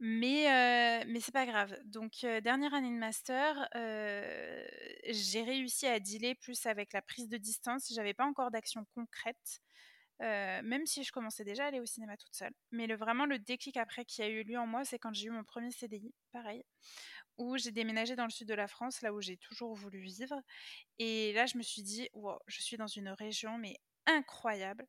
Mais, 0.00 0.48
euh, 0.50 1.04
mais 1.06 1.20
c'est 1.20 1.32
pas 1.32 1.46
grave. 1.46 1.78
Donc, 1.84 2.24
euh, 2.24 2.40
dernière 2.40 2.74
année 2.74 2.90
de 2.90 2.98
master, 2.98 3.68
euh, 3.76 4.66
j'ai 5.08 5.42
réussi 5.44 5.86
à 5.86 6.00
dealer 6.00 6.34
plus 6.34 6.66
avec 6.66 6.92
la 6.92 7.02
prise 7.02 7.28
de 7.28 7.36
distance. 7.36 7.92
J'avais 7.94 8.12
pas 8.14 8.24
encore 8.26 8.50
d'action 8.50 8.84
concrète, 8.96 9.60
euh, 10.22 10.60
même 10.64 10.86
si 10.86 11.04
je 11.04 11.12
commençais 11.12 11.44
déjà 11.44 11.64
à 11.64 11.68
aller 11.68 11.78
au 11.80 11.86
cinéma 11.86 12.16
toute 12.16 12.34
seule. 12.34 12.52
Mais 12.72 12.88
le, 12.88 12.96
vraiment, 12.96 13.26
le 13.26 13.38
déclic 13.38 13.76
après 13.76 14.04
qui 14.04 14.22
a 14.22 14.28
eu 14.28 14.42
lieu 14.42 14.58
en 14.58 14.66
moi, 14.66 14.84
c'est 14.84 14.98
quand 14.98 15.14
j'ai 15.14 15.28
eu 15.28 15.30
mon 15.30 15.44
premier 15.44 15.70
CDI, 15.70 16.12
pareil, 16.32 16.64
où 17.38 17.56
j'ai 17.58 17.70
déménagé 17.72 18.16
dans 18.16 18.24
le 18.24 18.30
sud 18.30 18.48
de 18.48 18.54
la 18.54 18.68
France, 18.68 19.02
là 19.02 19.12
où 19.14 19.20
j'ai 19.20 19.36
toujours 19.36 19.74
voulu 19.74 20.00
vivre. 20.00 20.34
Et 20.98 21.32
là, 21.34 21.46
je 21.46 21.58
me 21.58 21.62
suis 21.62 21.82
dit, 21.82 22.08
wow, 22.14 22.38
je 22.48 22.60
suis 22.62 22.76
dans 22.76 22.88
une 22.88 23.10
région, 23.10 23.58
mais 23.58 23.78
incroyable. 24.06 24.86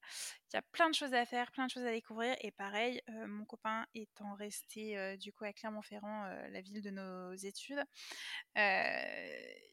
Il 0.51 0.55
y 0.55 0.59
a 0.59 0.61
plein 0.61 0.89
de 0.89 0.95
choses 0.95 1.13
à 1.13 1.25
faire, 1.25 1.51
plein 1.51 1.65
de 1.65 1.71
choses 1.71 1.85
à 1.85 1.91
découvrir. 1.91 2.35
Et 2.41 2.51
pareil, 2.51 3.01
euh, 3.09 3.27
mon 3.27 3.45
copain 3.45 3.85
étant 3.93 4.33
resté 4.35 4.97
euh, 4.97 5.17
du 5.17 5.31
coup 5.33 5.45
à 5.45 5.53
Clermont-Ferrand, 5.53 6.25
euh, 6.25 6.47
la 6.49 6.61
ville 6.61 6.81
de 6.81 6.89
nos 6.89 7.33
études, 7.33 7.83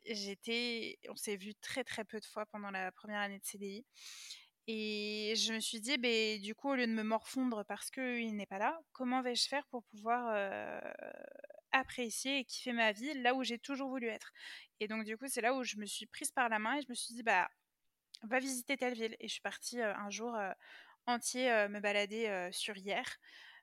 j'étais, 0.07 0.98
on 1.09 1.16
s'est 1.16 1.37
vu 1.37 1.55
très 1.55 1.85
très 1.85 2.05
peu 2.05 2.20
de 2.20 2.24
fois 2.24 2.46
pendant 2.46 2.70
la 2.70 2.92
première 2.92 3.20
année 3.20 3.38
de 3.38 3.44
CDI. 3.44 3.85
Et 4.66 5.35
je 5.37 5.53
me 5.53 5.61
suis 5.61 5.81
dit, 5.81 5.98
ben, 5.98 6.40
du 6.40 6.55
coup, 6.55 6.70
au 6.70 6.74
lieu 6.76 6.87
de 6.87 6.92
me 6.92 7.03
morfondre 7.03 7.64
parce 7.66 7.90
qu'il 7.90 8.37
n'est 8.37 8.46
pas 8.46 8.59
là, 8.59 8.79
comment 8.92 9.22
vais-je 9.22 9.48
faire 9.48 9.66
pour 9.68 9.83
pouvoir 9.85 10.35
apprécier 11.72 12.38
et 12.38 12.44
kiffer 12.44 12.72
ma 12.72 12.92
vie 12.92 13.14
là 13.14 13.35
où 13.35 13.42
j'ai 13.42 13.59
toujours 13.59 13.88
voulu 13.88 14.09
être? 14.09 14.33
Et 14.81 14.88
donc, 14.88 15.05
du 15.05 15.16
coup, 15.16 15.26
c'est 15.29 15.40
là 15.40 15.55
où 15.55 15.64
je 15.64 15.76
me 15.76 15.87
suis 15.87 16.07
prise 16.07 16.31
par 16.31 16.48
la 16.48 16.59
main 16.59 16.76
et 16.76 16.83
je 16.83 16.87
me 16.88 16.94
suis 16.94 17.14
dit, 17.14 17.22
bah, 17.22 17.48
va 18.22 18.38
visiter 18.40 18.76
telle 18.76 18.94
ville. 18.94 19.16
Et 19.20 19.28
je 19.28 19.33
suis 19.35 19.40
partie 19.42 19.80
euh, 19.80 19.94
un 19.96 20.11
jour 20.11 20.37
entier 21.06 21.50
me 21.68 21.80
balader 21.80 22.48
sur 22.52 22.76
hier, 22.76 23.04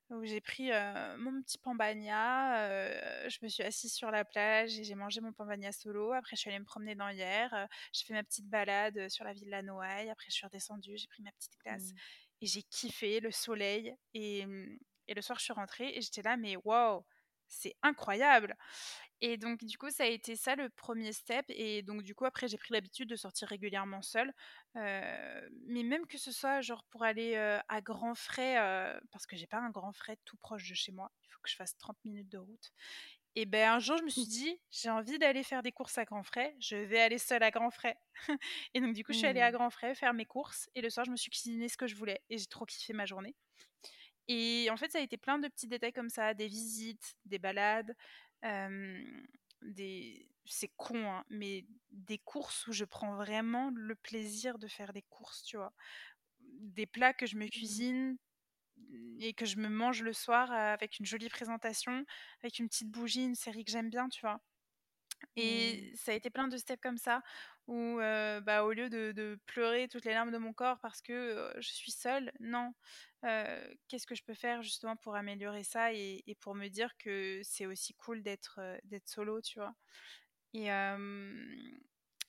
où 0.09 0.23
j'ai 0.23 0.41
pris 0.41 0.71
euh, 0.71 1.17
mon 1.17 1.41
petit 1.41 1.57
pambagna, 1.57 2.61
euh, 2.69 3.29
je 3.29 3.39
me 3.41 3.49
suis 3.49 3.63
assise 3.63 3.93
sur 3.93 4.09
la 4.11 4.23
plage 4.25 4.79
et 4.79 4.83
j'ai 4.83 4.95
mangé 4.95 5.21
mon 5.21 5.33
pambagna 5.33 5.71
solo. 5.71 6.13
Après, 6.13 6.35
je 6.35 6.41
suis 6.41 6.49
allée 6.49 6.59
me 6.59 6.65
promener 6.65 6.95
dans 6.95 7.09
hier, 7.09 7.53
euh, 7.53 7.65
j'ai 7.93 8.05
fait 8.05 8.13
ma 8.13 8.23
petite 8.23 8.47
balade 8.47 9.09
sur 9.09 9.25
la 9.25 9.33
ville 9.33 9.45
de 9.45 9.51
la 9.51 9.61
Noailles. 9.63 10.09
Après, 10.09 10.27
je 10.29 10.35
suis 10.35 10.45
redescendue, 10.45 10.97
j'ai 10.97 11.07
pris 11.07 11.23
ma 11.23 11.31
petite 11.33 11.57
glace 11.63 11.91
Mm. 11.91 11.99
et 12.41 12.45
j'ai 12.47 12.63
kiffé 12.63 13.19
le 13.19 13.31
soleil. 13.31 13.93
Et, 14.13 14.45
hum, 14.45 14.77
et 15.07 15.13
le 15.13 15.21
soir, 15.21 15.39
je 15.39 15.43
suis 15.45 15.53
rentrée 15.53 15.89
et 15.95 16.01
j'étais 16.01 16.21
là, 16.21 16.37
mais 16.37 16.55
waouh, 16.63 17.05
c'est 17.47 17.75
incroyable! 17.81 18.55
Et 19.21 19.37
donc, 19.37 19.63
du 19.63 19.77
coup, 19.79 19.89
ça 19.89 20.03
a 20.03 20.07
été 20.07 20.35
ça 20.35 20.55
le 20.55 20.69
premier 20.69 21.11
step. 21.11 21.45
Et 21.49 21.81
donc, 21.81 22.03
du 22.03 22.13
coup, 22.13 22.25
après, 22.25 22.47
j'ai 22.47 22.57
pris 22.57 22.73
l'habitude 22.73 23.09
de 23.09 23.15
sortir 23.15 23.47
régulièrement 23.47 24.01
seule. 24.03 24.31
Euh, 24.75 25.49
mais 25.65 25.83
même 25.83 26.05
que 26.05 26.17
ce 26.19 26.31
soit 26.31 26.61
genre 26.61 26.83
pour 26.85 27.03
aller 27.03 27.35
euh, 27.35 27.59
à 27.67 27.81
grands 27.81 28.13
frais, 28.15 28.59
euh, 28.59 28.99
parce 29.11 29.25
que 29.25 29.35
j'ai 29.35 29.47
pas 29.47 29.57
un 29.57 29.71
grand 29.71 29.91
frais 29.91 30.17
tout 30.25 30.37
proche 30.37 30.69
de 30.69 30.75
chez 30.75 30.91
moi, 30.91 31.11
il 31.23 31.31
faut 31.31 31.39
que 31.41 31.49
je 31.49 31.55
fasse 31.55 31.75
30 31.77 31.97
minutes 32.05 32.29
de 32.29 32.37
route. 32.37 32.71
Et 33.35 33.45
ben 33.45 33.69
un 33.73 33.79
jour, 33.79 33.97
je 33.97 34.03
me 34.03 34.09
suis 34.09 34.27
dit, 34.27 34.59
j'ai 34.71 34.89
envie 34.89 35.19
d'aller 35.19 35.43
faire 35.43 35.61
des 35.63 35.71
courses 35.71 35.97
à 35.99 36.05
grands 36.05 36.23
frais, 36.23 36.55
je 36.59 36.75
vais 36.75 36.99
aller 36.99 37.19
seule 37.19 37.43
à 37.43 37.51
grands 37.51 37.69
frais. 37.71 37.97
et 38.73 38.81
donc, 38.81 38.93
du 38.95 39.03
coup, 39.03 39.13
je 39.13 39.19
suis 39.19 39.27
allée 39.27 39.41
à 39.41 39.51
Mm. 39.51 39.53
grands 39.53 39.69
frais 39.69 39.95
faire 39.95 40.13
mes 40.13 40.25
courses. 40.25 40.69
Et 40.75 40.81
le 40.81 40.89
soir, 40.89 41.05
je 41.05 41.11
me 41.11 41.15
suis 41.17 41.29
cuisiné 41.31 41.69
ce 41.69 41.77
que 41.77 41.87
je 41.87 41.95
voulais. 41.95 42.21
Et 42.29 42.37
j'ai 42.37 42.47
trop 42.47 42.65
kiffé 42.65 42.93
ma 42.93 43.05
journée. 43.05 43.35
Et 44.27 44.67
en 44.71 44.77
fait, 44.77 44.91
ça 44.91 44.99
a 44.99 45.01
été 45.01 45.17
plein 45.17 45.39
de 45.39 45.47
petits 45.47 45.67
détails 45.67 45.93
comme 45.93 46.09
ça, 46.09 46.33
des 46.33 46.47
visites, 46.47 47.15
des 47.25 47.39
balades, 47.39 47.95
des... 49.61 50.29
C'est 50.49 50.71
con, 50.77 51.11
hein, 51.11 51.25
mais 51.29 51.65
des 51.91 52.19
courses 52.19 52.67
où 52.67 52.71
je 52.71 52.85
prends 52.85 53.15
vraiment 53.17 53.69
le 53.75 53.95
plaisir 53.95 54.59
de 54.59 54.67
faire 54.67 54.93
des 54.93 55.01
courses, 55.01 55.43
tu 55.43 55.57
vois. 55.57 55.73
Des 56.41 56.85
plats 56.87 57.13
que 57.13 57.25
je 57.25 57.37
me 57.37 57.47
Mm. 57.47 57.47
cuisine 57.47 58.17
et 59.19 59.33
que 59.33 59.45
je 59.45 59.57
me 59.57 59.69
mange 59.69 60.01
le 60.03 60.13
soir 60.13 60.51
avec 60.51 60.99
une 60.99 61.05
jolie 61.05 61.29
présentation, 61.29 62.05
avec 62.41 62.59
une 62.59 62.67
petite 62.69 62.89
bougie, 62.91 63.25
une 63.25 63.35
série 63.35 63.65
que 63.65 63.71
j'aime 63.71 63.89
bien, 63.89 64.09
tu 64.09 64.21
vois. 64.21 64.41
Et 65.35 65.91
ça 65.95 66.11
a 66.11 66.15
été 66.15 66.29
plein 66.29 66.47
de 66.47 66.57
steps 66.57 66.81
comme 66.81 66.97
ça, 66.97 67.21
où 67.67 67.97
bah, 67.97 68.63
au 68.63 68.71
lieu 68.71 68.89
de, 68.89 69.39
pleurer 69.45 69.87
toutes 69.87 70.05
les 70.05 70.13
larmes 70.13 70.31
de 70.31 70.37
mon 70.37 70.53
corps 70.53 70.79
parce 70.79 71.01
que 71.01 71.53
je 71.57 71.69
suis 71.69 71.91
seule, 71.91 72.31
non. 72.39 72.73
Qu'est-ce 73.87 74.07
que 74.07 74.15
je 74.15 74.23
peux 74.23 74.33
faire 74.33 74.61
justement 74.61 74.95
pour 74.95 75.15
améliorer 75.15 75.63
ça 75.63 75.93
et, 75.93 76.23
pour 76.39 76.55
me 76.55 76.67
dire 76.67 76.97
que 76.97 77.41
c'est 77.43 77.65
aussi 77.65 77.93
cool 77.93 78.23
d'être 78.23 78.59
d'être 78.85 79.07
solo, 79.09 79.41
tu 79.41 79.59
vois? 79.59 79.75
Et, 80.53 80.69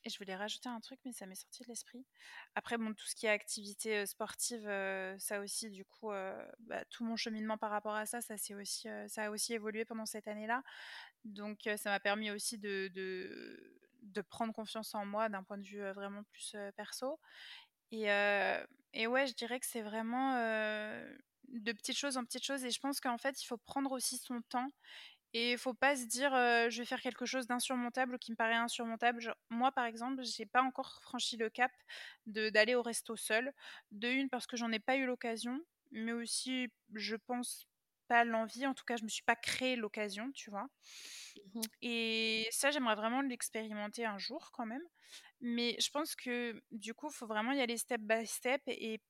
et 0.09 0.11
je 0.11 0.19
voulais 0.19 0.35
rajouter 0.35 0.69
un 0.69 0.81
truc, 0.81 0.99
mais 1.05 1.13
ça 1.13 1.27
m'est 1.27 1.35
sorti 1.35 1.63
de 1.63 1.69
l'esprit. 1.69 2.05
Après, 2.55 2.79
bon, 2.79 2.95
tout 2.95 3.07
ce 3.07 3.15
qui 3.15 3.27
est 3.27 3.31
activité 3.31 4.07
sportive, 4.07 4.65
ça 5.19 5.41
aussi, 5.41 5.71
du 5.71 5.85
coup, 5.85 6.09
bah, 6.61 6.85
tout 6.91 7.05
mon 7.05 7.17
cheminement 7.17 7.59
par 7.59 7.71
rapport 7.71 7.95
à 7.95 8.07
ça, 8.07 8.21
ça, 8.21 8.35
aussi, 8.57 8.89
ça 9.09 9.25
a 9.25 9.31
aussi 9.31 9.55
évolué 9.55 9.85
pendant 9.85 10.07
cette 10.07 10.29
année-là. 10.29 10.63
Donc, 11.25 11.69
ça 11.77 11.91
m'a 11.91 12.01
permis 12.01 12.31
aussi 12.31 12.59
de, 12.59 12.89
de, 12.95 14.23
prendre 14.23 14.53
confiance 14.53 14.95
en 14.95 15.05
moi 15.05 15.29
d'un 15.29 15.45
point 15.45 15.59
de 15.59 15.67
vue 15.67 15.83
vraiment 15.93 16.23
plus 16.25 16.57
perso. 16.77 17.21
Et, 17.93 18.07
et, 18.95 19.07
ouais, 19.07 19.27
je 19.27 19.35
dirais 19.35 19.61
que 19.61 19.67
c'est 19.67 19.83
vraiment 19.83 20.35
de 21.49 21.73
petites 21.73 21.97
choses 21.97 22.17
en 22.17 22.25
petites 22.25 22.45
choses. 22.45 22.65
Et 22.65 22.71
je 22.71 22.81
pense 22.81 23.01
qu'en 23.01 23.19
fait, 23.19 23.43
il 23.43 23.47
faut 23.47 23.59
prendre 23.59 23.93
aussi 23.93 24.17
son 24.17 24.41
temps 24.43 24.71
et 25.35 25.53
il 25.53 25.59
faut 25.59 25.75
pas 25.75 25.97
se 25.97 26.07
dire 26.07 26.31
je 26.71 26.79
vais 26.79 26.85
faire 26.85 27.01
quelque 27.01 27.27
chose 27.27 27.47
d'insurmontable 27.47 28.19
qui 28.19 28.31
me 28.33 28.37
paraît 28.37 28.55
insurmontable. 28.55 29.35
moi, 29.51 29.73
par 29.73 29.85
exemple, 29.85 30.23
j'ai 30.25 30.47
pas 30.47 30.63
encore 30.63 31.01
franchi 31.03 31.37
le 31.37 31.51
cap 31.51 31.73
d'aller 32.27 32.75
au 32.75 32.83
resto 32.83 33.17
seul. 33.17 33.53
De 33.93 34.09
une 34.09 34.29
parce 34.31 34.47
que 34.47 34.57
j'en 34.57 34.73
ai 34.73 34.79
pas 34.81 34.97
eu 34.97 35.07
l'occasion, 35.07 35.61
mais 35.91 36.13
aussi 36.13 36.69
je 36.95 37.17
pense 37.17 37.69
pas 38.09 38.25
l'envie. 38.25 38.67
En 38.67 38.75
tout 38.75 38.85
cas, 38.85 38.97
je 38.97 39.05
me 39.05 39.09
suis 39.09 39.23
pas 39.25 39.37
créé 39.37 39.77
l'occasion, 39.77 40.33
tu 40.33 40.51
vois. 40.51 40.69
Mmh 41.37 41.69
et 41.83 42.49
ça, 42.51 42.71
j'aimerais 42.71 42.97
vraiment 42.97 43.21
l'expérimenter 43.23 44.05
un 44.05 44.19
jour 44.19 44.51
quand 44.53 44.67
même. 44.67 44.83
Mais 45.41 45.77
je 45.81 45.91
pense 45.91 46.17
que 46.17 46.63
du 46.73 46.95
coup, 46.95 47.09
il 47.11 47.15
faut 47.15 47.27
vraiment 47.27 47.53
y 47.53 47.61
aller 47.61 47.77
step 47.79 48.01
by 48.03 48.27
step 48.27 48.63
et 48.67 49.01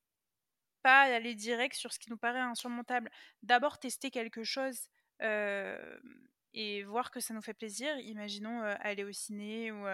pas 0.83 1.03
aller 1.03 1.35
direct 1.35 1.77
sur 1.77 1.93
ce 1.93 1.99
qui 1.99 2.11
nous 2.11 2.19
paraît 2.19 2.41
insurmontable. 2.41 3.11
D'abord, 3.43 3.79
tester 3.79 4.11
quelque 4.11 4.45
chose 4.45 4.89
et 5.21 6.83
voir 6.85 7.11
que 7.11 7.21
ça 7.21 7.35
nous 7.35 7.43
fait 7.43 7.55
plaisir. 7.55 7.97
Imaginons 8.01 8.63
aller 8.63 9.05
au 9.05 9.13
ciné 9.13 9.73
ou 9.73 9.87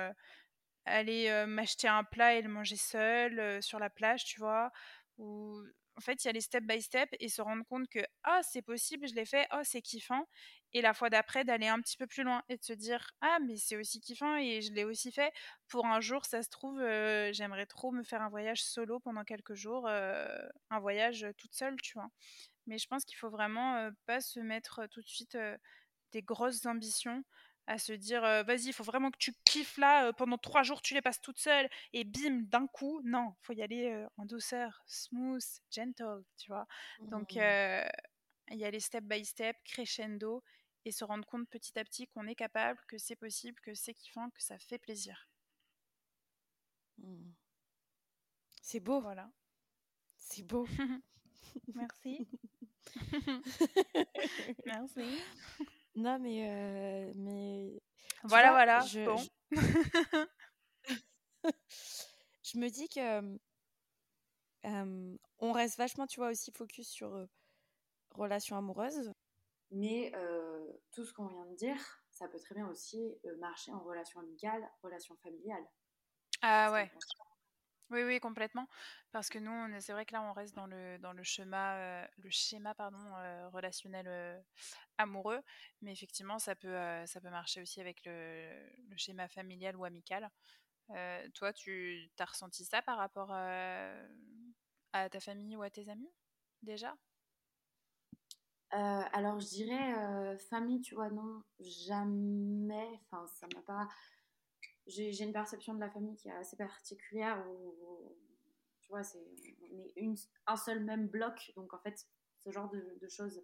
aller 0.86 1.44
m'acheter 1.46 1.88
un 1.88 2.04
plat 2.04 2.34
et 2.34 2.42
le 2.42 2.48
manger 2.48 2.76
seul 2.76 3.62
sur 3.62 3.78
la 3.78 3.90
plage, 3.90 4.24
tu 4.24 4.40
vois. 4.40 4.70
Ou 5.18 5.62
en 5.96 6.00
fait, 6.00 6.24
y 6.24 6.28
a 6.28 6.32
les 6.32 6.40
step 6.40 6.64
by 6.64 6.82
step 6.82 7.08
et 7.20 7.28
se 7.28 7.40
rendre 7.40 7.64
compte 7.66 7.88
que 7.88 8.00
ah 8.24 8.40
c'est 8.42 8.62
possible, 8.62 9.06
je 9.08 9.14
l'ai 9.14 9.24
fait, 9.24 9.46
oh 9.52 9.60
c'est 9.62 9.80
kiffant. 9.80 10.26
Et 10.72 10.82
la 10.82 10.92
fois 10.92 11.08
d'après 11.08 11.44
d'aller 11.44 11.68
un 11.68 11.80
petit 11.80 11.96
peu 11.96 12.06
plus 12.08 12.24
loin 12.24 12.42
et 12.48 12.56
de 12.56 12.64
se 12.64 12.72
dire 12.72 13.12
ah 13.20 13.38
mais 13.46 13.56
c'est 13.56 13.76
aussi 13.76 14.00
kiffant 14.00 14.36
et 14.36 14.60
je 14.60 14.72
l'ai 14.72 14.82
aussi 14.84 15.12
fait. 15.12 15.32
Pour 15.68 15.86
un 15.86 16.00
jour, 16.00 16.24
ça 16.26 16.42
se 16.42 16.48
trouve, 16.50 16.80
j'aimerais 17.32 17.66
trop 17.66 17.92
me 17.92 18.02
faire 18.02 18.22
un 18.22 18.28
voyage 18.28 18.64
solo 18.64 18.98
pendant 19.00 19.22
quelques 19.24 19.54
jours, 19.54 19.88
un 19.88 20.80
voyage 20.80 21.26
toute 21.38 21.54
seule, 21.54 21.76
tu 21.80 21.92
vois. 21.94 22.10
Mais 22.66 22.78
je 22.78 22.86
pense 22.88 23.04
qu'il 23.04 23.16
faut 23.16 23.30
vraiment 23.30 23.90
pas 24.06 24.20
se 24.20 24.40
mettre 24.40 24.86
tout 24.90 25.02
de 25.02 25.08
suite 25.08 25.38
des 26.12 26.22
grosses 26.22 26.66
ambitions 26.66 27.24
à 27.66 27.78
se 27.78 27.92
dire 27.92 28.22
vas-y, 28.22 28.66
il 28.66 28.72
faut 28.72 28.84
vraiment 28.84 29.10
que 29.10 29.18
tu 29.18 29.32
kiffes 29.44 29.78
là 29.78 30.12
pendant 30.12 30.36
trois 30.36 30.62
jours, 30.62 30.82
tu 30.82 30.94
les 30.94 31.00
passes 31.00 31.20
toute 31.20 31.38
seule 31.38 31.68
et 31.92 32.04
bim 32.04 32.42
d'un 32.42 32.66
coup. 32.66 33.00
Non, 33.04 33.34
faut 33.40 33.54
y 33.54 33.62
aller 33.62 34.06
en 34.16 34.26
douceur, 34.26 34.82
smooth, 34.86 35.44
gentle, 35.70 36.22
tu 36.36 36.50
vois? 36.50 36.66
Donc 37.00 37.36
mmh. 37.36 38.54
y 38.54 38.64
aller 38.64 38.80
step 38.80 39.04
by 39.04 39.24
step, 39.24 39.56
crescendo 39.64 40.42
et 40.84 40.92
se 40.92 41.04
rendre 41.04 41.26
compte 41.26 41.48
petit 41.48 41.78
à 41.78 41.84
petit 41.84 42.06
qu'on 42.08 42.26
est 42.26 42.34
capable, 42.34 42.80
que 42.86 42.98
c'est 42.98 43.16
possible, 43.16 43.58
que 43.60 43.74
c'est 43.74 43.94
kiffant, 43.94 44.30
que 44.30 44.42
ça 44.42 44.58
fait 44.58 44.78
plaisir. 44.78 45.28
Mmh. 46.98 47.32
C'est 48.60 48.80
beau. 48.80 49.00
Voilà. 49.00 49.30
C'est 50.16 50.42
beau. 50.42 50.66
Merci. 51.74 52.28
Merci. 54.66 55.22
Non, 55.96 56.18
mais, 56.18 56.48
euh, 56.48 57.12
mais 57.16 57.80
voilà, 58.24 58.50
voilà. 58.50 58.80
Je, 58.80 59.04
bon. 59.04 59.16
je... 59.16 59.28
me 62.58 62.68
dis 62.68 62.88
que 62.88 63.38
on 65.38 65.52
reste 65.52 65.76
vachement, 65.76 66.06
tu 66.06 66.20
vois, 66.20 66.30
aussi 66.30 66.50
focus 66.52 66.88
sur 66.88 67.26
relations 68.12 68.56
amoureuses. 68.56 69.12
Mais 69.70 70.12
tout 70.92 71.04
ce 71.04 71.12
qu'on 71.12 71.26
vient 71.26 71.46
de 71.46 71.54
dire, 71.54 72.04
ça 72.10 72.28
peut 72.28 72.38
très 72.38 72.54
bien 72.54 72.68
aussi 72.68 73.18
marcher 73.38 73.72
en 73.72 73.80
relation 73.80 74.20
amicale, 74.20 74.68
relation 74.82 75.16
familiale. 75.16 75.64
Ah 76.42 76.72
ouais. 76.72 76.90
Oui, 77.90 78.02
oui, 78.02 78.18
complètement. 78.20 78.66
Parce 79.12 79.28
que 79.28 79.38
nous, 79.38 79.80
c'est 79.80 79.92
vrai 79.92 80.06
que 80.06 80.12
là, 80.14 80.22
on 80.22 80.32
reste 80.32 80.54
dans 80.54 80.66
le, 80.66 80.98
dans 80.98 81.12
le 81.12 81.22
schéma, 81.22 82.06
le 82.16 82.30
schéma 82.30 82.74
pardon, 82.74 82.98
relationnel 83.52 84.42
amoureux. 84.98 85.42
Mais 85.82 85.92
effectivement, 85.92 86.38
ça 86.38 86.56
peut, 86.56 86.76
ça 87.06 87.20
peut 87.20 87.30
marcher 87.30 87.60
aussi 87.62 87.80
avec 87.80 88.04
le, 88.04 88.68
le 88.88 88.96
schéma 88.96 89.28
familial 89.28 89.76
ou 89.76 89.84
amical. 89.84 90.30
toi, 91.34 91.52
tu 91.52 92.10
as 92.18 92.24
ressenti 92.24 92.64
ça 92.64 92.82
par 92.82 92.98
rapport 92.98 93.32
à 93.32 95.10
ta 95.10 95.20
famille 95.20 95.56
ou 95.56 95.62
à 95.62 95.70
tes 95.70 95.88
amis, 95.90 96.10
déjà? 96.62 96.96
Alors 98.70 99.38
je 99.38 99.46
dirais 99.46 100.36
famille, 100.50 100.80
tu 100.80 100.94
vois, 100.96 101.08
non, 101.10 101.42
jamais, 101.60 102.88
enfin 103.10 103.24
ça 103.28 103.46
m'a 103.54 103.62
pas, 103.62 103.88
j'ai 104.86 105.22
une 105.22 105.32
perception 105.32 105.74
de 105.74 105.80
la 105.80 105.90
famille 105.90 106.16
qui 106.16 106.28
est 106.28 106.32
assez 106.32 106.56
particulière 106.56 107.44
où, 107.48 108.16
tu 108.80 108.88
vois, 108.88 109.02
c'est, 109.02 109.24
on 109.72 110.12
est 110.12 110.28
un 110.46 110.56
seul 110.56 110.84
même 110.84 111.08
bloc. 111.08 111.52
Donc, 111.56 111.72
en 111.72 111.78
fait, 111.78 112.06
ce 112.44 112.50
genre 112.50 112.70
de, 112.70 113.08
choses, 113.08 113.42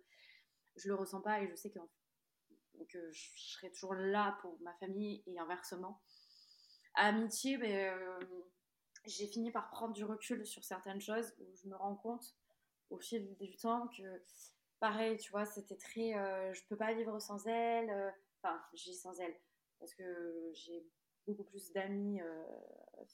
je 0.76 0.88
le 0.88 0.95
ressens 0.95 1.20
pas 1.20 1.43
et 1.43 1.49
je 1.49 1.55
sais 1.55 1.70
que, 1.70 1.78
que 2.88 3.11
je 3.11 3.53
serai 3.53 3.70
toujours 3.70 3.95
là 3.95 4.38
pour 4.43 4.61
ma 4.61 4.74
famille 4.74 5.22
et 5.26 5.38
inversement. 5.38 6.03
amitié, 6.95 7.57
ben, 7.57 7.70
euh, 7.70 8.20
j'ai 9.07 9.26
fini 9.26 9.51
par 9.51 9.70
prendre 9.70 9.95
du 9.95 10.05
recul 10.05 10.47
sur 10.47 10.64
certaines 10.64 11.01
choses 11.01 11.34
où 11.38 11.57
je 11.57 11.68
me 11.68 11.76
rends 11.76 11.97
compte 11.97 12.36
au 12.91 12.99
fil 12.99 13.34
du 13.36 13.57
temps 13.57 13.88
que, 13.88 14.22
pareil, 14.78 15.16
tu 15.16 15.30
vois, 15.30 15.47
c'était 15.47 15.76
très. 15.76 16.14
Euh, 16.16 16.53
je 16.53 16.62
peux 16.68 16.76
pas 16.76 16.93
vivre 16.93 17.18
sans 17.20 17.47
elle. 17.47 17.88
Euh, 17.88 18.11
enfin, 18.43 18.61
j'ai 18.74 18.93
sans 18.93 19.18
elle 19.20 19.34
parce 19.78 19.95
que 19.95 20.51
j'ai 20.53 20.86
beaucoup 21.26 21.44
plus 21.44 21.72
d'amis 21.72 22.20
euh, 22.20 22.44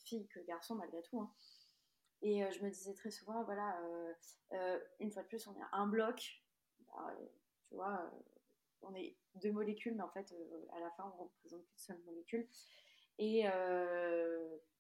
filles 0.05 0.27
que 0.29 0.41
garçons 0.41 0.75
malgré 0.75 1.03
tout. 1.03 1.21
Hein. 1.21 1.33
Et 2.23 2.45
euh, 2.45 2.51
je 2.51 2.63
me 2.63 2.71
disais 2.71 2.95
très 2.95 3.11
souvent, 3.11 3.45
voilà, 3.45 3.81
euh, 4.53 4.81
une 5.01 5.11
fois 5.11 5.23
de 5.23 5.29
plus, 5.29 5.47
on 5.47 5.55
est 5.55 5.65
un 5.73 5.87
bloc. 5.87 6.43
Bah, 6.87 7.15
tu 7.69 7.75
vois, 7.75 8.11
on 8.83 8.95
est 8.95 9.17
deux 9.35 9.53
molécules, 9.53 9.95
mais 9.95 10.03
en 10.03 10.11
fait, 10.11 10.35
à 10.73 10.81
la 10.81 10.91
fin, 10.93 11.13
on 11.19 11.25
représente 11.25 11.65
qu'une 11.67 11.79
seule 11.79 12.01
molécule. 12.05 12.49
Et 13.19 13.45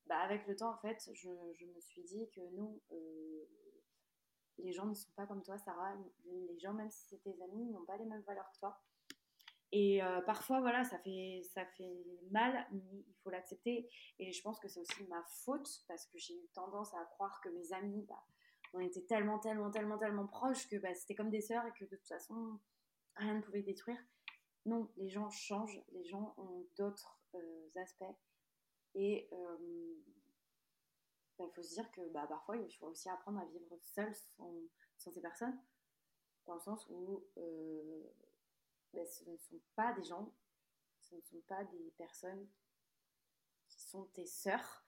bah, 0.06 0.18
avec 0.18 0.46
le 0.46 0.54
temps, 0.56 0.72
en 0.72 0.78
fait, 0.78 1.10
je, 1.12 1.30
je 1.58 1.66
me 1.66 1.80
suis 1.80 2.02
dit 2.04 2.30
que 2.30 2.40
nous, 2.52 2.80
les 4.58 4.72
gens 4.72 4.86
ne 4.86 4.94
sont 4.94 5.10
pas 5.16 5.26
comme 5.26 5.42
toi, 5.42 5.58
Sarah. 5.58 5.94
Les 6.24 6.58
gens, 6.58 6.72
même 6.72 6.90
si 6.90 7.06
c'est 7.08 7.22
tes 7.22 7.42
amis, 7.42 7.66
n'ont 7.66 7.84
pas 7.84 7.96
les 7.96 8.06
mêmes 8.06 8.22
valeurs 8.22 8.50
que 8.52 8.58
toi. 8.58 8.80
Et 9.78 10.02
euh, 10.02 10.22
parfois, 10.22 10.60
voilà, 10.60 10.84
ça 10.84 10.98
fait, 11.00 11.42
ça 11.52 11.66
fait 11.66 12.02
mal, 12.30 12.66
mais 12.72 13.04
il 13.06 13.14
faut 13.22 13.28
l'accepter. 13.28 13.90
Et 14.18 14.32
je 14.32 14.40
pense 14.40 14.58
que 14.58 14.68
c'est 14.68 14.80
aussi 14.80 15.04
ma 15.04 15.22
faute 15.44 15.68
parce 15.86 16.06
que 16.06 16.16
j'ai 16.16 16.32
eu 16.32 16.48
tendance 16.54 16.94
à 16.94 17.04
croire 17.04 17.42
que 17.42 17.50
mes 17.50 17.74
amis, 17.74 18.02
bah, 18.08 18.24
on 18.72 18.80
était 18.80 19.02
tellement, 19.02 19.38
tellement, 19.38 19.70
tellement, 19.70 19.98
tellement 19.98 20.26
proches 20.26 20.66
que 20.70 20.76
bah, 20.76 20.94
c'était 20.94 21.14
comme 21.14 21.28
des 21.28 21.42
sœurs 21.42 21.66
et 21.66 21.72
que 21.72 21.84
de 21.84 21.94
toute 21.94 22.08
façon, 22.08 22.58
rien 23.16 23.34
ne 23.34 23.42
pouvait 23.42 23.60
détruire. 23.60 23.98
Non, 24.64 24.90
les 24.96 25.10
gens 25.10 25.28
changent, 25.28 25.82
les 25.92 26.06
gens 26.06 26.34
ont 26.38 26.66
d'autres 26.78 27.20
euh, 27.34 27.68
aspects. 27.76 28.16
Et 28.94 29.28
il 29.30 29.36
euh, 29.36 29.94
bah, 31.38 31.44
faut 31.54 31.62
se 31.62 31.74
dire 31.74 31.90
que 31.92 32.00
bah, 32.14 32.24
parfois, 32.26 32.56
il 32.56 32.72
faut 32.76 32.86
aussi 32.86 33.10
apprendre 33.10 33.40
à 33.40 33.44
vivre 33.44 33.76
seul 33.82 34.10
sans, 34.14 34.54
sans 34.96 35.12
ces 35.12 35.20
personnes. 35.20 35.60
Dans 36.46 36.54
le 36.54 36.60
sens 36.60 36.88
où 36.88 37.22
ben, 38.97 39.07
ce 39.07 39.28
ne 39.28 39.36
sont 39.36 39.61
pas 39.74 39.92
des 39.92 40.05
gens, 40.05 40.32
ce 41.03 41.14
ne 41.14 41.20
sont 41.20 41.40
pas 41.42 41.62
des 41.64 41.92
personnes 41.99 42.49
qui 43.68 43.82
sont 43.82 44.05
tes 44.14 44.24
sœurs, 44.24 44.86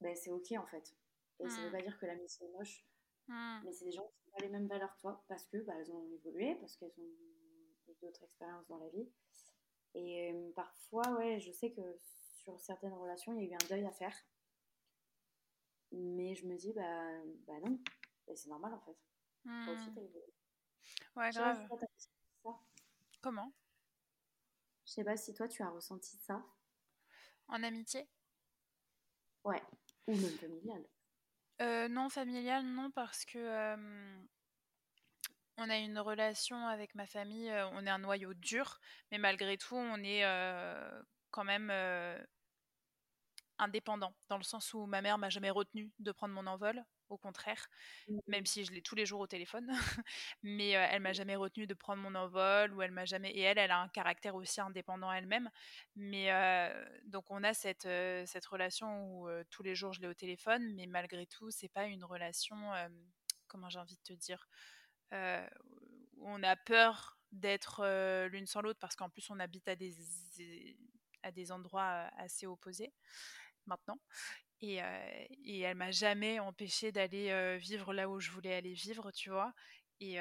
ben, 0.00 0.16
c'est 0.16 0.32
ok 0.32 0.52
en 0.58 0.66
fait. 0.66 0.96
Et 1.38 1.48
ça 1.48 1.56
ne 1.58 1.62
veut 1.62 1.68
hmm. 1.68 1.72
pas 1.72 1.82
dire 1.82 1.98
que 1.98 2.06
l'amitié 2.06 2.46
est 2.46 2.50
moche, 2.50 2.84
hmm. 3.28 3.60
mais 3.64 3.72
c'est 3.72 3.84
des 3.84 3.92
gens 3.92 4.06
qui 4.08 4.26
n'ont 4.26 4.32
pas 4.32 4.42
les 4.42 4.48
mêmes 4.48 4.66
valeurs 4.66 4.94
que 4.96 5.00
toi 5.00 5.24
parce 5.28 5.46
que 5.46 5.58
bah, 5.58 5.74
elles 5.78 5.92
ont 5.92 6.04
évolué, 6.12 6.56
parce 6.56 6.76
qu'elles 6.76 6.98
ont 6.98 7.04
eu 7.04 7.94
d'autres 8.02 8.22
expériences 8.24 8.66
dans 8.66 8.78
la 8.78 8.88
vie. 8.88 9.08
Et 9.94 10.32
euh, 10.32 10.52
parfois, 10.54 11.08
ouais, 11.18 11.40
je 11.40 11.52
sais 11.52 11.72
que 11.72 11.96
sur 11.98 12.58
certaines 12.58 12.94
relations, 12.94 13.32
il 13.34 13.44
y 13.44 13.46
a 13.48 13.52
eu 13.52 13.54
un 13.54 13.68
deuil 13.68 13.86
à 13.86 13.92
faire. 13.92 14.16
Mais 15.92 16.34
je 16.34 16.46
me 16.46 16.56
dis, 16.56 16.72
bah, 16.72 17.22
bah 17.46 17.58
non, 17.64 17.78
bah, 18.26 18.34
c'est 18.34 18.48
normal 18.48 18.74
en 18.74 18.80
fait. 18.80 18.96
Toi 19.44 19.72
aussi, 19.72 19.90
hmm. 19.90 19.96
Ouais, 21.16 21.30
grave. 21.30 21.68
Comment? 23.20 23.52
Je 24.86 24.92
sais 24.92 25.04
pas 25.04 25.16
si 25.16 25.34
toi 25.34 25.46
tu 25.46 25.62
as 25.62 25.70
ressenti 25.70 26.16
ça. 26.18 26.42
En 27.48 27.62
amitié? 27.62 28.08
Ouais, 29.44 29.62
ou 30.06 30.16
même 30.16 30.38
familial. 30.38 30.84
Euh, 31.60 31.88
non, 31.88 32.08
familial, 32.08 32.64
non, 32.64 32.90
parce 32.90 33.24
que 33.24 33.76
on 35.58 35.68
a 35.68 35.76
une 35.76 35.98
relation 35.98 36.66
avec 36.66 36.94
ma 36.94 37.06
famille, 37.06 37.52
on 37.72 37.86
est 37.86 37.90
un 37.90 37.98
noyau 37.98 38.32
dur, 38.32 38.80
mais 39.10 39.18
malgré 39.18 39.58
tout, 39.58 39.76
on 39.76 40.02
est 40.02 40.24
quand 41.30 41.44
même 41.44 41.70
indépendant, 43.58 44.14
dans 44.28 44.38
le 44.38 44.42
sens 44.42 44.72
où 44.72 44.86
ma 44.86 45.02
mère 45.02 45.18
m'a 45.18 45.28
jamais 45.28 45.50
retenu 45.50 45.92
de 45.98 46.12
prendre 46.12 46.34
mon 46.34 46.46
envol, 46.46 46.82
au 47.10 47.18
contraire, 47.18 47.68
mmh. 48.08 48.18
même 48.26 48.46
si 48.46 48.64
je 48.64 48.72
l'ai 48.72 48.82
tous 48.82 48.94
les 48.94 49.06
jours 49.06 49.20
au 49.20 49.26
téléphone, 49.26 49.70
mais 50.42 50.70
elle 50.70 51.02
m'a 51.02 51.12
jamais 51.12 51.36
retenu 51.36 51.66
de 51.66 51.74
prendre 51.74 52.02
mon 52.02 52.14
envol, 52.14 52.72
ou 52.72 52.82
elle 52.82 52.92
m'a 52.92 53.04
jamais, 53.04 53.30
et 53.30 53.40
elle, 53.40 53.58
elle 53.58 53.70
a 53.70 53.80
un 53.80 53.88
caractère 53.88 54.34
aussi 54.34 54.60
indépendant 54.60 55.12
elle-même, 55.12 55.50
mais 55.96 56.30
donc 57.04 57.30
on 57.30 57.42
a 57.44 57.54
cette, 57.54 57.88
cette 58.26 58.46
relation 58.46 59.04
où 59.04 59.28
tous 59.50 59.62
les 59.62 59.74
jours 59.74 59.92
je 59.92 60.00
l'ai 60.00 60.08
au 60.08 60.14
téléphone, 60.14 60.74
mais 60.74 60.86
malgré 60.86 61.26
tout, 61.26 61.50
c'est 61.50 61.68
pas 61.68 61.86
une 61.86 62.04
relation, 62.04 62.56
comment 63.48 63.68
j'ai 63.68 63.78
envie 63.78 63.96
de 63.96 64.02
te 64.02 64.12
dire, 64.12 64.48
où 65.12 66.28
on 66.28 66.42
a 66.42 66.56
peur 66.56 67.18
d'être 67.32 68.26
l'une 68.30 68.46
sans 68.46 68.60
l'autre 68.60 68.78
parce 68.80 68.96
qu'en 68.96 69.08
plus 69.08 69.30
on 69.30 69.38
habite 69.38 69.68
à 69.68 69.76
des, 69.76 69.94
à 71.22 71.30
des 71.30 71.52
endroits 71.52 72.10
assez 72.16 72.46
opposés 72.46 72.92
maintenant. 73.66 73.98
Et, 74.62 74.82
euh, 74.82 75.24
et 75.44 75.60
elle 75.60 75.76
m'a 75.76 75.90
jamais 75.90 76.38
empêché 76.38 76.92
d'aller 76.92 77.30
euh, 77.30 77.56
vivre 77.56 77.94
là 77.94 78.08
où 78.10 78.20
je 78.20 78.30
voulais 78.30 78.54
aller 78.54 78.74
vivre, 78.74 79.10
tu 79.12 79.30
vois? 79.30 79.54
Et, 80.02 80.16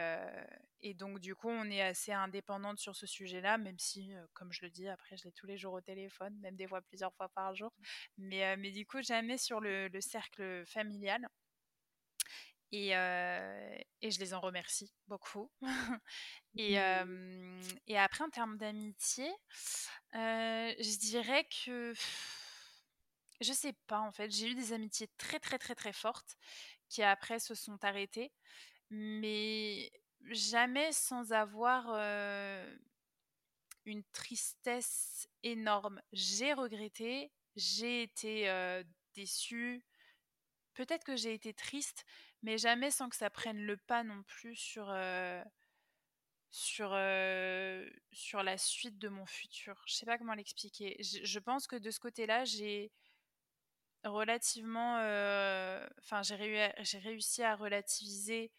et, 0.82 0.94
donc, 0.94 1.20
du 1.20 1.36
coup, 1.36 1.48
on 1.48 1.64
est 1.72 1.82
assez 1.82 2.12
indépendante 2.12 2.80
sur 2.80 2.98
ce 2.98 3.08
sujet-là, 3.08 3.58
même 3.58 3.80
si, 3.80 4.12
comme 4.34 4.52
je 4.52 4.62
le 4.64 4.70
dis, 4.70 4.90
après, 4.90 5.16
je 5.16 5.24
l'ai 5.24 5.32
tous 5.32 5.48
les 5.48 5.58
jours 5.58 5.72
au 5.72 5.80
téléphone, 5.80 6.38
même 6.42 6.58
des 6.58 6.68
fois 6.68 6.82
plusieurs 6.82 7.14
fois 7.14 7.30
par 7.30 7.56
jour. 7.56 7.72
Mais, 8.18 8.58
mais 8.58 8.72
du 8.72 8.86
coup, 8.86 9.02
jamais 9.02 9.38
sur 9.38 9.62
le, 9.62 9.88
le 9.88 10.02
cercle 10.02 10.66
familial. 10.66 11.30
Et, 12.74 12.90
et, 12.90 14.12
je 14.12 14.20
les 14.20 14.34
en 14.34 14.42
remercie 14.42 14.92
beaucoup. 15.08 15.50
et, 16.58 16.78
mmh. 16.78 17.62
et, 17.88 17.98
après, 17.98 18.26
en 18.26 18.30
termes 18.30 18.58
d'amitié, 18.58 19.32
je 20.12 21.00
dirais 21.00 21.48
que 21.64 21.94
je 23.42 23.54
sais 23.54 23.74
pas 23.88 24.00
en 24.00 24.12
fait. 24.12 24.32
J'ai 24.32 24.50
eu 24.50 24.56
des 24.56 24.74
amitiés 24.74 25.10
très 25.18 25.40
très 25.40 25.58
très 25.58 25.76
très 25.76 25.94
fortes 25.94 26.38
qui 26.90 27.04
après 27.04 27.40
se 27.40 27.56
sont 27.56 27.84
arrêtées, 27.84 28.32
mais 28.90 29.92
jamais 30.32 30.92
sans 30.92 31.32
avoir 31.32 31.88
une 33.86 34.04
tristesse 34.12 35.28
énorme. 35.44 36.02
J'ai 36.12 36.54
regretté, 36.54 37.32
j'ai 37.56 38.04
été 38.04 38.84
déçue. 39.16 39.84
Peut-être 40.74 41.04
que 41.04 41.16
j'ai 41.16 41.34
été 41.34 41.54
triste, 41.54 42.06
mais 42.42 42.58
jamais 42.58 42.92
sans 42.92 43.10
que 43.10 43.16
ça 43.16 43.30
prenne 43.30 43.60
le 43.60 43.78
pas 43.78 44.04
non 44.04 44.24
plus 44.24 44.56
sur 44.56 44.94
sur, 46.52 46.90
sur 48.12 48.44
la 48.44 48.58
suite 48.58 48.98
de 48.98 49.10
mon 49.10 49.26
futur. 49.26 49.82
Je 49.86 49.94
sais 49.94 50.06
pas 50.06 50.18
comment 50.18 50.34
l'expliquer. 50.34 50.98
je 51.00 51.40
pense 51.40 51.68
que 51.68 51.76
de 51.76 51.92
ce 51.92 52.00
côté-là, 52.00 52.44
j'ai 52.44 52.92
relativement. 54.04 54.96
Enfin, 56.00 56.22
j'ai, 56.24 56.36
réussi 56.36 57.44
à 57.44 57.56
relativiser 57.56 58.52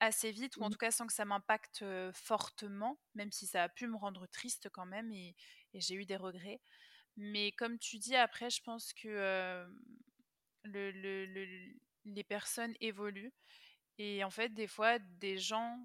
assez 0.00 0.32
vite, 0.32 0.56
ou 0.56 0.62
en 0.62 0.68
mmh. 0.68 0.72
tout 0.72 0.78
cas 0.78 0.90
sans 0.90 1.06
que 1.06 1.12
ça 1.12 1.24
m'impacte 1.24 1.84
fortement, 2.12 2.98
même 3.14 3.30
si 3.30 3.46
ça 3.46 3.64
a 3.64 3.68
pu 3.68 3.86
me 3.86 3.96
rendre 3.96 4.26
triste 4.26 4.68
quand 4.70 4.86
même, 4.86 5.12
et, 5.12 5.34
j'ai 5.74 5.94
eu 5.94 6.04
des 6.04 6.16
regrets. 6.16 6.60
Mais 7.16 7.52
comme 7.52 7.78
tu 7.78 7.98
dis, 7.98 8.16
après, 8.16 8.50
je 8.50 8.62
pense 8.62 8.92
que 8.92 9.66
les 10.64 12.24
personnes 12.24 12.74
évoluent. 12.80 13.32
Et 13.98 14.24
en 14.24 14.30
fait, 14.30 14.48
des 14.48 14.66
fois, 14.66 14.98
des 14.98 15.38
gens 15.38 15.78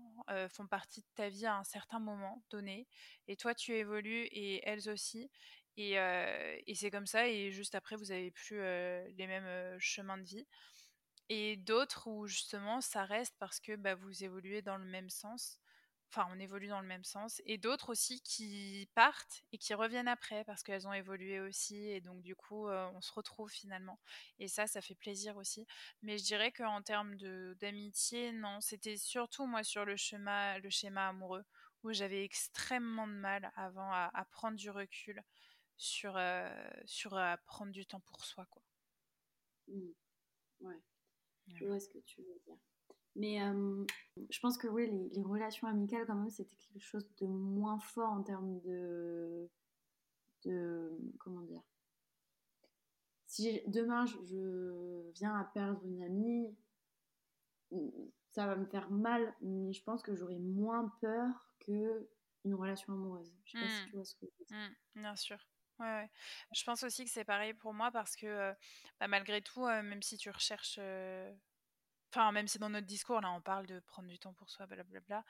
font 0.50 0.68
partie 0.68 1.02
de 1.02 1.08
ta 1.16 1.30
vie 1.30 1.46
à 1.46 1.58
un 1.58 1.64
certain 1.64 2.00
moment 2.00 2.44
donné. 2.50 2.88
Et 3.28 3.36
toi, 3.36 3.54
tu 3.54 3.74
évolues 3.74 4.26
et 4.32 4.62
elles 4.68 4.90
aussi. 4.90 5.30
Et, 5.78 6.74
c'est 6.76 6.92
comme 6.92 7.06
ça, 7.08 7.28
et 7.28 7.52
juste 7.52 7.76
après, 7.76 7.96
vous 7.96 8.12
avez 8.12 8.32
plus 8.32 8.58
les 8.60 9.28
mêmes 9.28 9.80
chemins 9.80 10.18
de 10.18 10.24
vie. 10.24 10.48
Et 11.30 11.58
d'autres 11.58 12.08
où 12.08 12.26
justement 12.28 12.80
ça 12.80 13.04
reste 13.04 13.36
parce 13.38 13.60
que 13.60 13.76
bah, 13.76 13.96
vous 13.96 14.24
évoluez 14.24 14.62
dans 14.62 14.78
le 14.78 14.86
même 14.86 15.10
sens. 15.10 15.60
Enfin, 16.10 16.26
on 16.32 16.40
évolue 16.40 16.70
dans 16.70 16.80
le 16.80 16.88
même 16.88 17.04
sens. 17.04 17.42
Et 17.46 17.58
d'autres 17.58 17.90
aussi 17.90 18.22
qui 18.22 18.90
partent 18.96 19.44
et 19.52 19.58
qui 19.58 19.74
reviennent 19.74 20.08
après 20.08 20.46
parce 20.46 20.64
qu'elles 20.64 20.88
ont 20.88 20.94
évolué 20.94 21.42
aussi. 21.42 21.90
Et 21.90 22.00
donc, 22.00 22.22
du 22.22 22.34
coup, 22.34 22.70
on 22.70 23.02
se 23.02 23.12
retrouve 23.12 23.52
finalement. 23.52 24.00
Et 24.40 24.48
ça, 24.48 24.68
ça 24.68 24.82
fait 24.82 24.96
plaisir 24.96 25.36
aussi. 25.36 25.68
Mais 26.02 26.18
je 26.18 26.24
dirais 26.24 26.54
qu'en 26.54 26.82
termes 26.82 27.18
d'amitié, 27.60 28.32
non. 28.32 28.62
C'était 28.62 28.96
surtout 28.96 29.46
moi 29.48 29.64
sur 29.64 29.84
le 29.84 29.98
schéma, 29.98 30.60
le 30.60 30.70
schéma 30.70 31.10
amoureux 31.10 31.44
où 31.84 31.92
j'avais 31.92 32.24
extrêmement 32.24 33.08
de 33.08 33.14
mal 33.14 33.52
avant 33.56 33.92
à 33.92 34.26
prendre 34.32 34.56
du 34.56 34.70
recul 34.70 35.22
sur, 35.78 36.18
euh, 36.18 36.50
sur 36.86 37.16
euh, 37.16 37.36
prendre 37.46 37.72
du 37.72 37.86
temps 37.86 38.00
pour 38.02 38.26
soi. 38.26 38.46
Quoi. 38.50 38.64
Mmh. 39.68 39.92
Ouais, 40.62 40.82
je 41.48 41.66
vois 41.66 41.80
ce 41.80 41.90
que 41.90 42.00
tu 42.00 42.22
veux 42.22 42.40
dire. 42.46 42.58
Mais 43.16 43.40
je 44.30 44.40
pense 44.40 44.58
que 44.58 44.68
oui, 44.68 44.90
les, 44.90 45.10
les, 45.10 45.24
relations 45.24 45.68
amicales, 45.68 46.06
quand 46.06 46.16
même, 46.16 46.30
c'était 46.30 46.56
quelque 46.56 46.84
chose 46.84 47.08
de 47.18 47.26
moins 47.26 47.80
fort 47.80 48.12
en 48.12 48.22
termes 48.22 48.60
de. 48.62 49.50
de 50.44 50.98
comment 51.20 51.42
dire? 51.42 51.64
Si 53.26 53.62
demain 53.68 54.06
je, 54.06 55.12
viens 55.16 55.36
à 55.36 55.46
perdre 55.46 55.84
une 55.86 56.02
amie, 56.04 56.56
mmh, 57.72 57.90
ça 58.32 58.46
va 58.46 58.56
me 58.56 58.66
faire 58.66 58.90
mal, 58.92 59.36
mais 59.42 59.74
je 59.74 59.84
pense 59.84 60.04
que 60.04 60.16
j'aurai 60.16 60.38
moins 60.38 60.94
peur 61.02 61.28
que 61.60 62.08
une 62.46 62.54
relation 62.54 62.94
amoureuse. 62.94 63.36
Je 63.46 63.52
sais 63.52 63.60
pas 63.60 63.70
si 63.70 63.82
mmh. 63.82 63.86
tu 63.88 63.96
vois 63.96 64.06
ce 64.06 64.16
que 64.16 64.26
je 64.28 64.40
veux 64.40 64.46
dire. 64.46 64.76
bien 64.96 65.16
sûr. 65.16 65.38
Ouais, 65.80 66.10
Je 66.54 66.64
pense 66.64 66.84
aussi 66.84 67.06
que 67.06 67.12
c'est 67.12 67.24
pareil 67.24 67.54
pour 67.54 67.74
moi 67.74 67.92
parce 67.92 68.16
que 68.16 68.54
bah, 69.00 69.08
malgré 69.08 69.42
tout, 69.42 69.66
même 69.66 70.02
si 70.02 70.18
tu 70.18 70.30
recherches, 70.30 70.80
enfin 72.12 72.32
même 72.32 72.48
si 72.48 72.58
dans 72.58 72.70
notre 72.70 72.88
discours 72.88 73.22
là 73.22 73.32
on 73.32 73.42
parle 73.42 73.68
de 73.68 73.80
prendre 73.82 74.08
du 74.08 74.18
temps 74.18 74.34
pour 74.34 74.50
soi, 74.50 74.66
blablabla, 74.66 75.24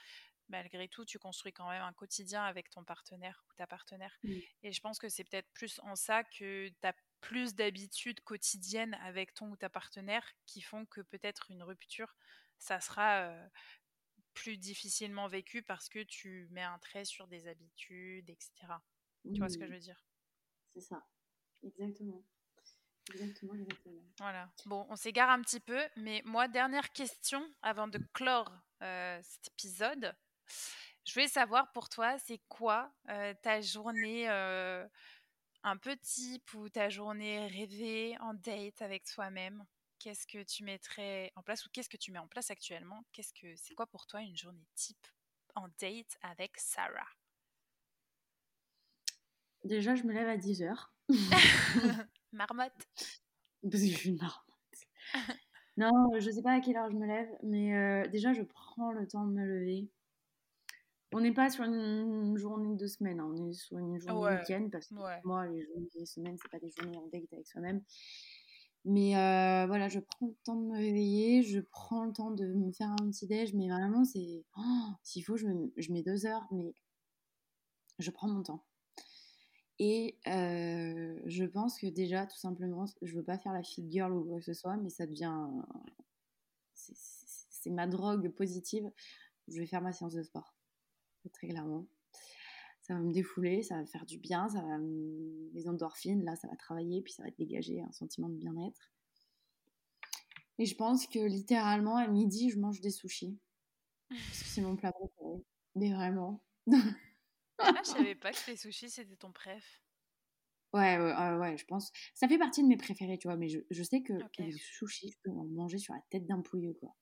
malgré 0.50 0.88
tout 0.88 1.06
tu 1.06 1.20
construis 1.20 1.52
quand 1.52 1.70
même 1.70 1.82
un 1.82 1.94
quotidien 1.94 2.44
avec 2.44 2.70
ton 2.70 2.84
partenaire 2.84 3.44
ou 3.50 3.54
ta 3.56 3.68
partenaire. 3.68 4.18
Mmh. 4.24 4.34
Et 4.64 4.72
je 4.72 4.82
pense 4.82 5.00
que 5.00 5.10
c'est 5.10 5.24
peut-être 5.24 5.50
plus 5.54 5.80
en 5.84 5.96
ça 5.96 6.24
que 6.24 6.70
tu 6.70 6.88
as 6.88 6.96
plus 7.20 7.56
d'habitudes 7.56 8.22
quotidiennes 8.22 8.94
avec 9.04 9.34
ton 9.34 9.50
ou 9.50 9.58
ta 9.58 9.70
partenaire 9.70 10.26
qui 10.46 10.62
font 10.62 10.86
que 10.86 11.02
peut-être 11.02 11.52
une 11.52 11.64
rupture, 11.64 12.16
ça 12.60 12.80
sera 12.80 13.34
plus 14.34 14.58
difficilement 14.58 15.28
vécu 15.28 15.64
parce 15.64 15.90
que 15.90 16.04
tu 16.04 16.48
mets 16.52 16.64
un 16.64 16.78
trait 16.80 17.06
sur 17.06 17.28
des 17.28 17.48
habitudes, 17.48 18.30
etc. 18.30 18.52
Tu 19.34 19.40
vois 19.40 19.50
ce 19.50 19.58
que 19.58 19.66
je 19.66 19.72
mmh. 19.72 19.74
veux 19.74 19.80
dire? 19.80 20.07
C'est 20.78 20.90
ça. 20.90 21.04
Exactement. 21.64 22.24
Exactement. 23.14 23.54
Voilà. 24.20 24.50
Bon, 24.66 24.86
on 24.90 24.96
s'égare 24.96 25.30
un 25.30 25.42
petit 25.42 25.60
peu, 25.60 25.82
mais 25.96 26.22
moi, 26.26 26.48
dernière 26.48 26.92
question 26.92 27.44
avant 27.62 27.88
de 27.88 28.00
clore 28.14 28.52
euh, 28.84 29.20
cet 29.24 29.48
épisode. 29.48 30.14
Je 31.06 31.14
voulais 31.14 31.28
savoir 31.28 31.72
pour 31.72 31.90
toi, 31.90 32.20
c'est 32.20 32.42
quoi 32.50 32.92
euh, 33.10 33.34
ta 33.42 33.62
journée 33.62 34.30
euh, 34.30 34.86
un 35.64 35.78
peu 35.78 35.96
type 35.98 36.54
ou 36.54 36.70
ta 36.70 36.90
journée 36.90 37.48
rêvée 37.48 38.18
en 38.20 38.34
date 38.34 38.82
avec 38.82 39.06
toi-même? 39.06 39.66
Qu'est-ce 40.00 40.28
que 40.28 40.44
tu 40.44 40.64
mettrais 40.64 41.32
en 41.36 41.42
place 41.42 41.66
ou 41.66 41.70
qu'est-ce 41.72 41.90
que 41.90 41.98
tu 41.98 42.12
mets 42.12 42.20
en 42.20 42.28
place 42.28 42.52
actuellement? 42.52 43.04
Qu'est-ce 43.14 43.34
que 43.34 43.56
c'est 43.56 43.74
quoi 43.74 43.88
pour 43.88 44.06
toi 44.06 44.22
une 44.22 44.38
journée 44.38 44.68
type 44.76 45.08
en 45.56 45.70
date 45.80 46.18
avec 46.22 46.58
Sarah? 46.60 47.17
Déjà, 49.68 49.96
je 49.96 50.04
me 50.04 50.14
lève 50.14 50.30
à 50.30 50.38
10h. 50.38 50.74
marmotte. 52.32 52.88
Parce 53.64 53.84
que 53.84 53.90
je 53.90 53.98
suis 53.98 54.10
une 54.10 54.18
marmotte. 54.18 55.34
non, 55.78 55.92
je 56.18 56.32
sais 56.32 56.42
pas 56.42 56.54
à 56.54 56.62
quelle 56.62 56.78
heure 56.78 56.90
je 56.90 56.96
me 56.96 57.06
lève, 57.06 57.30
mais 57.44 57.76
euh, 57.76 58.08
déjà, 58.08 58.32
je 58.32 58.44
prends 58.44 58.92
le 58.92 59.06
temps 59.08 59.26
de 59.26 59.34
me 59.34 59.46
lever. 59.46 59.90
On 61.12 61.20
n'est 61.20 61.34
pas 61.34 61.50
sur 61.50 61.66
une 61.66 62.38
journée 62.38 62.76
de 62.78 62.88
semaine, 62.88 63.20
hein. 63.20 63.30
on 63.30 63.50
est 63.50 63.54
sur 63.54 63.78
une 63.78 64.00
journée 64.00 64.36
de 64.36 64.40
week-end, 64.40 64.70
parce 64.72 64.88
que 64.88 64.96
moi, 65.26 65.48
les 65.48 65.62
journées 65.66 65.90
de 66.00 66.06
semaine, 66.06 66.38
c'est 66.42 66.52
pas 66.52 66.60
des 66.60 66.70
journées 66.70 66.98
en 66.98 67.08
date 67.08 67.34
avec 67.34 67.48
soi-même. 67.48 67.82
Mais 68.86 69.18
euh, 69.18 69.68
voilà, 69.68 69.90
je 69.90 70.00
prends 70.00 70.28
le 70.28 70.36
temps 70.46 70.56
de 70.56 70.66
me 70.66 70.78
réveiller, 70.78 71.44
je 71.44 71.60
prends 71.60 72.06
le 72.06 72.14
temps 72.14 72.32
de 72.32 72.46
me 72.54 72.72
faire 72.72 72.90
un 72.90 73.10
petit 73.10 73.28
déj, 73.28 73.54
mais 73.54 73.68
vraiment, 73.68 74.06
c'est. 74.06 74.46
Oh, 74.58 74.90
s'il 75.04 75.26
faut, 75.26 75.36
je, 75.36 75.48
je 75.76 75.92
mets 75.92 76.04
deux 76.04 76.26
heures, 76.26 76.48
mais 76.52 76.74
je 78.00 78.12
prends 78.12 78.30
mon 78.30 78.44
temps. 78.44 78.67
Et 79.80 80.18
euh, 80.28 81.20
je 81.26 81.44
pense 81.44 81.80
que 81.80 81.88
déjà, 81.88 82.26
tout 82.26 82.38
simplement, 82.38 82.86
je 83.02 83.16
veux 83.16 83.24
pas 83.24 83.38
faire 83.38 83.54
la 83.54 83.64
fit 83.64 83.86
girl 83.90 84.12
ou 84.12 84.24
quoi 84.24 84.40
que 84.40 84.46
ce 84.46 84.54
soit, 84.54 84.78
mais 84.78 84.90
ça 84.90 85.06
devient. 85.06 85.48
C'est 86.74 87.70
ma 87.70 87.88
drogue 87.88 88.30
positive. 88.30 88.90
Je 89.48 89.60
vais 89.60 89.68
faire 89.68 89.82
ma 89.82 89.94
séance 89.94 90.14
de 90.14 90.24
sport, 90.24 90.56
très 91.34 91.48
clairement. 91.48 91.86
ça 92.82 92.96
va 92.96 93.00
me 93.02 93.14
défouler, 93.14 93.64
ça 93.64 93.76
va 93.76 93.82
me 93.82 93.88
faire 93.88 94.06
du 94.06 94.18
bien, 94.18 94.50
ça 94.50 94.62
va 94.62 94.78
les 95.54 95.68
endorphines, 95.68 96.24
là, 96.24 96.36
ça 96.36 96.48
va 96.48 96.56
travailler, 96.56 97.02
puis 97.02 97.14
ça 97.14 97.24
va 97.24 97.30
dégager 97.32 97.82
un 97.82 97.92
sentiment 97.92 98.30
de 98.30 98.36
bien-être. 98.36 98.92
Et 100.60 100.66
je 100.66 100.76
pense 100.76 101.08
que 101.08 101.20
littéralement, 101.20 101.98
à 101.98 102.08
midi, 102.08 102.50
je 102.50 102.60
mange 102.60 102.82
des 102.82 102.90
sushis. 102.90 103.38
Parce 104.10 104.42
que 104.42 104.50
c'est 104.50 104.62
mon 104.62 104.76
plat 104.76 104.92
préféré. 104.92 105.44
Mais 105.76 105.94
vraiment. 105.94 106.42
ah, 107.60 107.74
je 107.84 107.90
savais 107.90 108.16
pas 108.16 108.32
que 108.32 108.52
les 108.52 108.58
sushis, 108.58 108.90
c'était 108.90 109.16
ton 109.16 109.32
préf. 109.32 109.82
Ouais, 110.74 110.98
ouais, 110.98 111.38
ouais, 111.38 111.58
je 111.58 111.66
pense. 111.66 111.92
Ça 112.14 112.28
fait 112.28 112.38
partie 112.38 112.62
de 112.62 112.68
mes 112.68 112.78
préférés, 112.78 113.18
tu 113.18 113.28
vois, 113.28 113.38
mais 113.38 113.50
je, 113.50 113.60
je 113.72 113.84
sais 113.84 114.02
que 114.02 114.14
les 114.38 114.52
sushis, 114.52 115.12
je 115.12 115.18
peux 115.24 115.32
en 115.32 115.46
manger 115.46 115.78
sur 115.78 115.94
la 115.94 116.02
tête 116.10 116.26
d'un 116.28 116.42
pouilleux, 116.42 116.74
quoi. 116.74 116.96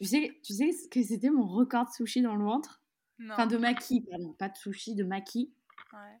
tu, 0.00 0.06
sais, 0.06 0.40
tu 0.42 0.54
sais 0.54 0.70
que 0.90 1.02
c'était 1.02 1.30
mon 1.30 1.46
record 1.46 1.86
de 1.86 1.90
sushi 1.90 2.22
dans 2.22 2.36
le 2.36 2.44
ventre? 2.44 2.82
Enfin, 3.30 3.46
de 3.46 3.56
maquis, 3.56 4.04
pardon, 4.10 4.32
pas 4.32 4.48
de 4.48 4.56
sushi, 4.56 4.94
de 4.94 5.04
maquis. 5.04 5.54
Ouais. 5.92 6.20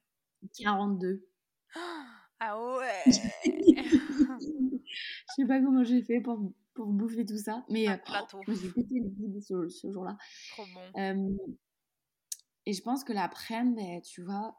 42. 0.58 1.26
Ah 2.40 2.60
ouais 2.60 3.02
Je 3.06 3.12
sais 5.36 5.46
pas 5.46 5.60
comment 5.60 5.84
j'ai 5.84 6.02
fait 6.02 6.20
pour, 6.20 6.52
pour 6.74 6.86
bouffer 6.86 7.24
tout 7.24 7.38
ça, 7.38 7.64
mais 7.70 7.88
euh, 7.88 7.96
j'ai 8.48 8.68
pété 8.70 9.00
le 9.00 9.08
vide 9.08 9.40
ce, 9.40 9.68
ce 9.68 9.90
jour-là. 9.90 10.18
Trop 10.50 10.64
bon. 10.74 11.00
Euh, 11.00 11.28
et 12.66 12.72
je 12.72 12.82
pense 12.82 13.04
que 13.04 13.12
l'après-midi, 13.12 13.76
ben, 13.76 14.00
tu 14.02 14.22
vois, 14.22 14.56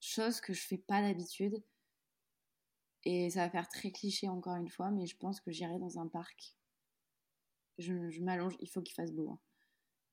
chose 0.00 0.40
que 0.40 0.52
je 0.52 0.66
fais 0.66 0.78
pas 0.78 1.02
d'habitude, 1.02 1.62
et 3.04 3.30
ça 3.30 3.44
va 3.44 3.50
faire 3.50 3.68
très 3.68 3.90
cliché 3.90 4.28
encore 4.28 4.56
une 4.56 4.68
fois, 4.68 4.90
mais 4.90 5.06
je 5.06 5.16
pense 5.16 5.40
que 5.40 5.50
j'irai 5.50 5.78
dans 5.78 5.98
un 5.98 6.08
parc. 6.08 6.56
Je, 7.78 8.08
je 8.08 8.22
m'allonge, 8.22 8.56
il 8.60 8.68
faut 8.68 8.80
qu'il 8.80 8.94
fasse 8.94 9.12
beau. 9.12 9.30
Hein. 9.30 9.38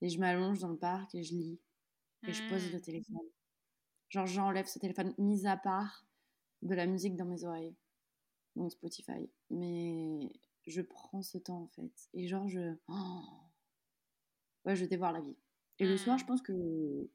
Et 0.01 0.09
je 0.09 0.19
m'allonge 0.19 0.59
dans 0.59 0.69
le 0.69 0.77
parc 0.77 1.13
et 1.15 1.23
je 1.23 1.33
lis. 1.33 1.59
Et 2.27 2.33
je 2.33 2.47
pose 2.49 2.71
le 2.71 2.77
mmh. 2.77 2.81
téléphone. 2.81 3.29
Genre, 4.09 4.25
j'enlève 4.25 4.67
ce 4.67 4.77
téléphone, 4.77 5.13
mis 5.17 5.47
à 5.47 5.57
part 5.57 6.05
de 6.61 6.75
la 6.75 6.85
musique 6.85 7.15
dans 7.15 7.25
mes 7.25 7.45
oreilles. 7.45 7.75
Donc 8.55 8.71
Spotify. 8.71 9.29
Mais 9.49 10.29
je 10.67 10.81
prends 10.81 11.21
ce 11.21 11.37
temps 11.37 11.63
en 11.63 11.67
fait. 11.67 12.09
Et 12.13 12.27
genre, 12.27 12.47
je. 12.47 12.75
Oh 12.87 13.23
ouais, 14.65 14.75
je 14.75 14.85
dévore 14.85 15.13
la 15.13 15.21
vie. 15.21 15.37
Et 15.79 15.85
le 15.85 15.97
soir, 15.97 16.17
je 16.17 16.25
mmh. 16.25 16.27
pense 16.27 16.41
que. 16.41 17.09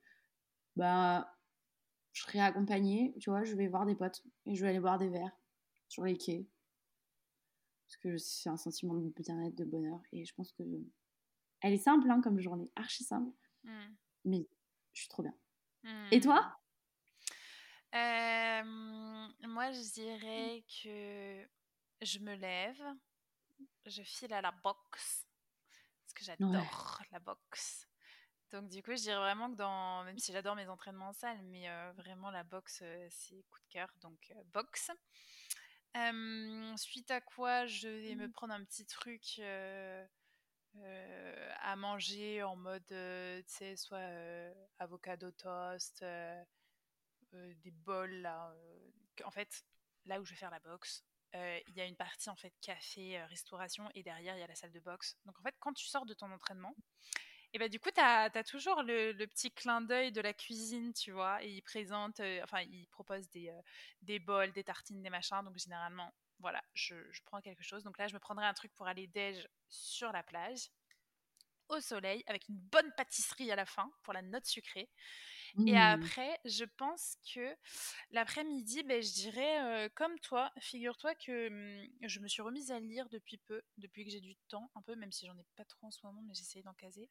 Bah. 0.76 1.32
Je 2.12 2.22
serai 2.22 2.40
accompagnée, 2.40 3.14
tu 3.20 3.28
vois, 3.28 3.44
je 3.44 3.54
vais 3.54 3.68
voir 3.68 3.84
des 3.84 3.94
potes 3.94 4.24
et 4.46 4.54
je 4.54 4.62
vais 4.62 4.70
aller 4.70 4.80
boire 4.80 4.96
des 4.96 5.10
verres 5.10 5.36
sur 5.86 6.02
les 6.02 6.16
quais. 6.16 6.48
Parce 7.84 7.98
que 7.98 8.16
c'est 8.16 8.48
un 8.48 8.56
sentiment 8.56 8.94
de 8.94 9.10
bien-être, 9.10 9.54
de 9.54 9.66
bonheur. 9.66 10.00
Et 10.12 10.24
je 10.24 10.32
pense 10.32 10.50
que 10.52 10.62
elle 11.60 11.74
est 11.74 11.76
simple 11.76 12.10
hein, 12.10 12.22
comme 12.22 12.40
journée, 12.40 12.72
archi 12.74 13.04
simple. 13.04 13.36
Mmh. 13.64 13.94
Mais 14.24 14.48
je 14.94 15.00
suis 15.00 15.10
trop 15.10 15.22
bien. 15.22 15.34
Et 16.10 16.18
toi? 16.20 16.58
Euh, 17.94 18.62
Moi, 19.46 19.72
je 19.72 19.92
dirais 19.92 20.64
que 20.82 21.46
je 22.00 22.18
me 22.20 22.34
lève, 22.34 22.82
je 23.84 24.02
file 24.02 24.32
à 24.32 24.40
la 24.40 24.52
boxe, 24.52 25.26
parce 26.00 26.14
que 26.14 26.24
j'adore 26.24 27.02
la 27.12 27.20
boxe. 27.20 27.86
Donc 28.60 28.70
du 28.70 28.82
coup, 28.82 28.92
je 28.92 29.02
dirais 29.02 29.18
vraiment 29.18 29.50
que 29.50 29.56
dans, 29.56 30.04
même 30.04 30.18
si 30.18 30.32
j'adore 30.32 30.56
mes 30.56 30.68
entraînements 30.68 31.08
en 31.08 31.12
salle, 31.12 31.42
mais 31.44 31.68
euh, 31.68 31.92
vraiment 31.96 32.30
la 32.30 32.42
boxe, 32.42 32.80
euh, 32.82 33.06
c'est 33.10 33.42
coup 33.50 33.60
de 33.60 33.68
cœur, 33.68 33.88
donc 34.00 34.32
boxe. 34.52 34.90
suite 36.76 37.10
à 37.10 37.20
quoi, 37.20 37.66
je 37.66 37.88
vais 37.88 38.14
me 38.14 38.28
mmh. 38.28 38.32
prendre 38.32 38.54
un 38.54 38.64
petit 38.64 38.86
truc 38.86 39.40
euh, 40.82 41.48
à 41.62 41.74
manger 41.76 42.42
en 42.42 42.56
mode, 42.56 42.84
euh, 42.92 43.40
tu 43.42 43.54
sais, 43.54 43.76
soit 43.76 43.98
euh, 43.98 44.52
avocado 44.78 45.30
toast, 45.30 46.04
des 47.32 47.70
bols 47.70 48.22
là. 48.22 48.54
en 49.24 49.30
fait, 49.30 49.64
là 50.04 50.20
où 50.20 50.24
je 50.24 50.30
vais 50.30 50.36
faire 50.36 50.50
la 50.50 50.60
boxe, 50.60 51.04
il 51.34 51.74
y 51.74 51.80
a 51.80 51.84
une 51.84 51.96
partie 51.96 52.30
en 52.30 52.36
fait 52.36 52.54
café, 52.62 53.22
restauration 53.24 53.90
et 53.94 54.02
derrière 54.02 54.36
il 54.36 54.40
y 54.40 54.42
a 54.42 54.46
la 54.46 54.54
salle 54.54 54.72
de 54.72 54.80
boxe. 54.80 55.16
Donc 55.26 55.38
en 55.38 55.42
fait, 55.42 55.54
quand 55.58 55.74
tu 55.74 55.86
sors 55.86 56.06
de 56.06 56.14
ton 56.14 56.30
entraînement, 56.30 56.74
et 57.52 57.58
bah, 57.58 57.68
du 57.68 57.80
coup, 57.80 57.90
tu 57.90 58.00
as, 58.00 58.30
toujours 58.44 58.82
le, 58.82 59.12
petit 59.26 59.50
clin 59.50 59.80
d'œil 59.80 60.12
de 60.12 60.20
la 60.20 60.34
cuisine, 60.34 60.92
tu 60.92 61.12
vois. 61.12 61.42
Et 61.42 61.48
il 61.48 61.62
présente, 61.62 62.20
enfin, 62.42 62.60
il 62.62 62.86
propose 62.88 63.28
des, 63.30 63.52
des 64.02 64.18
bols, 64.18 64.52
des 64.52 64.64
tartines, 64.64 65.02
des 65.02 65.10
machins. 65.10 65.42
Donc 65.44 65.56
généralement, 65.56 66.12
voilà, 66.40 66.62
je, 66.74 66.94
prends 67.24 67.40
quelque 67.40 67.62
chose. 67.62 67.82
Donc 67.82 67.98
là, 67.98 68.08
je 68.08 68.14
me 68.14 68.18
prendrai 68.18 68.46
un 68.46 68.54
truc 68.54 68.72
pour 68.74 68.86
aller 68.86 69.06
déj 69.06 69.46
sur 69.68 70.12
la 70.12 70.22
plage, 70.22 70.70
au 71.68 71.80
soleil, 71.80 72.22
avec 72.26 72.48
une 72.48 72.56
bonne 72.56 72.92
pâtisserie 72.96 73.50
à 73.50 73.56
la 73.56 73.66
fin 73.66 73.90
pour 74.02 74.12
la 74.12 74.22
note 74.22 74.46
sucrée. 74.46 74.88
Et 75.66 75.72
mmh. 75.72 75.76
après, 75.76 76.40
je 76.44 76.64
pense 76.64 77.16
que 77.34 77.54
l'après-midi, 78.10 78.82
ben, 78.82 79.02
je 79.02 79.12
dirais, 79.12 79.62
euh, 79.64 79.88
comme 79.94 80.18
toi, 80.20 80.52
figure-toi 80.58 81.14
que 81.14 81.48
mmh, 81.48 81.88
je 82.02 82.20
me 82.20 82.28
suis 82.28 82.42
remise 82.42 82.70
à 82.70 82.80
lire 82.80 83.08
depuis 83.08 83.38
peu, 83.38 83.62
depuis 83.78 84.04
que 84.04 84.10
j'ai 84.10 84.20
du 84.20 84.36
temps, 84.48 84.70
un 84.74 84.82
peu, 84.82 84.94
même 84.96 85.12
si 85.12 85.26
j'en 85.26 85.36
ai 85.38 85.46
pas 85.56 85.64
trop 85.64 85.86
en 85.86 85.90
ce 85.90 86.00
moment, 86.04 86.22
mais 86.22 86.34
j'essaye 86.34 86.62
d'en 86.62 86.74
caser. 86.74 87.08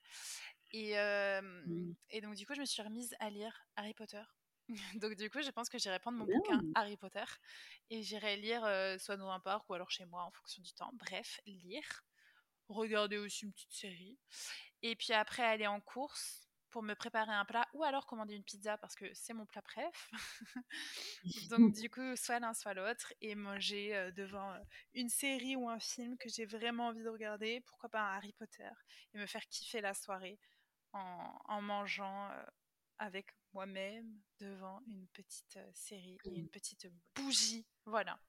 Et, 0.72 0.96
mmh. 0.96 1.96
et 2.10 2.22
donc, 2.22 2.36
du 2.36 2.46
coup, 2.46 2.54
je 2.54 2.62
me 2.62 2.66
suis 2.66 2.82
remise 2.82 3.16
à 3.20 3.30
lire 3.30 3.66
Harry 3.76 3.94
Potter. 3.94 4.24
Donc 5.02 5.16
du 5.16 5.30
coup, 5.30 5.42
je 5.42 5.52
pense 5.52 5.70
que 5.70 5.78
j'irai 5.78 6.00
prendre 6.00 6.18
mon 6.18 6.26
bouquin 6.26 6.62
Harry 6.76 6.98
Potter 6.98 7.24
et 7.90 8.02
j'irai 8.02 8.38
lire 8.38 8.64
euh, 8.66 8.98
soit 8.98 9.18
dans 9.18 9.30
un 9.30 9.40
parc 9.40 9.70
ou 9.70 9.74
alors 9.74 9.92
chez 9.92 10.06
moi 10.06 10.24
en 10.24 10.32
fonction 10.32 10.62
du 10.62 10.74
temps. 10.74 10.92
Bref, 10.94 11.40
lire, 11.46 12.04
regarder 12.68 13.18
aussi 13.18 13.46
une 13.46 13.54
petite 13.54 13.74
série 13.74 14.18
et 14.82 14.96
puis 14.96 15.14
après 15.14 15.44
aller 15.44 15.68
en 15.68 15.80
course 15.82 16.45
pour 16.76 16.84
me 16.84 16.94
préparer 16.94 17.32
un 17.32 17.46
plat 17.46 17.66
ou 17.74 17.86
alors 17.86 18.06
commander 18.06 18.36
une 18.36 18.44
pizza 18.44 18.78
parce 18.78 18.96
que 18.96 19.06
c'est 19.14 19.34
mon 19.34 19.46
plat 19.46 19.62
préf. 19.62 20.12
Donc 21.50 21.72
du 21.72 21.90
coup, 21.90 22.18
soit 22.18 22.40
l'un 22.42 22.54
soit 22.54 22.74
l'autre 22.74 23.14
et 23.22 23.34
manger 23.34 23.96
euh, 23.96 24.12
devant 24.12 24.52
euh, 24.52 24.60
une 24.94 25.08
série 25.08 25.56
ou 25.56 25.70
un 25.70 25.80
film 25.80 26.18
que 26.18 26.28
j'ai 26.28 26.46
vraiment 26.46 26.88
envie 26.88 27.02
de 27.02 27.08
regarder, 27.08 27.62
pourquoi 27.62 27.88
pas 27.88 28.02
un 28.02 28.18
Harry 28.18 28.34
Potter 28.34 28.68
et 29.14 29.18
me 29.18 29.26
faire 29.26 29.48
kiffer 29.48 29.80
la 29.80 29.94
soirée 29.94 30.38
en, 30.92 31.40
en 31.46 31.62
mangeant 31.62 32.30
avec 33.00 33.28
moi-même 33.54 34.20
devant 34.40 34.82
une 34.88 35.08
petite 35.14 35.56
euh, 35.56 35.72
série 35.74 36.18
et 36.26 36.40
une 36.40 36.50
petite 36.50 36.92
bougie. 37.16 37.66
Voilà. 37.86 38.20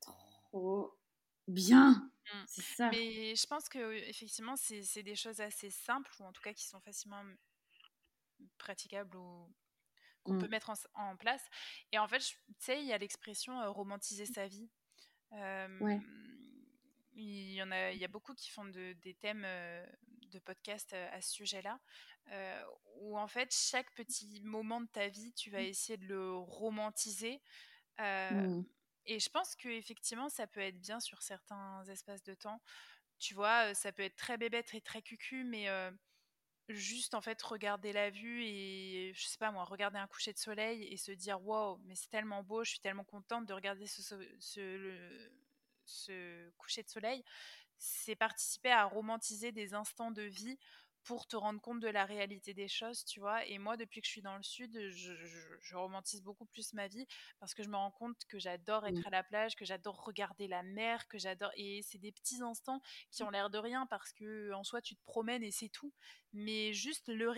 Trop 0.00 0.98
bien. 1.46 2.11
Mmh. 2.26 2.44
C'est 2.46 2.62
ça. 2.62 2.90
Mais 2.90 3.34
je 3.34 3.46
pense 3.46 3.68
que 3.68 3.92
effectivement, 4.08 4.56
c'est 4.56 5.02
des 5.02 5.16
choses 5.16 5.40
assez 5.40 5.70
simples 5.70 6.10
ou 6.20 6.24
en 6.24 6.32
tout 6.32 6.42
cas 6.42 6.52
qui 6.52 6.64
sont 6.64 6.80
facilement 6.80 7.24
praticables 8.58 9.16
ou 9.16 9.52
qu'on 10.22 10.38
peut 10.38 10.46
mmh. 10.46 10.50
mettre 10.50 10.72
en, 10.94 11.16
place. 11.16 11.44
Et 11.90 11.98
en 11.98 12.06
fait, 12.06 12.20
tu 12.20 12.36
sais, 12.58 12.80
il 12.80 12.86
y 12.86 12.92
a 12.92 12.98
l'expression 12.98 13.60
euh, 13.60 13.70
romantiser 13.70 14.26
sa 14.26 14.46
vie. 14.46 14.70
ouais. 15.32 16.00
Il 17.14 17.52
y 17.52 17.62
en 17.62 17.70
a, 17.70 17.90
il 17.90 17.98
y 17.98 18.04
a 18.06 18.08
beaucoup 18.08 18.32
qui 18.32 18.50
font 18.50 18.64
de, 18.64 18.94
des 19.02 19.12
thèmes 19.12 19.42
euh, 19.44 19.84
de 20.30 20.38
podcast 20.38 20.94
à 20.94 21.20
ce 21.20 21.30
sujet-là. 21.32 21.78
Où 23.00 23.18
en 23.18 23.26
fait 23.26 23.52
chaque 23.52 23.92
petit 23.94 24.40
moment 24.42 24.80
de 24.80 24.86
ta 24.86 25.08
vie, 25.08 25.32
tu 25.34 25.50
vas 25.50 25.60
mmh. 25.60 25.66
essayer 25.66 25.96
de 25.98 26.06
le 26.06 26.34
romantiser. 26.36 27.42
Mmh. 27.98 28.62
Et 29.06 29.18
je 29.20 29.28
pense 29.30 29.56
que 29.56 29.68
effectivement, 29.68 30.28
ça 30.28 30.46
peut 30.46 30.60
être 30.60 30.80
bien 30.80 31.00
sur 31.00 31.22
certains 31.22 31.84
espaces 31.84 32.22
de 32.22 32.34
temps. 32.34 32.60
Tu 33.18 33.34
vois, 33.34 33.74
ça 33.74 33.92
peut 33.92 34.02
être 34.02 34.16
très 34.16 34.38
bébête 34.38 34.74
et 34.74 34.80
très 34.80 35.02
cucu, 35.02 35.44
mais 35.44 35.68
juste 36.68 37.14
en 37.14 37.20
fait 37.20 37.40
regarder 37.42 37.92
la 37.92 38.10
vue 38.10 38.44
et 38.44 39.12
je 39.14 39.26
sais 39.26 39.38
pas 39.38 39.50
moi, 39.50 39.64
regarder 39.64 39.98
un 39.98 40.06
coucher 40.06 40.32
de 40.32 40.38
soleil 40.38 40.84
et 40.84 40.96
se 40.96 41.12
dire 41.12 41.42
wow, 41.42 41.78
mais 41.84 41.94
c'est 41.94 42.08
tellement 42.08 42.42
beau, 42.42 42.64
je 42.64 42.70
suis 42.70 42.80
tellement 42.80 43.04
contente 43.04 43.46
de 43.46 43.52
regarder 43.52 43.86
ce, 43.86 44.00
ce 45.84 46.50
coucher 46.56 46.82
de 46.82 46.88
soleil. 46.88 47.24
C'est 47.78 48.14
participer 48.14 48.70
à 48.70 48.84
romantiser 48.84 49.50
des 49.52 49.74
instants 49.74 50.12
de 50.12 50.22
vie 50.22 50.58
pour 51.04 51.26
te 51.26 51.36
rendre 51.36 51.60
compte 51.60 51.80
de 51.80 51.88
la 51.88 52.04
réalité 52.04 52.54
des 52.54 52.68
choses, 52.68 53.04
tu 53.04 53.20
vois. 53.20 53.44
Et 53.46 53.58
moi, 53.58 53.76
depuis 53.76 54.00
que 54.00 54.06
je 54.06 54.12
suis 54.12 54.22
dans 54.22 54.36
le 54.36 54.42
sud, 54.42 54.78
je, 54.90 55.74
romantise 55.74 56.22
beaucoup 56.22 56.44
plus 56.44 56.74
ma 56.74 56.86
vie 56.86 57.06
parce 57.40 57.54
que 57.54 57.62
je 57.62 57.68
me 57.68 57.76
rends 57.76 57.90
compte 57.90 58.24
que 58.28 58.38
j'adore 58.38 58.86
être 58.86 59.00
mmh. 59.00 59.06
à 59.06 59.10
la 59.10 59.22
plage, 59.22 59.56
que 59.56 59.64
j'adore 59.64 60.04
regarder 60.04 60.46
la 60.46 60.62
mer, 60.62 61.08
que 61.08 61.18
j'adore. 61.18 61.50
Et 61.56 61.82
c'est 61.82 61.98
des 61.98 62.12
petits 62.12 62.42
instants 62.42 62.80
qui 63.10 63.22
ont 63.22 63.30
l'air 63.30 63.50
de 63.50 63.58
rien 63.58 63.86
parce 63.86 64.12
que 64.12 64.52
en 64.52 64.64
soi, 64.64 64.80
tu 64.80 64.94
te 64.94 65.02
promènes 65.04 65.42
et 65.42 65.50
c'est 65.50 65.70
tout. 65.70 65.92
Mais 66.32 66.72
juste 66.72 67.08
le, 67.08 67.32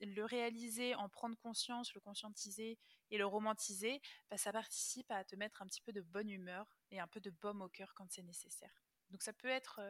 le 0.00 0.24
réaliser, 0.24 0.94
en 0.94 1.08
prendre 1.08 1.36
conscience, 1.36 1.92
le 1.94 2.00
conscientiser 2.00 2.78
et 3.10 3.18
le 3.18 3.26
romantiser, 3.26 4.00
bah, 4.30 4.38
ça 4.38 4.52
participe 4.52 5.10
à 5.10 5.24
te 5.24 5.36
mettre 5.36 5.60
un 5.60 5.66
petit 5.66 5.82
peu 5.82 5.92
de 5.92 6.00
bonne 6.00 6.30
humeur 6.30 6.66
et 6.90 6.98
un 6.98 7.08
peu 7.08 7.20
de 7.20 7.30
baume 7.30 7.62
au 7.62 7.68
cœur 7.68 7.92
quand 7.94 8.10
c'est 8.10 8.22
nécessaire. 8.22 8.72
Donc 9.12 9.22
ça 9.22 9.32
peut 9.32 9.48
être, 9.48 9.80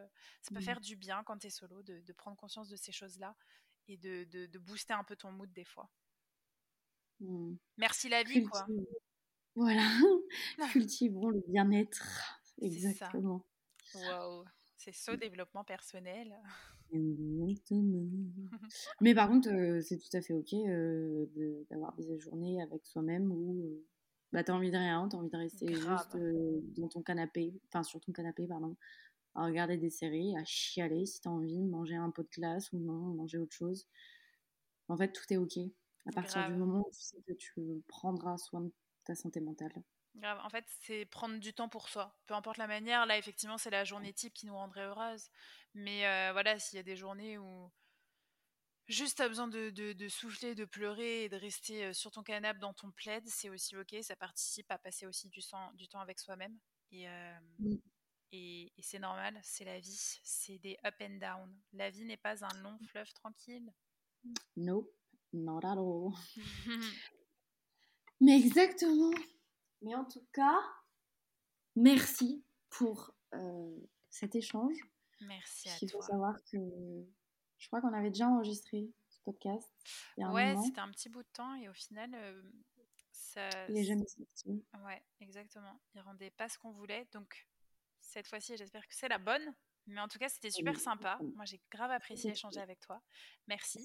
ça 0.43 0.55
peut 0.55 0.61
mmh. 0.61 0.63
faire 0.63 0.81
du 0.81 0.97
bien 0.97 1.23
quand 1.25 1.39
tu 1.39 1.47
es 1.47 1.51
solo 1.51 1.83
de, 1.83 2.13
prendre 2.13 2.37
conscience 2.37 2.69
de 2.69 2.77
ces 2.77 2.93
choses-là 2.93 3.35
et 3.89 3.97
de, 3.97 4.25
de, 4.25 4.59
booster 4.59 4.93
un 4.93 5.05
peu 5.05 5.17
ton 5.17 5.33
mood 5.33 5.53
des 5.53 5.65
fois. 5.65 5.91
Mmh. 7.21 7.55
Merci 7.79 8.09
la 8.09 8.23
vie, 8.23 8.45
quoi. 8.45 8.67
Voilà, 9.55 9.83
cultivons 10.73 11.29
le 11.29 11.43
bien-être. 11.47 12.41
Exactement. 12.61 13.45
Waouh, 13.95 14.45
c'est 14.77 14.93
ce 14.93 15.13
développement 15.13 15.65
personnel. 15.65 16.35
Mais 19.01 19.15
par 19.15 19.29
contre, 19.29 19.49
euh, 19.51 19.81
c'est 19.81 19.99
tout 19.99 20.15
à 20.15 20.21
fait 20.21 20.35
ok 20.35 20.53
euh, 20.53 21.25
d'avoir 21.71 21.95
des 21.95 22.19
journées 22.19 22.61
avec 22.63 22.85
soi-même 22.85 23.33
où 23.33 23.65
euh, 23.65 23.87
bah, 24.33 24.45
t'as 24.45 24.53
envie 24.53 24.71
de 24.71 24.77
rien, 24.77 25.09
t'as 25.09 25.17
envie 25.17 25.31
de 25.31 25.37
rester 25.37 25.75
juste 25.75 26.17
dans 26.77 26.89
ton 26.89 27.03
canapé, 27.03 27.55
enfin 27.69 27.83
sur 27.83 28.01
ton 28.01 28.13
canapé, 28.13 28.47
pardon, 28.47 28.77
à 29.35 29.45
regarder 29.45 29.77
des 29.77 29.91
séries, 29.91 30.37
à 30.37 30.45
chialer 30.45 31.07
si 31.07 31.21
t'as 31.21 31.31
envie 31.31 31.59
de 31.59 31.69
manger 31.69 31.97
un 31.97 32.11
pot 32.11 32.23
de 32.23 32.29
glace 32.29 32.73
ou 32.73 32.79
non, 32.79 33.15
manger 33.15 33.39
autre 33.39 33.55
chose. 33.55 33.89
En 34.89 34.97
fait, 34.97 35.13
tout 35.13 35.25
est 35.33 35.37
ok. 35.37 35.59
À 36.07 36.13
partir 36.13 36.49
du 36.49 36.57
moment 36.57 36.81
où 36.81 36.91
tu 36.91 37.01
sais 37.01 37.23
que 37.27 37.33
tu 37.33 37.83
prendras 37.87 38.37
soin 38.37 38.63
de 38.63 38.73
ta 39.05 39.15
santé 39.15 39.41
mentale. 39.41 39.73
Grave. 40.17 40.39
En 40.43 40.51
fait, 40.51 40.65
c'est 40.83 41.07
prendre 41.07 41.39
du 41.39 41.55
temps 41.55 41.69
pour 41.69 41.89
soi. 41.89 42.15
Peu 42.27 42.35
importe 42.35 42.59
la 42.59 42.67
manière. 42.67 43.07
Là, 43.07 43.17
effectivement, 43.17 43.57
c'est 43.57 43.71
la 43.71 43.85
journée 43.85 44.13
type 44.13 44.35
qui 44.35 44.47
nous 44.47 44.55
rendrait 44.55 44.85
heureuse. 44.85 45.31
Mais 45.75 46.07
euh, 46.07 46.33
voilà, 46.33 46.59
s'il 46.59 46.77
y 46.77 46.81
a 46.81 46.83
des 46.83 46.97
journées 46.97 47.39
où 47.39 47.71
juste 48.89 49.17
tu 49.17 49.23
as 49.23 49.29
besoin 49.29 49.49
de, 49.49 49.71
de, 49.71 50.09
souffler, 50.09 50.55
de 50.55 50.67
pleurer 50.67 51.25
et 51.25 51.29
de 51.29 51.37
rester 51.37 51.85
euh, 51.85 51.93
sur 51.95 52.11
ton 52.11 52.23
canapé 52.23 52.59
dans 52.59 52.75
ton 52.75 52.91
plaid, 52.91 53.23
c'est 53.27 53.49
aussi 53.49 53.77
ok. 53.77 53.97
Ça 54.03 54.17
participe 54.17 54.71
à 54.71 54.79
passer 54.79 55.07
aussi 55.07 55.29
du, 55.31 55.41
du 55.75 55.89
temps 55.89 56.01
avec 56.01 56.19
soi-même. 56.19 56.59
Et, 56.91 57.09
euh, 57.09 57.39
et, 58.33 58.73
et 58.77 58.83
c'est 58.83 58.99
normal, 58.99 59.39
c'est 59.43 59.65
la 59.65 59.79
vie. 59.79 60.21
C'est 60.25 60.59
des 60.59 60.79
up 60.85 60.95
and 61.01 61.19
down. 61.19 61.55
La 61.73 61.91
vie 61.91 62.05
n'est 62.05 62.17
pas 62.17 62.45
un 62.45 62.63
long 62.63 62.79
fleuve 62.89 63.13
tranquille. 63.13 63.73
Nope, 64.57 64.91
not 65.33 65.61
at 65.65 65.77
all. 65.77 66.13
Mais 68.21 68.39
exactement. 68.39 69.11
Mais 69.83 69.95
en 69.95 70.05
tout 70.05 70.25
cas, 70.33 70.61
merci 71.77 72.45
pour 72.71 73.13
euh, 73.35 73.77
cet 74.11 74.35
échange. 74.35 74.77
Merci 75.23 75.69
à 75.69 75.73
toi. 75.73 75.79
Il 75.83 75.91
faut 75.91 76.03
savoir 76.03 76.37
que 76.45 76.59
je 77.59 77.67
crois 77.67 77.81
qu'on 77.81 77.93
avait 77.93 78.11
déjà 78.11 78.29
enregistré 78.29 78.93
ce 79.09 79.21
podcast. 79.23 79.71
ouais, 80.17 80.57
c'était 80.65 80.81
un 80.81 80.91
petit 80.91 81.09
bout 81.09 81.23
de 81.23 81.29
temps 81.33 81.55
et 81.57 81.69
au 81.69 81.75
final, 81.75 82.15
euh, 82.15 82.43
ça. 83.11 83.49
Il 83.69 83.75
n'est 83.75 83.85
jamais 83.85 84.07
sorti. 84.07 84.65
Ouais, 84.85 85.03
exactement. 85.21 85.81
Il 85.95 86.01
rendait 86.01 86.31
pas 86.31 86.49
ce 86.49 86.59
qu'on 86.59 86.73
voulait. 86.73 87.09
Donc, 87.13 87.47
cette 88.03 88.29
fois-ci, 88.29 88.57
j'espère 88.57 88.87
que 88.87 88.95
c'est 88.95 89.09
la 89.09 89.19
bonne. 89.19 89.55
Mais 89.87 90.01
en 90.01 90.09
tout 90.09 90.19
cas, 90.19 90.29
c'était 90.29 90.51
super 90.51 90.79
sympa. 90.79 91.19
Moi, 91.35 91.45
j'ai 91.45 91.61
grave 91.71 91.91
apprécié 91.91 92.31
échanger 92.31 92.61
avec 92.61 92.81
toi. 92.81 93.03
Merci. 93.49 93.85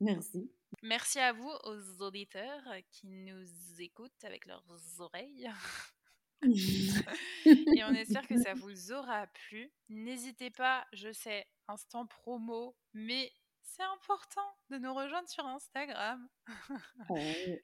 Merci. 0.00 0.50
Merci 0.82 1.18
à 1.18 1.32
vous, 1.32 1.50
aux 1.64 2.02
auditeurs 2.02 2.62
qui 2.90 3.06
nous 3.08 3.80
écoutent 3.80 4.24
avec 4.24 4.46
leurs 4.46 4.64
oreilles. 4.98 5.50
et 6.42 7.84
on 7.84 7.94
espère 7.94 8.26
que 8.28 8.40
ça 8.40 8.54
vous 8.54 8.92
aura 8.92 9.26
plu. 9.26 9.72
N'hésitez 9.88 10.50
pas, 10.50 10.86
je 10.92 11.10
sais, 11.10 11.46
instant 11.66 12.06
promo, 12.06 12.76
mais 12.92 13.32
c'est 13.62 13.82
important 13.82 14.56
de 14.70 14.78
nous 14.78 14.94
rejoindre 14.94 15.28
sur 15.28 15.44
Instagram. 15.46 16.28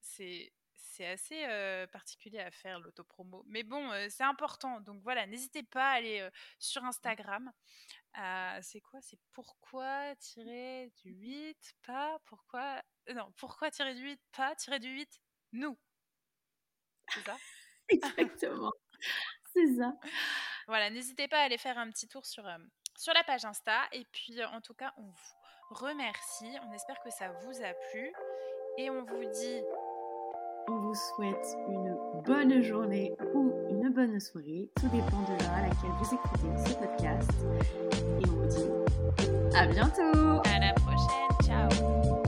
c'est 0.00 0.52
c'est 0.94 1.06
assez 1.06 1.44
euh, 1.46 1.86
particulier 1.88 2.38
à 2.38 2.50
faire 2.50 2.78
l'autopromo. 2.78 3.44
Mais 3.48 3.64
bon, 3.64 3.90
euh, 3.90 4.06
c'est 4.08 4.22
important. 4.22 4.80
Donc 4.80 5.02
voilà, 5.02 5.26
n'hésitez 5.26 5.62
pas 5.64 5.90
à 5.90 5.94
aller 5.94 6.20
euh, 6.20 6.30
sur 6.58 6.84
Instagram. 6.84 7.50
c'est 8.62 8.80
quoi? 8.80 9.00
C'est 9.00 9.18
pourquoi 9.32 10.14
tirer 10.16 10.92
du 11.02 11.10
8 11.10 11.74
pas 11.82 12.18
Pourquoi 12.26 12.82
Non, 13.12 13.32
pourquoi 13.36 13.70
tirer 13.70 13.94
du 13.94 14.02
8 14.02 14.20
pas 14.36 14.54
Tirer 14.54 14.78
du 14.78 14.90
8 14.90 15.20
nous. 15.52 15.76
C'est 17.12 17.24
ça? 17.24 17.36
Exactement. 17.88 18.72
c'est 19.52 19.76
ça. 19.76 19.92
Voilà, 20.68 20.90
n'hésitez 20.90 21.28
pas 21.28 21.40
à 21.40 21.44
aller 21.44 21.58
faire 21.58 21.76
un 21.76 21.90
petit 21.90 22.08
tour 22.08 22.24
sur, 22.24 22.48
sur 22.96 23.12
la 23.14 23.24
page 23.24 23.44
Insta. 23.44 23.82
Et 23.92 24.04
puis, 24.12 24.42
en 24.44 24.60
tout 24.60 24.74
cas, 24.74 24.94
on 24.96 25.02
vous 25.02 25.74
remercie. 25.74 26.56
On 26.68 26.72
espère 26.72 27.00
que 27.02 27.10
ça 27.10 27.28
vous 27.28 27.62
a 27.62 27.74
plu. 27.90 28.12
Et 28.78 28.90
on 28.90 29.04
vous 29.04 29.24
dit 29.30 29.62
on 30.68 30.78
vous 30.78 30.94
souhaite 30.94 31.56
une 31.68 31.96
bonne 32.26 32.62
journée 32.62 33.14
ou 33.34 33.52
une 33.70 33.90
bonne 33.90 34.18
soirée. 34.20 34.68
Tout 34.80 34.88
dépend 34.88 35.22
de 35.22 35.42
l'heure 35.42 35.54
à 35.56 35.62
laquelle 35.62 35.90
vous 35.98 36.14
écoutez 36.14 36.68
ce 36.68 36.74
podcast. 36.74 37.30
Et 38.20 38.28
on 38.28 38.32
vous 38.32 38.46
dit 38.46 39.56
à 39.56 39.66
bientôt 39.66 40.40
À 40.44 40.58
la 40.58 40.72
prochaine. 40.74 41.68
Ciao 41.68 42.23